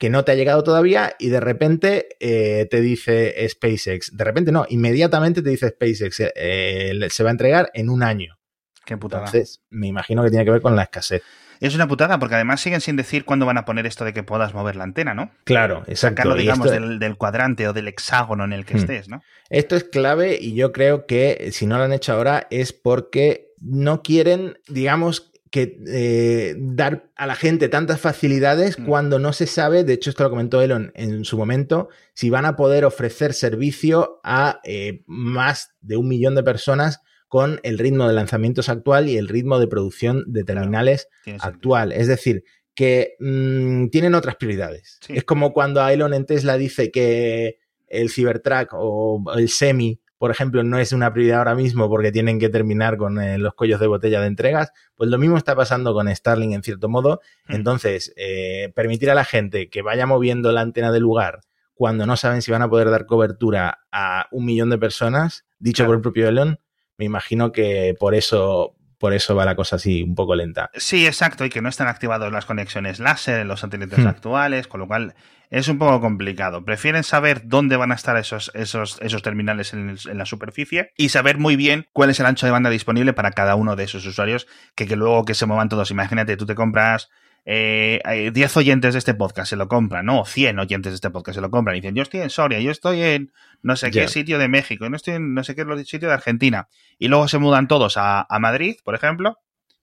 que 0.00 0.08
no 0.08 0.24
te 0.24 0.32
ha 0.32 0.34
llegado 0.34 0.64
todavía 0.64 1.14
y 1.18 1.28
de 1.28 1.40
repente 1.40 2.16
eh, 2.20 2.66
te 2.70 2.80
dice 2.80 3.36
SpaceX, 3.46 4.16
de 4.16 4.24
repente 4.24 4.50
no, 4.50 4.64
inmediatamente 4.70 5.42
te 5.42 5.50
dice 5.50 5.68
SpaceX, 5.68 6.22
eh, 6.36 6.98
se 7.10 7.22
va 7.22 7.28
a 7.28 7.32
entregar 7.32 7.70
en 7.74 7.90
un 7.90 8.02
año. 8.02 8.38
Qué 8.86 8.96
putada. 8.96 9.26
Entonces, 9.26 9.62
me 9.68 9.88
imagino 9.88 10.22
que 10.22 10.30
tiene 10.30 10.46
que 10.46 10.52
ver 10.52 10.62
con 10.62 10.74
la 10.74 10.84
escasez. 10.84 11.22
Es 11.60 11.74
una 11.74 11.86
putada 11.86 12.18
porque 12.18 12.34
además 12.34 12.60
siguen 12.60 12.80
sin 12.80 12.96
decir 12.96 13.24
cuándo 13.24 13.46
van 13.46 13.58
a 13.58 13.64
poner 13.64 13.86
esto 13.86 14.04
de 14.04 14.12
que 14.12 14.22
puedas 14.22 14.54
mover 14.54 14.76
la 14.76 14.84
antena, 14.84 15.14
¿no? 15.14 15.30
Claro, 15.44 15.84
exacto. 15.86 16.22
Sacarlo, 16.22 16.34
digamos, 16.34 16.66
esto... 16.66 16.80
del, 16.80 16.98
del, 16.98 17.16
cuadrante 17.16 17.68
o 17.68 17.72
del 17.72 17.88
hexágono 17.88 18.44
en 18.44 18.52
el 18.52 18.64
que 18.64 18.74
hmm. 18.74 18.78
estés, 18.78 19.08
¿no? 19.08 19.22
Esto 19.50 19.76
es 19.76 19.84
clave 19.84 20.38
y 20.40 20.54
yo 20.54 20.72
creo 20.72 21.06
que 21.06 21.50
si 21.52 21.66
no 21.66 21.78
lo 21.78 21.84
han 21.84 21.92
hecho 21.92 22.14
ahora 22.14 22.46
es 22.50 22.72
porque 22.72 23.52
no 23.60 24.02
quieren, 24.02 24.58
digamos, 24.68 25.30
que 25.50 25.78
eh, 25.88 26.54
dar 26.58 27.10
a 27.16 27.26
la 27.26 27.34
gente 27.34 27.68
tantas 27.68 28.00
facilidades 28.00 28.78
Mm. 28.78 28.86
cuando 28.86 29.18
no 29.18 29.32
se 29.32 29.46
sabe, 29.46 29.84
de 29.84 29.94
hecho 29.94 30.10
esto 30.10 30.22
lo 30.22 30.30
comentó 30.30 30.62
Elon 30.62 30.92
en 30.94 31.24
su 31.24 31.36
momento, 31.36 31.88
si 32.14 32.30
van 32.30 32.44
a 32.44 32.56
poder 32.56 32.84
ofrecer 32.84 33.34
servicio 33.34 34.20
a 34.22 34.60
eh, 34.64 35.02
más 35.06 35.74
de 35.80 35.96
un 35.96 36.08
millón 36.08 36.34
de 36.36 36.44
personas 36.44 37.02
con 37.30 37.60
el 37.62 37.78
ritmo 37.78 38.08
de 38.08 38.12
lanzamientos 38.14 38.68
actual 38.68 39.08
y 39.08 39.16
el 39.16 39.28
ritmo 39.28 39.60
de 39.60 39.68
producción 39.68 40.24
de 40.26 40.42
terminales 40.42 41.06
actual. 41.38 41.92
Es 41.92 42.08
decir, 42.08 42.42
que 42.74 43.14
mm, 43.20 43.86
tienen 43.90 44.16
otras 44.16 44.34
prioridades. 44.34 44.98
Sí. 45.00 45.12
Es 45.16 45.22
como 45.22 45.52
cuando 45.52 45.86
Elon 45.88 46.12
en 46.12 46.26
Tesla 46.26 46.56
dice 46.58 46.90
que 46.90 47.60
el 47.86 48.10
Cybertruck 48.10 48.70
o 48.72 49.22
el 49.36 49.48
Semi, 49.48 50.00
por 50.18 50.32
ejemplo, 50.32 50.64
no 50.64 50.80
es 50.80 50.92
una 50.92 51.12
prioridad 51.12 51.38
ahora 51.38 51.54
mismo 51.54 51.88
porque 51.88 52.10
tienen 52.10 52.40
que 52.40 52.48
terminar 52.48 52.96
con 52.96 53.20
eh, 53.22 53.38
los 53.38 53.54
cuellos 53.54 53.78
de 53.78 53.86
botella 53.86 54.20
de 54.20 54.26
entregas. 54.26 54.72
Pues 54.96 55.08
lo 55.08 55.16
mismo 55.16 55.36
está 55.36 55.54
pasando 55.54 55.94
con 55.94 56.12
Starlink 56.12 56.52
en 56.52 56.64
cierto 56.64 56.88
modo. 56.88 57.20
Mm. 57.46 57.54
Entonces, 57.54 58.12
eh, 58.16 58.72
permitir 58.74 59.08
a 59.12 59.14
la 59.14 59.24
gente 59.24 59.70
que 59.70 59.82
vaya 59.82 60.04
moviendo 60.04 60.50
la 60.50 60.62
antena 60.62 60.90
del 60.90 61.02
lugar 61.02 61.42
cuando 61.74 62.06
no 62.06 62.16
saben 62.16 62.42
si 62.42 62.50
van 62.50 62.62
a 62.62 62.68
poder 62.68 62.90
dar 62.90 63.06
cobertura 63.06 63.78
a 63.92 64.26
un 64.32 64.46
millón 64.46 64.68
de 64.68 64.78
personas, 64.78 65.46
dicho 65.60 65.84
Claro. 65.84 65.90
por 65.90 65.96
el 65.96 66.02
propio 66.02 66.28
Elon, 66.28 66.58
me 67.00 67.06
imagino 67.06 67.50
que 67.50 67.94
por 67.98 68.14
eso, 68.14 68.76
por 68.98 69.14
eso 69.14 69.34
va 69.34 69.46
la 69.46 69.56
cosa 69.56 69.76
así 69.76 70.02
un 70.02 70.14
poco 70.14 70.34
lenta. 70.34 70.70
Sí, 70.74 71.06
exacto, 71.06 71.46
y 71.46 71.48
que 71.48 71.62
no 71.62 71.70
están 71.70 71.88
activadas 71.88 72.30
las 72.30 72.44
conexiones 72.44 73.00
láser 73.00 73.40
en 73.40 73.48
los 73.48 73.60
satélites 73.60 74.00
Hmm. 74.00 74.06
actuales, 74.08 74.66
con 74.68 74.80
lo 74.80 74.86
cual 74.86 75.14
es 75.48 75.66
un 75.68 75.78
poco 75.78 75.98
complicado. 76.02 76.62
Prefieren 76.62 77.02
saber 77.02 77.40
dónde 77.46 77.76
van 77.76 77.90
a 77.90 77.94
estar 77.94 78.18
esos, 78.18 78.50
esos, 78.54 78.98
esos 79.00 79.22
terminales 79.22 79.72
en, 79.72 79.88
el- 79.88 79.98
en 80.10 80.18
la 80.18 80.26
superficie 80.26 80.90
y 80.96 81.08
saber 81.08 81.38
muy 81.38 81.56
bien 81.56 81.86
cuál 81.94 82.10
es 82.10 82.20
el 82.20 82.26
ancho 82.26 82.44
de 82.44 82.52
banda 82.52 82.68
disponible 82.68 83.14
para 83.14 83.30
cada 83.32 83.54
uno 83.54 83.74
de 83.76 83.84
esos 83.84 84.04
usuarios, 84.04 84.46
que, 84.76 84.86
que 84.86 84.94
luego 84.96 85.24
que 85.24 85.32
se 85.34 85.46
muevan 85.46 85.70
todos. 85.70 85.90
Imagínate, 85.90 86.36
tú 86.36 86.44
te 86.44 86.54
compras 86.54 87.08
eh, 87.44 88.00
eh, 88.04 88.30
10 88.32 88.56
oyentes 88.58 88.94
de 88.94 88.98
este 88.98 89.14
podcast, 89.14 89.50
se 89.50 89.56
lo 89.56 89.66
compran, 89.68 90.06
no, 90.06 90.24
100 90.24 90.58
oyentes 90.58 90.92
de 90.92 90.94
este 90.96 91.10
podcast 91.10 91.36
se 91.36 91.40
lo 91.40 91.50
compran. 91.50 91.76
Y 91.76 91.80
dicen, 91.80 91.94
yo 91.94 92.02
estoy 92.02 92.20
en 92.20 92.30
Soria, 92.30 92.60
yo 92.60 92.70
estoy 92.70 93.00
en 93.02 93.32
no 93.62 93.76
sé 93.76 93.90
qué 93.90 94.08
sitio 94.08 94.38
de 94.38 94.48
México, 94.48 94.84
yo 94.84 94.90
no 94.90 94.96
estoy 94.96 95.14
en 95.14 95.34
no 95.34 95.42
sé 95.44 95.54
qué 95.54 95.64
sitio 95.84 96.08
de 96.08 96.14
Argentina. 96.14 96.68
Y 96.98 97.08
luego 97.08 97.28
se 97.28 97.38
mudan 97.38 97.68
todos 97.68 97.96
a, 97.96 98.26
a 98.28 98.38
Madrid, 98.38 98.76
por 98.84 98.94
ejemplo, 98.94 99.38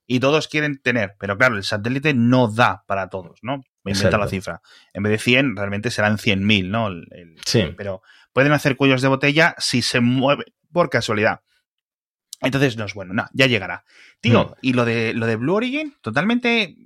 y 0.06 0.20
todos 0.20 0.48
quieren 0.48 0.78
tener, 0.80 1.16
pero 1.18 1.36
claro, 1.36 1.56
el 1.56 1.64
satélite 1.64 2.14
no 2.14 2.48
da 2.48 2.84
para 2.86 3.08
todos, 3.08 3.38
¿no? 3.42 3.58
Me 3.84 3.92
invento 3.92 4.08
Exacto. 4.08 4.18
la 4.18 4.28
cifra. 4.28 4.62
En 4.94 5.02
vez 5.02 5.12
de 5.12 5.18
100, 5.18 5.56
realmente 5.56 5.90
serán 5.90 6.16
100.000, 6.18 6.70
¿no? 6.70 6.88
El- 6.88 7.06
el- 7.10 7.36
Sí. 7.44 7.74
Pero 7.76 8.02
pueden 8.32 8.52
hacer 8.52 8.76
cuellos 8.76 9.02
de 9.02 9.08
botella 9.08 9.54
si 9.58 9.82
se 9.82 10.00
mueve 10.00 10.44
por 10.72 10.88
casualidad. 10.90 11.40
Entonces 12.40 12.76
no 12.76 12.84
es 12.84 12.94
bueno, 12.94 13.12
no, 13.14 13.26
ya 13.32 13.46
llegará. 13.46 13.84
Tío, 14.20 14.32
No. 14.32 14.54
y 14.62 14.72
lo 14.72 14.84
de, 14.84 15.12
lo 15.12 15.26
de 15.26 15.36
Blue 15.36 15.54
Origin, 15.54 15.94
totalmente 16.02 16.76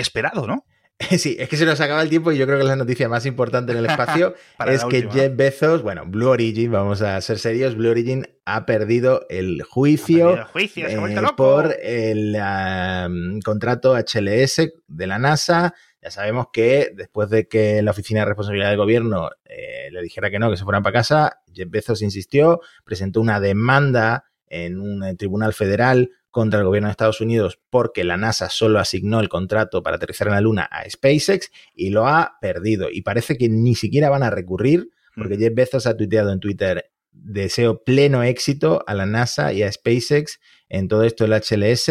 esperado, 0.00 0.46
¿no? 0.46 0.64
Sí, 1.18 1.36
es 1.38 1.48
que 1.48 1.56
se 1.56 1.64
nos 1.64 1.80
acaba 1.80 2.02
el 2.02 2.08
tiempo 2.08 2.32
y 2.32 2.38
yo 2.38 2.46
creo 2.46 2.58
que 2.58 2.64
la 2.64 2.76
noticia 2.76 3.08
más 3.08 3.26
importante 3.26 3.72
en 3.72 3.78
el 3.78 3.86
espacio 3.86 4.34
es 4.66 4.84
que 4.84 4.96
última, 4.96 5.12
Jeff 5.12 5.36
Bezos, 5.36 5.82
bueno, 5.82 6.04
Blue 6.06 6.28
Origin, 6.28 6.72
vamos 6.72 7.02
a 7.02 7.20
ser 7.20 7.38
serios, 7.38 7.76
Blue 7.76 7.90
Origin 7.90 8.26
ha 8.44 8.66
perdido 8.66 9.26
el 9.28 9.62
juicio, 9.62 10.46
El 10.54 10.78
eh, 10.82 11.22
por 11.36 11.76
el 11.80 12.36
um, 12.36 13.40
contrato 13.40 13.94
HLS 13.96 14.72
de 14.86 15.06
la 15.06 15.18
NASA. 15.18 15.74
Ya 16.00 16.10
sabemos 16.10 16.46
que 16.52 16.92
después 16.94 17.28
de 17.28 17.48
que 17.48 17.82
la 17.82 17.90
Oficina 17.90 18.20
de 18.20 18.26
Responsabilidad 18.26 18.70
del 18.70 18.78
Gobierno 18.78 19.30
eh, 19.44 19.90
le 19.90 20.00
dijera 20.02 20.30
que 20.30 20.38
no, 20.38 20.50
que 20.50 20.56
se 20.56 20.64
fueran 20.64 20.82
para 20.82 20.92
casa, 20.94 21.40
Jeff 21.52 21.68
Bezos 21.68 22.02
insistió, 22.02 22.60
presentó 22.84 23.20
una 23.20 23.40
demanda 23.40 24.24
en 24.50 24.80
un 24.80 25.16
tribunal 25.16 25.52
federal 25.52 26.10
contra 26.30 26.60
el 26.60 26.66
gobierno 26.66 26.88
de 26.88 26.92
Estados 26.92 27.20
Unidos 27.20 27.58
porque 27.70 28.04
la 28.04 28.16
NASA 28.16 28.48
solo 28.50 28.78
asignó 28.78 29.20
el 29.20 29.28
contrato 29.28 29.82
para 29.82 29.96
aterrizar 29.96 30.28
en 30.28 30.34
la 30.34 30.40
Luna 30.40 30.68
a 30.70 30.88
SpaceX 30.88 31.50
y 31.74 31.90
lo 31.90 32.06
ha 32.06 32.36
perdido. 32.40 32.88
Y 32.92 33.02
parece 33.02 33.36
que 33.36 33.48
ni 33.48 33.74
siquiera 33.74 34.10
van 34.10 34.22
a 34.22 34.30
recurrir 34.30 34.90
porque 35.16 35.36
Mm. 35.36 35.40
Jeff 35.40 35.54
Bezos 35.54 35.86
ha 35.86 35.96
tuiteado 35.96 36.32
en 36.32 36.38
Twitter 36.38 36.90
deseo 37.10 37.82
pleno 37.82 38.22
éxito 38.22 38.84
a 38.86 38.94
la 38.94 39.06
NASA 39.06 39.52
y 39.52 39.62
a 39.62 39.72
SpaceX 39.72 40.38
en 40.68 40.86
todo 40.86 41.02
esto 41.02 41.24
del 41.24 41.32
HLS, 41.32 41.88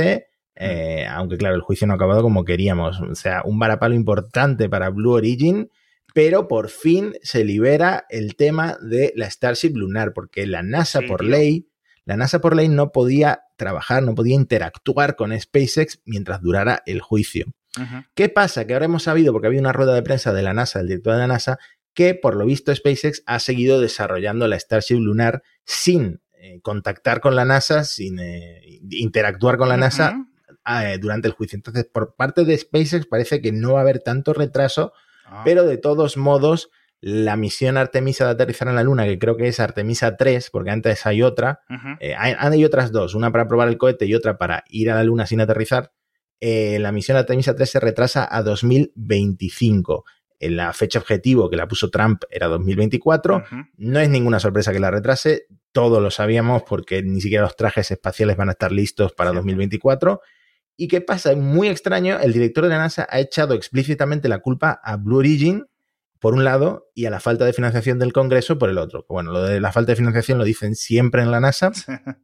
eh, 0.55 1.05
aunque 1.09 1.37
claro, 1.37 1.55
el 1.55 1.61
juicio 1.61 1.85
no 1.85 1.93
ha 1.93 1.95
acabado 1.97 2.21
como 2.21 2.45
queríamos. 2.45 3.01
O 3.01 3.15
sea, 3.15 3.41
un 3.43 3.59
varapalo 3.59 3.95
importante 3.95 4.69
para 4.69 4.89
Blue 4.89 5.11
Origin, 5.11 5.69
pero 6.13 6.47
por 6.47 6.69
fin 6.69 7.15
se 7.21 7.43
libera 7.43 8.05
el 8.09 8.35
tema 8.35 8.77
de 8.81 9.11
la 9.15 9.29
Starship 9.29 9.75
lunar, 9.75 10.13
porque 10.13 10.47
la 10.47 10.63
NASA 10.63 10.99
Sí, 11.01 11.07
por 11.07 11.19
tío. 11.19 11.29
ley, 11.29 11.67
la 12.07 12.17
NASA 12.17 12.39
por 12.39 12.55
ley 12.55 12.69
no 12.69 12.91
podía 12.91 13.41
trabajar, 13.57 14.01
no 14.01 14.15
podía 14.15 14.35
interactuar 14.35 15.15
con 15.15 15.37
SpaceX 15.39 16.01
mientras 16.05 16.41
durara 16.41 16.81
el 16.85 17.01
juicio. 17.01 17.45
¿Qué 18.15 18.29
pasa? 18.29 18.65
Que 18.65 18.73
ahora 18.73 18.85
hemos 18.85 19.03
sabido, 19.03 19.33
porque 19.33 19.47
había 19.47 19.59
una 19.59 19.73
rueda 19.73 19.93
de 19.93 20.01
prensa 20.01 20.33
de 20.33 20.41
la 20.41 20.53
NASA, 20.53 20.79
del 20.79 20.87
director 20.87 21.13
de 21.13 21.19
la 21.19 21.27
NASA, 21.27 21.59
que 21.93 22.15
por 22.15 22.35
lo 22.35 22.45
visto 22.45 22.73
SpaceX 22.73 23.21
ha 23.27 23.39
seguido 23.39 23.79
desarrollando 23.81 24.47
la 24.47 24.57
Starship 24.59 24.95
lunar 24.99 25.43
sin 25.63 26.21
eh, 26.39 26.59
contactar 26.61 27.19
con 27.19 27.35
la 27.35 27.45
NASA, 27.45 27.83
sin 27.83 28.19
eh, 28.19 28.61
interactuar 28.89 29.57
con 29.57 29.69
la 29.69 29.77
NASA 29.77 30.25
eh, 30.81 30.97
durante 30.99 31.27
el 31.27 31.33
juicio. 31.33 31.55
Entonces, 31.57 31.85
por 31.85 32.15
parte 32.15 32.45
de 32.45 32.57
SpaceX 32.57 33.05
parece 33.05 33.41
que 33.41 33.51
no 33.51 33.73
va 33.73 33.79
a 33.79 33.81
haber 33.83 33.99
tanto 33.99 34.33
retraso, 34.33 34.93
Ah. 35.29 35.41
pero 35.43 35.65
de 35.65 35.77
todos 35.77 36.15
modos, 36.15 36.69
la 36.99 37.35
misión 37.35 37.77
Artemisa 37.77 38.25
de 38.25 38.31
aterrizar 38.31 38.67
en 38.67 38.75
la 38.75 38.83
Luna, 38.83 39.05
que 39.05 39.19
creo 39.19 39.37
que 39.37 39.47
es 39.47 39.59
Artemisa 39.59 40.17
3, 40.17 40.49
porque 40.49 40.71
antes 40.71 41.05
hay 41.05 41.21
otra, 41.21 41.61
Ujú. 41.69 41.89
eh, 41.99 42.15
hay, 42.17 42.33
hay 42.37 42.65
otras 42.65 42.91
dos, 42.91 43.13
una 43.13 43.31
para 43.31 43.47
probar 43.47 43.67
el 43.67 43.77
cohete 43.77 44.05
y 44.07 44.15
otra 44.15 44.37
para 44.37 44.63
ir 44.69 44.89
a 44.89 44.95
la 44.95 45.03
Luna 45.03 45.25
sin 45.27 45.39
aterrizar. 45.41 45.91
Eh, 46.39 46.77
la 46.79 46.91
misión 46.91 47.17
Artemisa 47.17 47.55
3 47.55 47.69
se 47.69 47.79
retrasa 47.79 48.27
a 48.29 48.41
2025. 48.43 50.05
En 50.39 50.55
la 50.55 50.71
fecha 50.73 50.99
objetivo 50.99 51.49
que 51.49 51.55
la 51.55 51.67
puso 51.67 51.89
Trump 51.89 52.23
era 52.29 52.47
2024. 52.47 53.37
Ujú. 53.37 53.55
No 53.77 53.99
es 53.99 54.09
ninguna 54.09 54.39
sorpresa 54.39 54.71
que 54.71 54.79
la 54.79 54.91
retrase, 54.91 55.47
todos 55.71 56.01
lo 56.01 56.11
sabíamos 56.11 56.63
porque 56.63 57.01
ni 57.01 57.21
siquiera 57.21 57.43
los 57.43 57.55
trajes 57.55 57.89
espaciales 57.91 58.37
van 58.37 58.49
a 58.49 58.51
estar 58.51 58.71
listos 58.71 59.13
para 59.13 59.29
Cierto. 59.31 59.39
2024. 59.41 60.21
¿Y 60.75 60.87
qué 60.87 61.01
pasa? 61.01 61.31
Es 61.31 61.37
muy 61.37 61.69
extraño, 61.69 62.19
el 62.19 62.33
director 62.33 62.63
de 62.65 62.69
la 62.69 62.77
NASA 62.77 63.07
ha 63.09 63.19
echado 63.19 63.55
explícitamente 63.55 64.29
la 64.29 64.39
culpa 64.39 64.79
a 64.83 64.95
Blue 64.97 65.17
Origin 65.17 65.65
por 66.19 66.33
un 66.33 66.43
lado 66.43 66.89
y 66.93 67.05
a 67.05 67.09
la 67.09 67.19
falta 67.19 67.45
de 67.45 67.53
financiación 67.53 67.99
del 67.99 68.13
Congreso 68.13 68.57
por 68.57 68.69
el 68.69 68.77
otro. 68.77 69.05
Bueno, 69.09 69.31
lo 69.31 69.43
de 69.43 69.59
la 69.59 69.71
falta 69.71 69.91
de 69.91 69.97
financiación 69.97 70.37
lo 70.37 70.43
dicen 70.43 70.75
siempre 70.75 71.21
en 71.21 71.31
la 71.31 71.39
NASA 71.39 71.71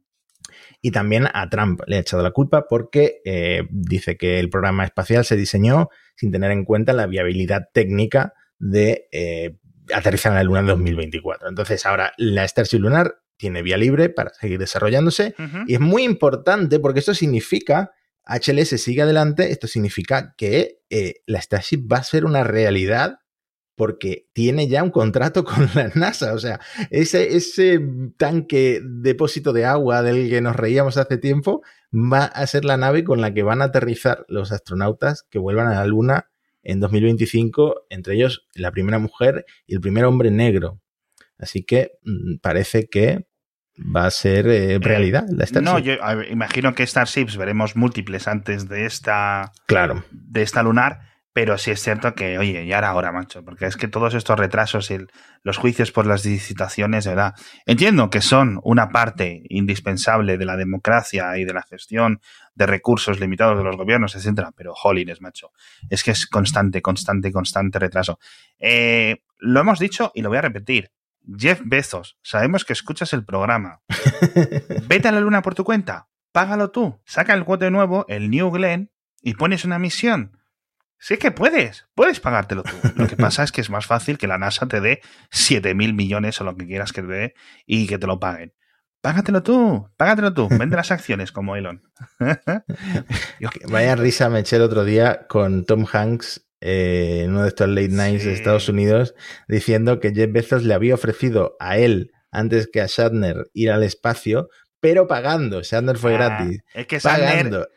y 0.82 0.90
también 0.90 1.28
a 1.32 1.48
Trump 1.48 1.80
le 1.86 1.96
ha 1.96 2.00
echado 2.00 2.22
la 2.22 2.30
culpa 2.30 2.66
porque 2.68 3.20
eh, 3.24 3.62
dice 3.70 4.16
que 4.16 4.38
el 4.40 4.50
programa 4.50 4.84
espacial 4.84 5.24
se 5.24 5.36
diseñó 5.36 5.88
sin 6.16 6.32
tener 6.32 6.50
en 6.50 6.64
cuenta 6.64 6.92
la 6.92 7.06
viabilidad 7.06 7.68
técnica 7.72 8.34
de 8.58 9.08
eh, 9.12 9.56
aterrizar 9.92 10.32
en 10.32 10.36
la 10.36 10.44
Luna 10.44 10.60
en 10.60 10.66
2024. 10.66 11.48
Entonces 11.48 11.84
ahora 11.86 12.12
la 12.16 12.46
Starship 12.46 12.78
Lunar 12.78 13.16
tiene 13.36 13.62
vía 13.62 13.76
libre 13.76 14.08
para 14.08 14.30
seguir 14.30 14.58
desarrollándose 14.58 15.34
y 15.66 15.74
es 15.74 15.80
muy 15.80 16.04
importante 16.04 16.78
porque 16.78 17.00
esto 17.00 17.14
significa, 17.14 17.90
HLS 18.26 18.80
sigue 18.80 19.02
adelante, 19.02 19.50
esto 19.50 19.66
significa 19.66 20.34
que 20.36 20.82
eh, 20.88 21.16
la 21.26 21.40
Starship 21.40 21.86
va 21.92 21.98
a 21.98 22.04
ser 22.04 22.24
una 22.24 22.44
realidad 22.44 23.18
porque 23.76 24.28
tiene 24.32 24.68
ya 24.68 24.82
un 24.82 24.90
contrato 24.90 25.44
con 25.44 25.68
la 25.74 25.90
NASA. 25.94 26.34
O 26.34 26.38
sea, 26.38 26.60
ese, 26.90 27.36
ese 27.36 27.80
tanque 28.16 28.80
depósito 28.84 29.52
de 29.52 29.64
agua 29.64 30.02
del 30.02 30.28
que 30.28 30.40
nos 30.40 30.56
reíamos 30.56 30.96
hace 30.96 31.18
tiempo 31.18 31.62
va 31.92 32.24
a 32.24 32.46
ser 32.46 32.64
la 32.64 32.76
nave 32.76 33.04
con 33.04 33.20
la 33.20 33.32
que 33.34 33.42
van 33.42 33.62
a 33.62 33.66
aterrizar 33.66 34.24
los 34.28 34.52
astronautas 34.52 35.24
que 35.30 35.38
vuelvan 35.38 35.68
a 35.68 35.74
la 35.74 35.86
Luna 35.86 36.30
en 36.62 36.80
2025, 36.80 37.86
entre 37.90 38.14
ellos 38.14 38.46
la 38.54 38.70
primera 38.70 38.98
mujer 38.98 39.44
y 39.66 39.74
el 39.74 39.80
primer 39.80 40.04
hombre 40.04 40.30
negro. 40.30 40.80
Así 41.38 41.62
que 41.62 41.92
mm, 42.04 42.36
parece 42.40 42.88
que 42.88 43.26
va 43.78 44.06
a 44.06 44.10
ser 44.10 44.46
eh, 44.48 44.78
realidad 44.80 45.26
la 45.30 45.46
Starship. 45.46 45.70
No, 45.70 45.78
yo 45.78 45.96
ver, 46.16 46.30
imagino 46.30 46.74
que 46.74 46.86
Starships 46.86 47.36
veremos 47.36 47.76
múltiples 47.76 48.28
antes 48.28 48.68
de 48.68 48.86
esta, 48.86 49.52
Claro. 49.66 50.04
de 50.10 50.42
esta 50.42 50.62
lunar, 50.62 51.00
pero 51.34 51.58
sí 51.58 51.72
es 51.72 51.82
cierto 51.82 52.14
que, 52.14 52.38
oye, 52.38 52.64
ya 52.66 52.78
era 52.78 52.94
hora, 52.94 53.10
macho, 53.12 53.44
porque 53.44 53.66
es 53.66 53.76
que 53.76 53.88
todos 53.88 54.14
estos 54.14 54.38
retrasos 54.38 54.90
y 54.90 54.94
el- 54.94 55.10
los 55.42 55.58
juicios 55.58 55.90
por 55.92 56.06
las 56.06 56.24
licitaciones, 56.24 57.06
verdad, 57.06 57.34
entiendo 57.66 58.08
que 58.08 58.22
son 58.22 58.60
una 58.62 58.88
parte 58.90 59.42
indispensable 59.48 60.38
de 60.38 60.44
la 60.46 60.56
democracia 60.56 61.36
y 61.36 61.44
de 61.44 61.52
la 61.52 61.62
gestión 61.62 62.20
de 62.54 62.66
recursos 62.66 63.18
limitados 63.20 63.58
de 63.58 63.64
los 63.64 63.76
gobiernos, 63.76 64.14
etcétera, 64.14 64.52
pero 64.56 64.74
jolines, 64.74 65.20
macho, 65.20 65.50
es 65.90 66.04
que 66.04 66.12
es 66.12 66.26
constante, 66.26 66.80
constante, 66.80 67.32
constante 67.32 67.78
retraso. 67.80 68.18
Eh, 68.60 69.22
lo 69.38 69.58
hemos 69.60 69.78
dicho 69.80 70.12
y 70.14 70.22
lo 70.22 70.28
voy 70.28 70.38
a 70.38 70.42
repetir. 70.42 70.92
Jeff 71.36 71.60
Bezos, 71.64 72.16
sabemos 72.22 72.64
que 72.64 72.74
escuchas 72.74 73.12
el 73.12 73.24
programa. 73.24 73.80
Vete 74.86 75.08
a 75.08 75.12
la 75.12 75.20
luna 75.20 75.42
por 75.42 75.54
tu 75.56 75.64
cuenta, 75.64 76.06
págalo 76.32 76.70
tú, 76.70 77.00
saca 77.04 77.34
el 77.34 77.44
cuote 77.44 77.70
nuevo, 77.70 78.04
el 78.08 78.30
New 78.30 78.50
Glenn, 78.50 78.90
y 79.20 79.34
pones 79.34 79.64
una 79.64 79.78
misión. 79.80 80.38
Sí 81.04 81.18
que 81.18 81.30
puedes, 81.30 81.84
puedes 81.94 82.18
pagártelo 82.18 82.62
tú. 82.62 82.72
Lo 82.96 83.06
que 83.06 83.16
pasa 83.16 83.42
es 83.42 83.52
que 83.52 83.60
es 83.60 83.68
más 83.68 83.84
fácil 83.84 84.16
que 84.16 84.26
la 84.26 84.38
NASA 84.38 84.66
te 84.66 84.80
dé 84.80 85.02
7 85.30 85.74
mil 85.74 85.92
millones 85.92 86.40
o 86.40 86.44
lo 86.44 86.56
que 86.56 86.66
quieras 86.66 86.94
que 86.94 87.02
te 87.02 87.08
dé 87.08 87.34
y 87.66 87.86
que 87.86 87.98
te 87.98 88.06
lo 88.06 88.18
paguen. 88.18 88.54
Págatelo 89.02 89.42
tú, 89.42 89.86
págatelo 89.98 90.32
tú, 90.32 90.48
vende 90.48 90.76
las 90.76 90.90
acciones 90.90 91.30
como 91.30 91.56
Elon. 91.56 91.82
Vaya 93.68 93.96
risa 93.96 94.30
me 94.30 94.38
eché 94.38 94.56
el 94.56 94.62
otro 94.62 94.82
día 94.86 95.26
con 95.28 95.66
Tom 95.66 95.84
Hanks 95.92 96.46
eh, 96.62 97.24
en 97.24 97.32
uno 97.32 97.42
de 97.42 97.48
estos 97.48 97.68
late 97.68 97.88
nights 97.88 98.24
de 98.24 98.32
Estados 98.32 98.70
Unidos 98.70 99.14
diciendo 99.46 100.00
que 100.00 100.14
Jeff 100.14 100.32
Bezos 100.32 100.62
le 100.62 100.72
había 100.72 100.94
ofrecido 100.94 101.54
a 101.60 101.76
él 101.76 102.12
antes 102.30 102.66
que 102.72 102.80
a 102.80 102.86
Shatner 102.86 103.50
ir 103.52 103.70
al 103.70 103.82
espacio, 103.82 104.48
pero 104.80 105.06
pagando. 105.06 105.60
Shatner 105.60 105.98
fue 105.98 106.14
ah, 106.14 106.16
gratis. 106.16 106.62
Es 106.72 106.86
que 106.86 106.98
Shatner, 106.98 107.68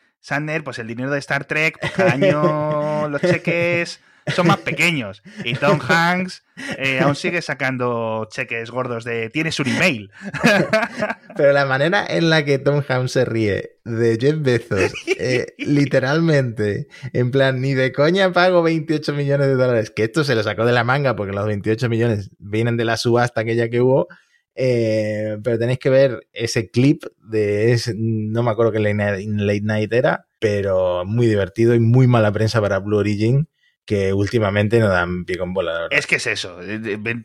pues 0.64 0.78
el 0.78 0.86
dinero 0.86 1.10
de 1.10 1.18
Star 1.18 1.44
Trek, 1.44 1.78
pues 1.80 1.92
cada 1.92 2.12
año 2.12 3.08
los 3.08 3.20
cheques 3.20 4.00
son 4.34 4.46
más 4.46 4.58
pequeños. 4.58 5.22
Y 5.44 5.54
Tom 5.54 5.80
Hanks 5.86 6.42
eh, 6.76 7.00
aún 7.00 7.14
sigue 7.14 7.42
sacando 7.42 8.28
cheques 8.30 8.70
gordos 8.70 9.04
de 9.04 9.30
tienes 9.30 9.58
un 9.60 9.68
email. 9.68 10.10
Pero 11.36 11.52
la 11.52 11.66
manera 11.66 12.04
en 12.06 12.30
la 12.30 12.44
que 12.44 12.58
Tom 12.58 12.82
Hanks 12.86 13.12
se 13.12 13.24
ríe 13.24 13.78
de 13.84 14.18
Jeff 14.20 14.36
Bezos, 14.40 14.92
eh, 15.06 15.54
literalmente, 15.58 16.88
en 17.12 17.30
plan, 17.30 17.60
ni 17.60 17.74
de 17.74 17.92
coña 17.92 18.32
pago 18.32 18.62
28 18.62 19.14
millones 19.14 19.46
de 19.46 19.54
dólares, 19.54 19.90
que 19.90 20.04
esto 20.04 20.24
se 20.24 20.34
lo 20.34 20.42
sacó 20.42 20.64
de 20.64 20.72
la 20.72 20.84
manga 20.84 21.16
porque 21.16 21.32
los 21.32 21.46
28 21.46 21.88
millones 21.88 22.30
vienen 22.38 22.76
de 22.76 22.84
la 22.84 22.96
subasta 22.96 23.40
aquella 23.40 23.68
que 23.68 23.80
hubo. 23.80 24.08
Eh, 24.60 25.38
pero 25.44 25.56
tenéis 25.56 25.78
que 25.78 25.88
ver 25.88 26.26
ese 26.32 26.68
clip 26.68 27.04
de 27.22 27.80
no 27.96 28.42
me 28.42 28.50
acuerdo 28.50 28.72
qué 28.72 28.80
late 28.80 29.60
night 29.62 29.92
era, 29.92 30.26
pero 30.40 31.04
muy 31.04 31.28
divertido 31.28 31.76
y 31.76 31.78
muy 31.78 32.08
mala 32.08 32.32
prensa 32.32 32.60
para 32.60 32.80
Blue 32.80 32.96
Origin 32.96 33.48
que 33.84 34.12
últimamente 34.12 34.80
no 34.80 34.88
dan 34.88 35.24
pie 35.24 35.38
con 35.38 35.54
bola. 35.54 35.86
Es 35.90 36.08
que 36.08 36.16
es 36.16 36.26
eso, 36.26 36.58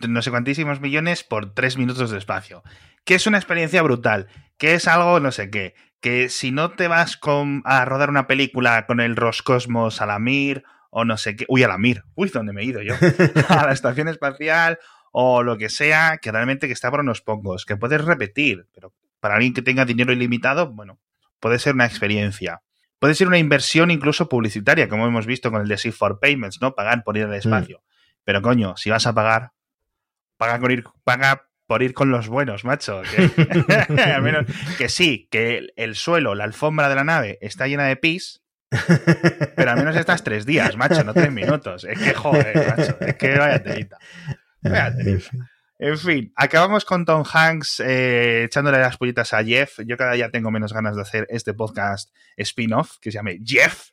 no 0.07 0.21
sé 0.21 0.29
cuantísimos 0.29 0.79
millones 0.79 1.23
por 1.23 1.55
tres 1.55 1.75
minutos 1.75 2.11
de 2.11 2.19
espacio, 2.19 2.61
que 3.03 3.15
es 3.15 3.25
una 3.25 3.39
experiencia 3.39 3.81
brutal, 3.81 4.27
que 4.59 4.75
es 4.75 4.87
algo 4.87 5.19
no 5.19 5.31
sé 5.31 5.49
qué, 5.49 5.73
que 6.01 6.29
si 6.29 6.51
no 6.51 6.69
te 6.73 6.87
vas 6.87 7.17
con, 7.17 7.63
a 7.65 7.83
rodar 7.83 8.11
una 8.11 8.27
película 8.27 8.85
con 8.85 8.99
el 8.99 9.15
Roscosmos 9.15 10.01
a 10.01 10.05
la 10.05 10.19
Mir 10.19 10.63
o 10.91 11.03
no 11.03 11.17
sé 11.17 11.35
qué, 11.35 11.45
uy, 11.47 11.63
a 11.63 11.67
la 11.67 11.79
Mir, 11.79 12.03
uy, 12.13 12.29
¿dónde 12.29 12.53
me 12.53 12.61
he 12.61 12.65
ido 12.65 12.83
yo? 12.83 12.93
a 13.49 13.65
la 13.65 13.73
estación 13.73 14.07
espacial 14.07 14.77
o 15.15 15.43
lo 15.43 15.57
que 15.57 15.69
sea, 15.69 16.17
que 16.17 16.31
realmente 16.31 16.65
que 16.65 16.73
está 16.73 16.89
por 16.89 17.01
unos 17.01 17.21
pocos, 17.21 17.65
que 17.65 17.77
puedes 17.77 18.03
repetir, 18.03 18.65
pero 18.73 18.93
para 19.19 19.35
alguien 19.35 19.53
que 19.53 19.61
tenga 19.61 19.85
dinero 19.85 20.11
ilimitado, 20.11 20.73
bueno, 20.73 20.99
puede 21.39 21.59
ser 21.59 21.75
una 21.75 21.85
experiencia. 21.85 22.63
Puede 22.97 23.13
ser 23.13 23.27
una 23.27 23.37
inversión 23.37 23.91
incluso 23.91 24.27
publicitaria, 24.27 24.89
como 24.89 25.05
hemos 25.05 25.27
visto 25.27 25.51
con 25.51 25.61
el 25.61 25.67
de 25.67 25.75
Shift 25.75 25.97
for 25.97 26.19
Payments, 26.19 26.61
¿no? 26.61 26.73
Pagar 26.73 27.03
por 27.03 27.15
ir 27.15 27.25
al 27.25 27.33
espacio. 27.35 27.83
Pero 28.23 28.41
coño, 28.41 28.75
si 28.75 28.89
vas 28.89 29.05
a 29.05 29.13
pagar, 29.13 29.51
paga 30.37 30.59
por 30.59 30.71
ir, 30.71 30.83
paga 31.03 31.47
por 31.67 31.83
ir 31.83 31.93
con 31.93 32.09
los 32.09 32.27
buenos, 32.27 32.65
macho. 32.65 33.03
Que 34.77 34.89
sí, 34.89 35.27
que 35.29 35.67
el, 35.75 35.95
suelo, 35.95 36.33
la 36.33 36.45
alfombra 36.45 36.89
de 36.89 36.95
la 36.95 37.03
nave 37.03 37.37
está 37.39 37.67
llena 37.67 37.85
de 37.85 37.97
pis, 37.97 38.41
pero 39.55 39.71
al 39.71 39.77
menos 39.77 39.95
estás 39.95 40.23
tres 40.23 40.47
días, 40.47 40.75
macho, 40.75 41.03
no 41.03 41.13
tres 41.13 41.31
minutos. 41.31 41.83
Es 41.83 41.99
que 41.99 42.15
joder, 42.15 42.67
macho. 42.67 42.97
Es 42.99 43.15
que 43.15 43.37
vaya 43.37 43.61
telita. 43.61 43.99
Telita. 44.63 45.29
En 45.79 45.97
fin, 45.97 46.31
acabamos 46.35 46.85
con 46.85 47.03
Tom 47.03 47.23
Hanks 47.29 47.81
eh, 47.81 48.43
echándole 48.45 48.79
las 48.79 48.97
pollitas 48.97 49.33
a 49.33 49.43
Jeff. 49.43 49.79
Yo 49.85 49.97
cada 49.97 50.13
día 50.13 50.29
tengo 50.29 50.49
menos 50.49 50.71
ganas 50.71 50.95
de 50.95 51.01
hacer 51.01 51.27
este 51.29 51.53
podcast 51.53 52.09
spin-off 52.37 52.99
que 53.01 53.11
se 53.11 53.17
llame 53.17 53.39
Jeff. 53.43 53.89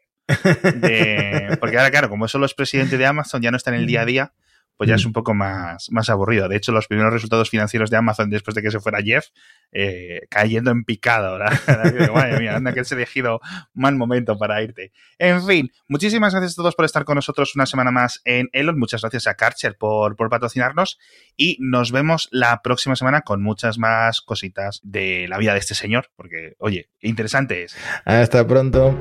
porque 1.61 1.77
ahora, 1.77 1.91
claro, 1.91 2.09
como 2.09 2.29
solo 2.29 2.47
es 2.47 2.55
presidente 2.55 2.97
de 2.97 3.07
Amazon, 3.07 3.43
ya 3.43 3.51
no 3.51 3.57
está 3.57 3.71
en 3.71 3.81
el 3.81 3.87
día 3.87 4.03
a 4.03 4.05
día 4.05 4.33
pues 4.81 4.89
ya 4.89 4.95
es 4.95 5.05
mm. 5.05 5.09
un 5.09 5.12
poco 5.12 5.35
más, 5.35 5.91
más 5.91 6.09
aburrido. 6.09 6.49
De 6.49 6.57
hecho, 6.57 6.72
los 6.72 6.87
primeros 6.87 7.12
resultados 7.12 7.51
financieros 7.51 7.91
de 7.91 7.99
Amazon 7.99 8.31
después 8.31 8.55
de 8.55 8.62
que 8.62 8.70
se 8.70 8.81
fuera 8.81 9.03
Jeff, 9.03 9.26
eh, 9.72 10.22
cayendo 10.31 10.70
en 10.70 10.85
picado. 10.85 11.39
Madre 12.14 12.39
mía, 12.39 12.57
anda 12.57 12.72
que 12.72 12.81
has 12.81 12.91
elegido 12.91 13.41
mal 13.74 13.95
momento 13.97 14.39
para 14.39 14.62
irte. 14.62 14.91
En 15.18 15.47
fin, 15.47 15.70
muchísimas 15.87 16.33
gracias 16.33 16.55
a 16.55 16.62
todos 16.62 16.74
por 16.74 16.87
estar 16.87 17.05
con 17.05 17.16
nosotros 17.16 17.55
una 17.57 17.66
semana 17.66 17.91
más 17.91 18.22
en 18.24 18.49
Elon. 18.53 18.78
Muchas 18.78 19.03
gracias 19.03 19.26
a 19.26 19.35
Karcher 19.35 19.76
por, 19.76 20.16
por 20.16 20.31
patrocinarnos 20.31 20.99
y 21.37 21.59
nos 21.61 21.93
vemos 21.93 22.31
la 22.31 22.62
próxima 22.62 22.97
semana 22.97 23.20
con 23.20 23.43
muchas 23.43 23.76
más 23.76 24.22
cositas 24.22 24.81
de 24.83 25.26
la 25.28 25.37
vida 25.37 25.53
de 25.53 25.59
este 25.59 25.74
señor, 25.74 26.07
porque, 26.16 26.55
oye, 26.57 26.89
interesante 27.03 27.64
es. 27.64 27.76
Hasta 28.07 28.47
pronto. 28.47 28.97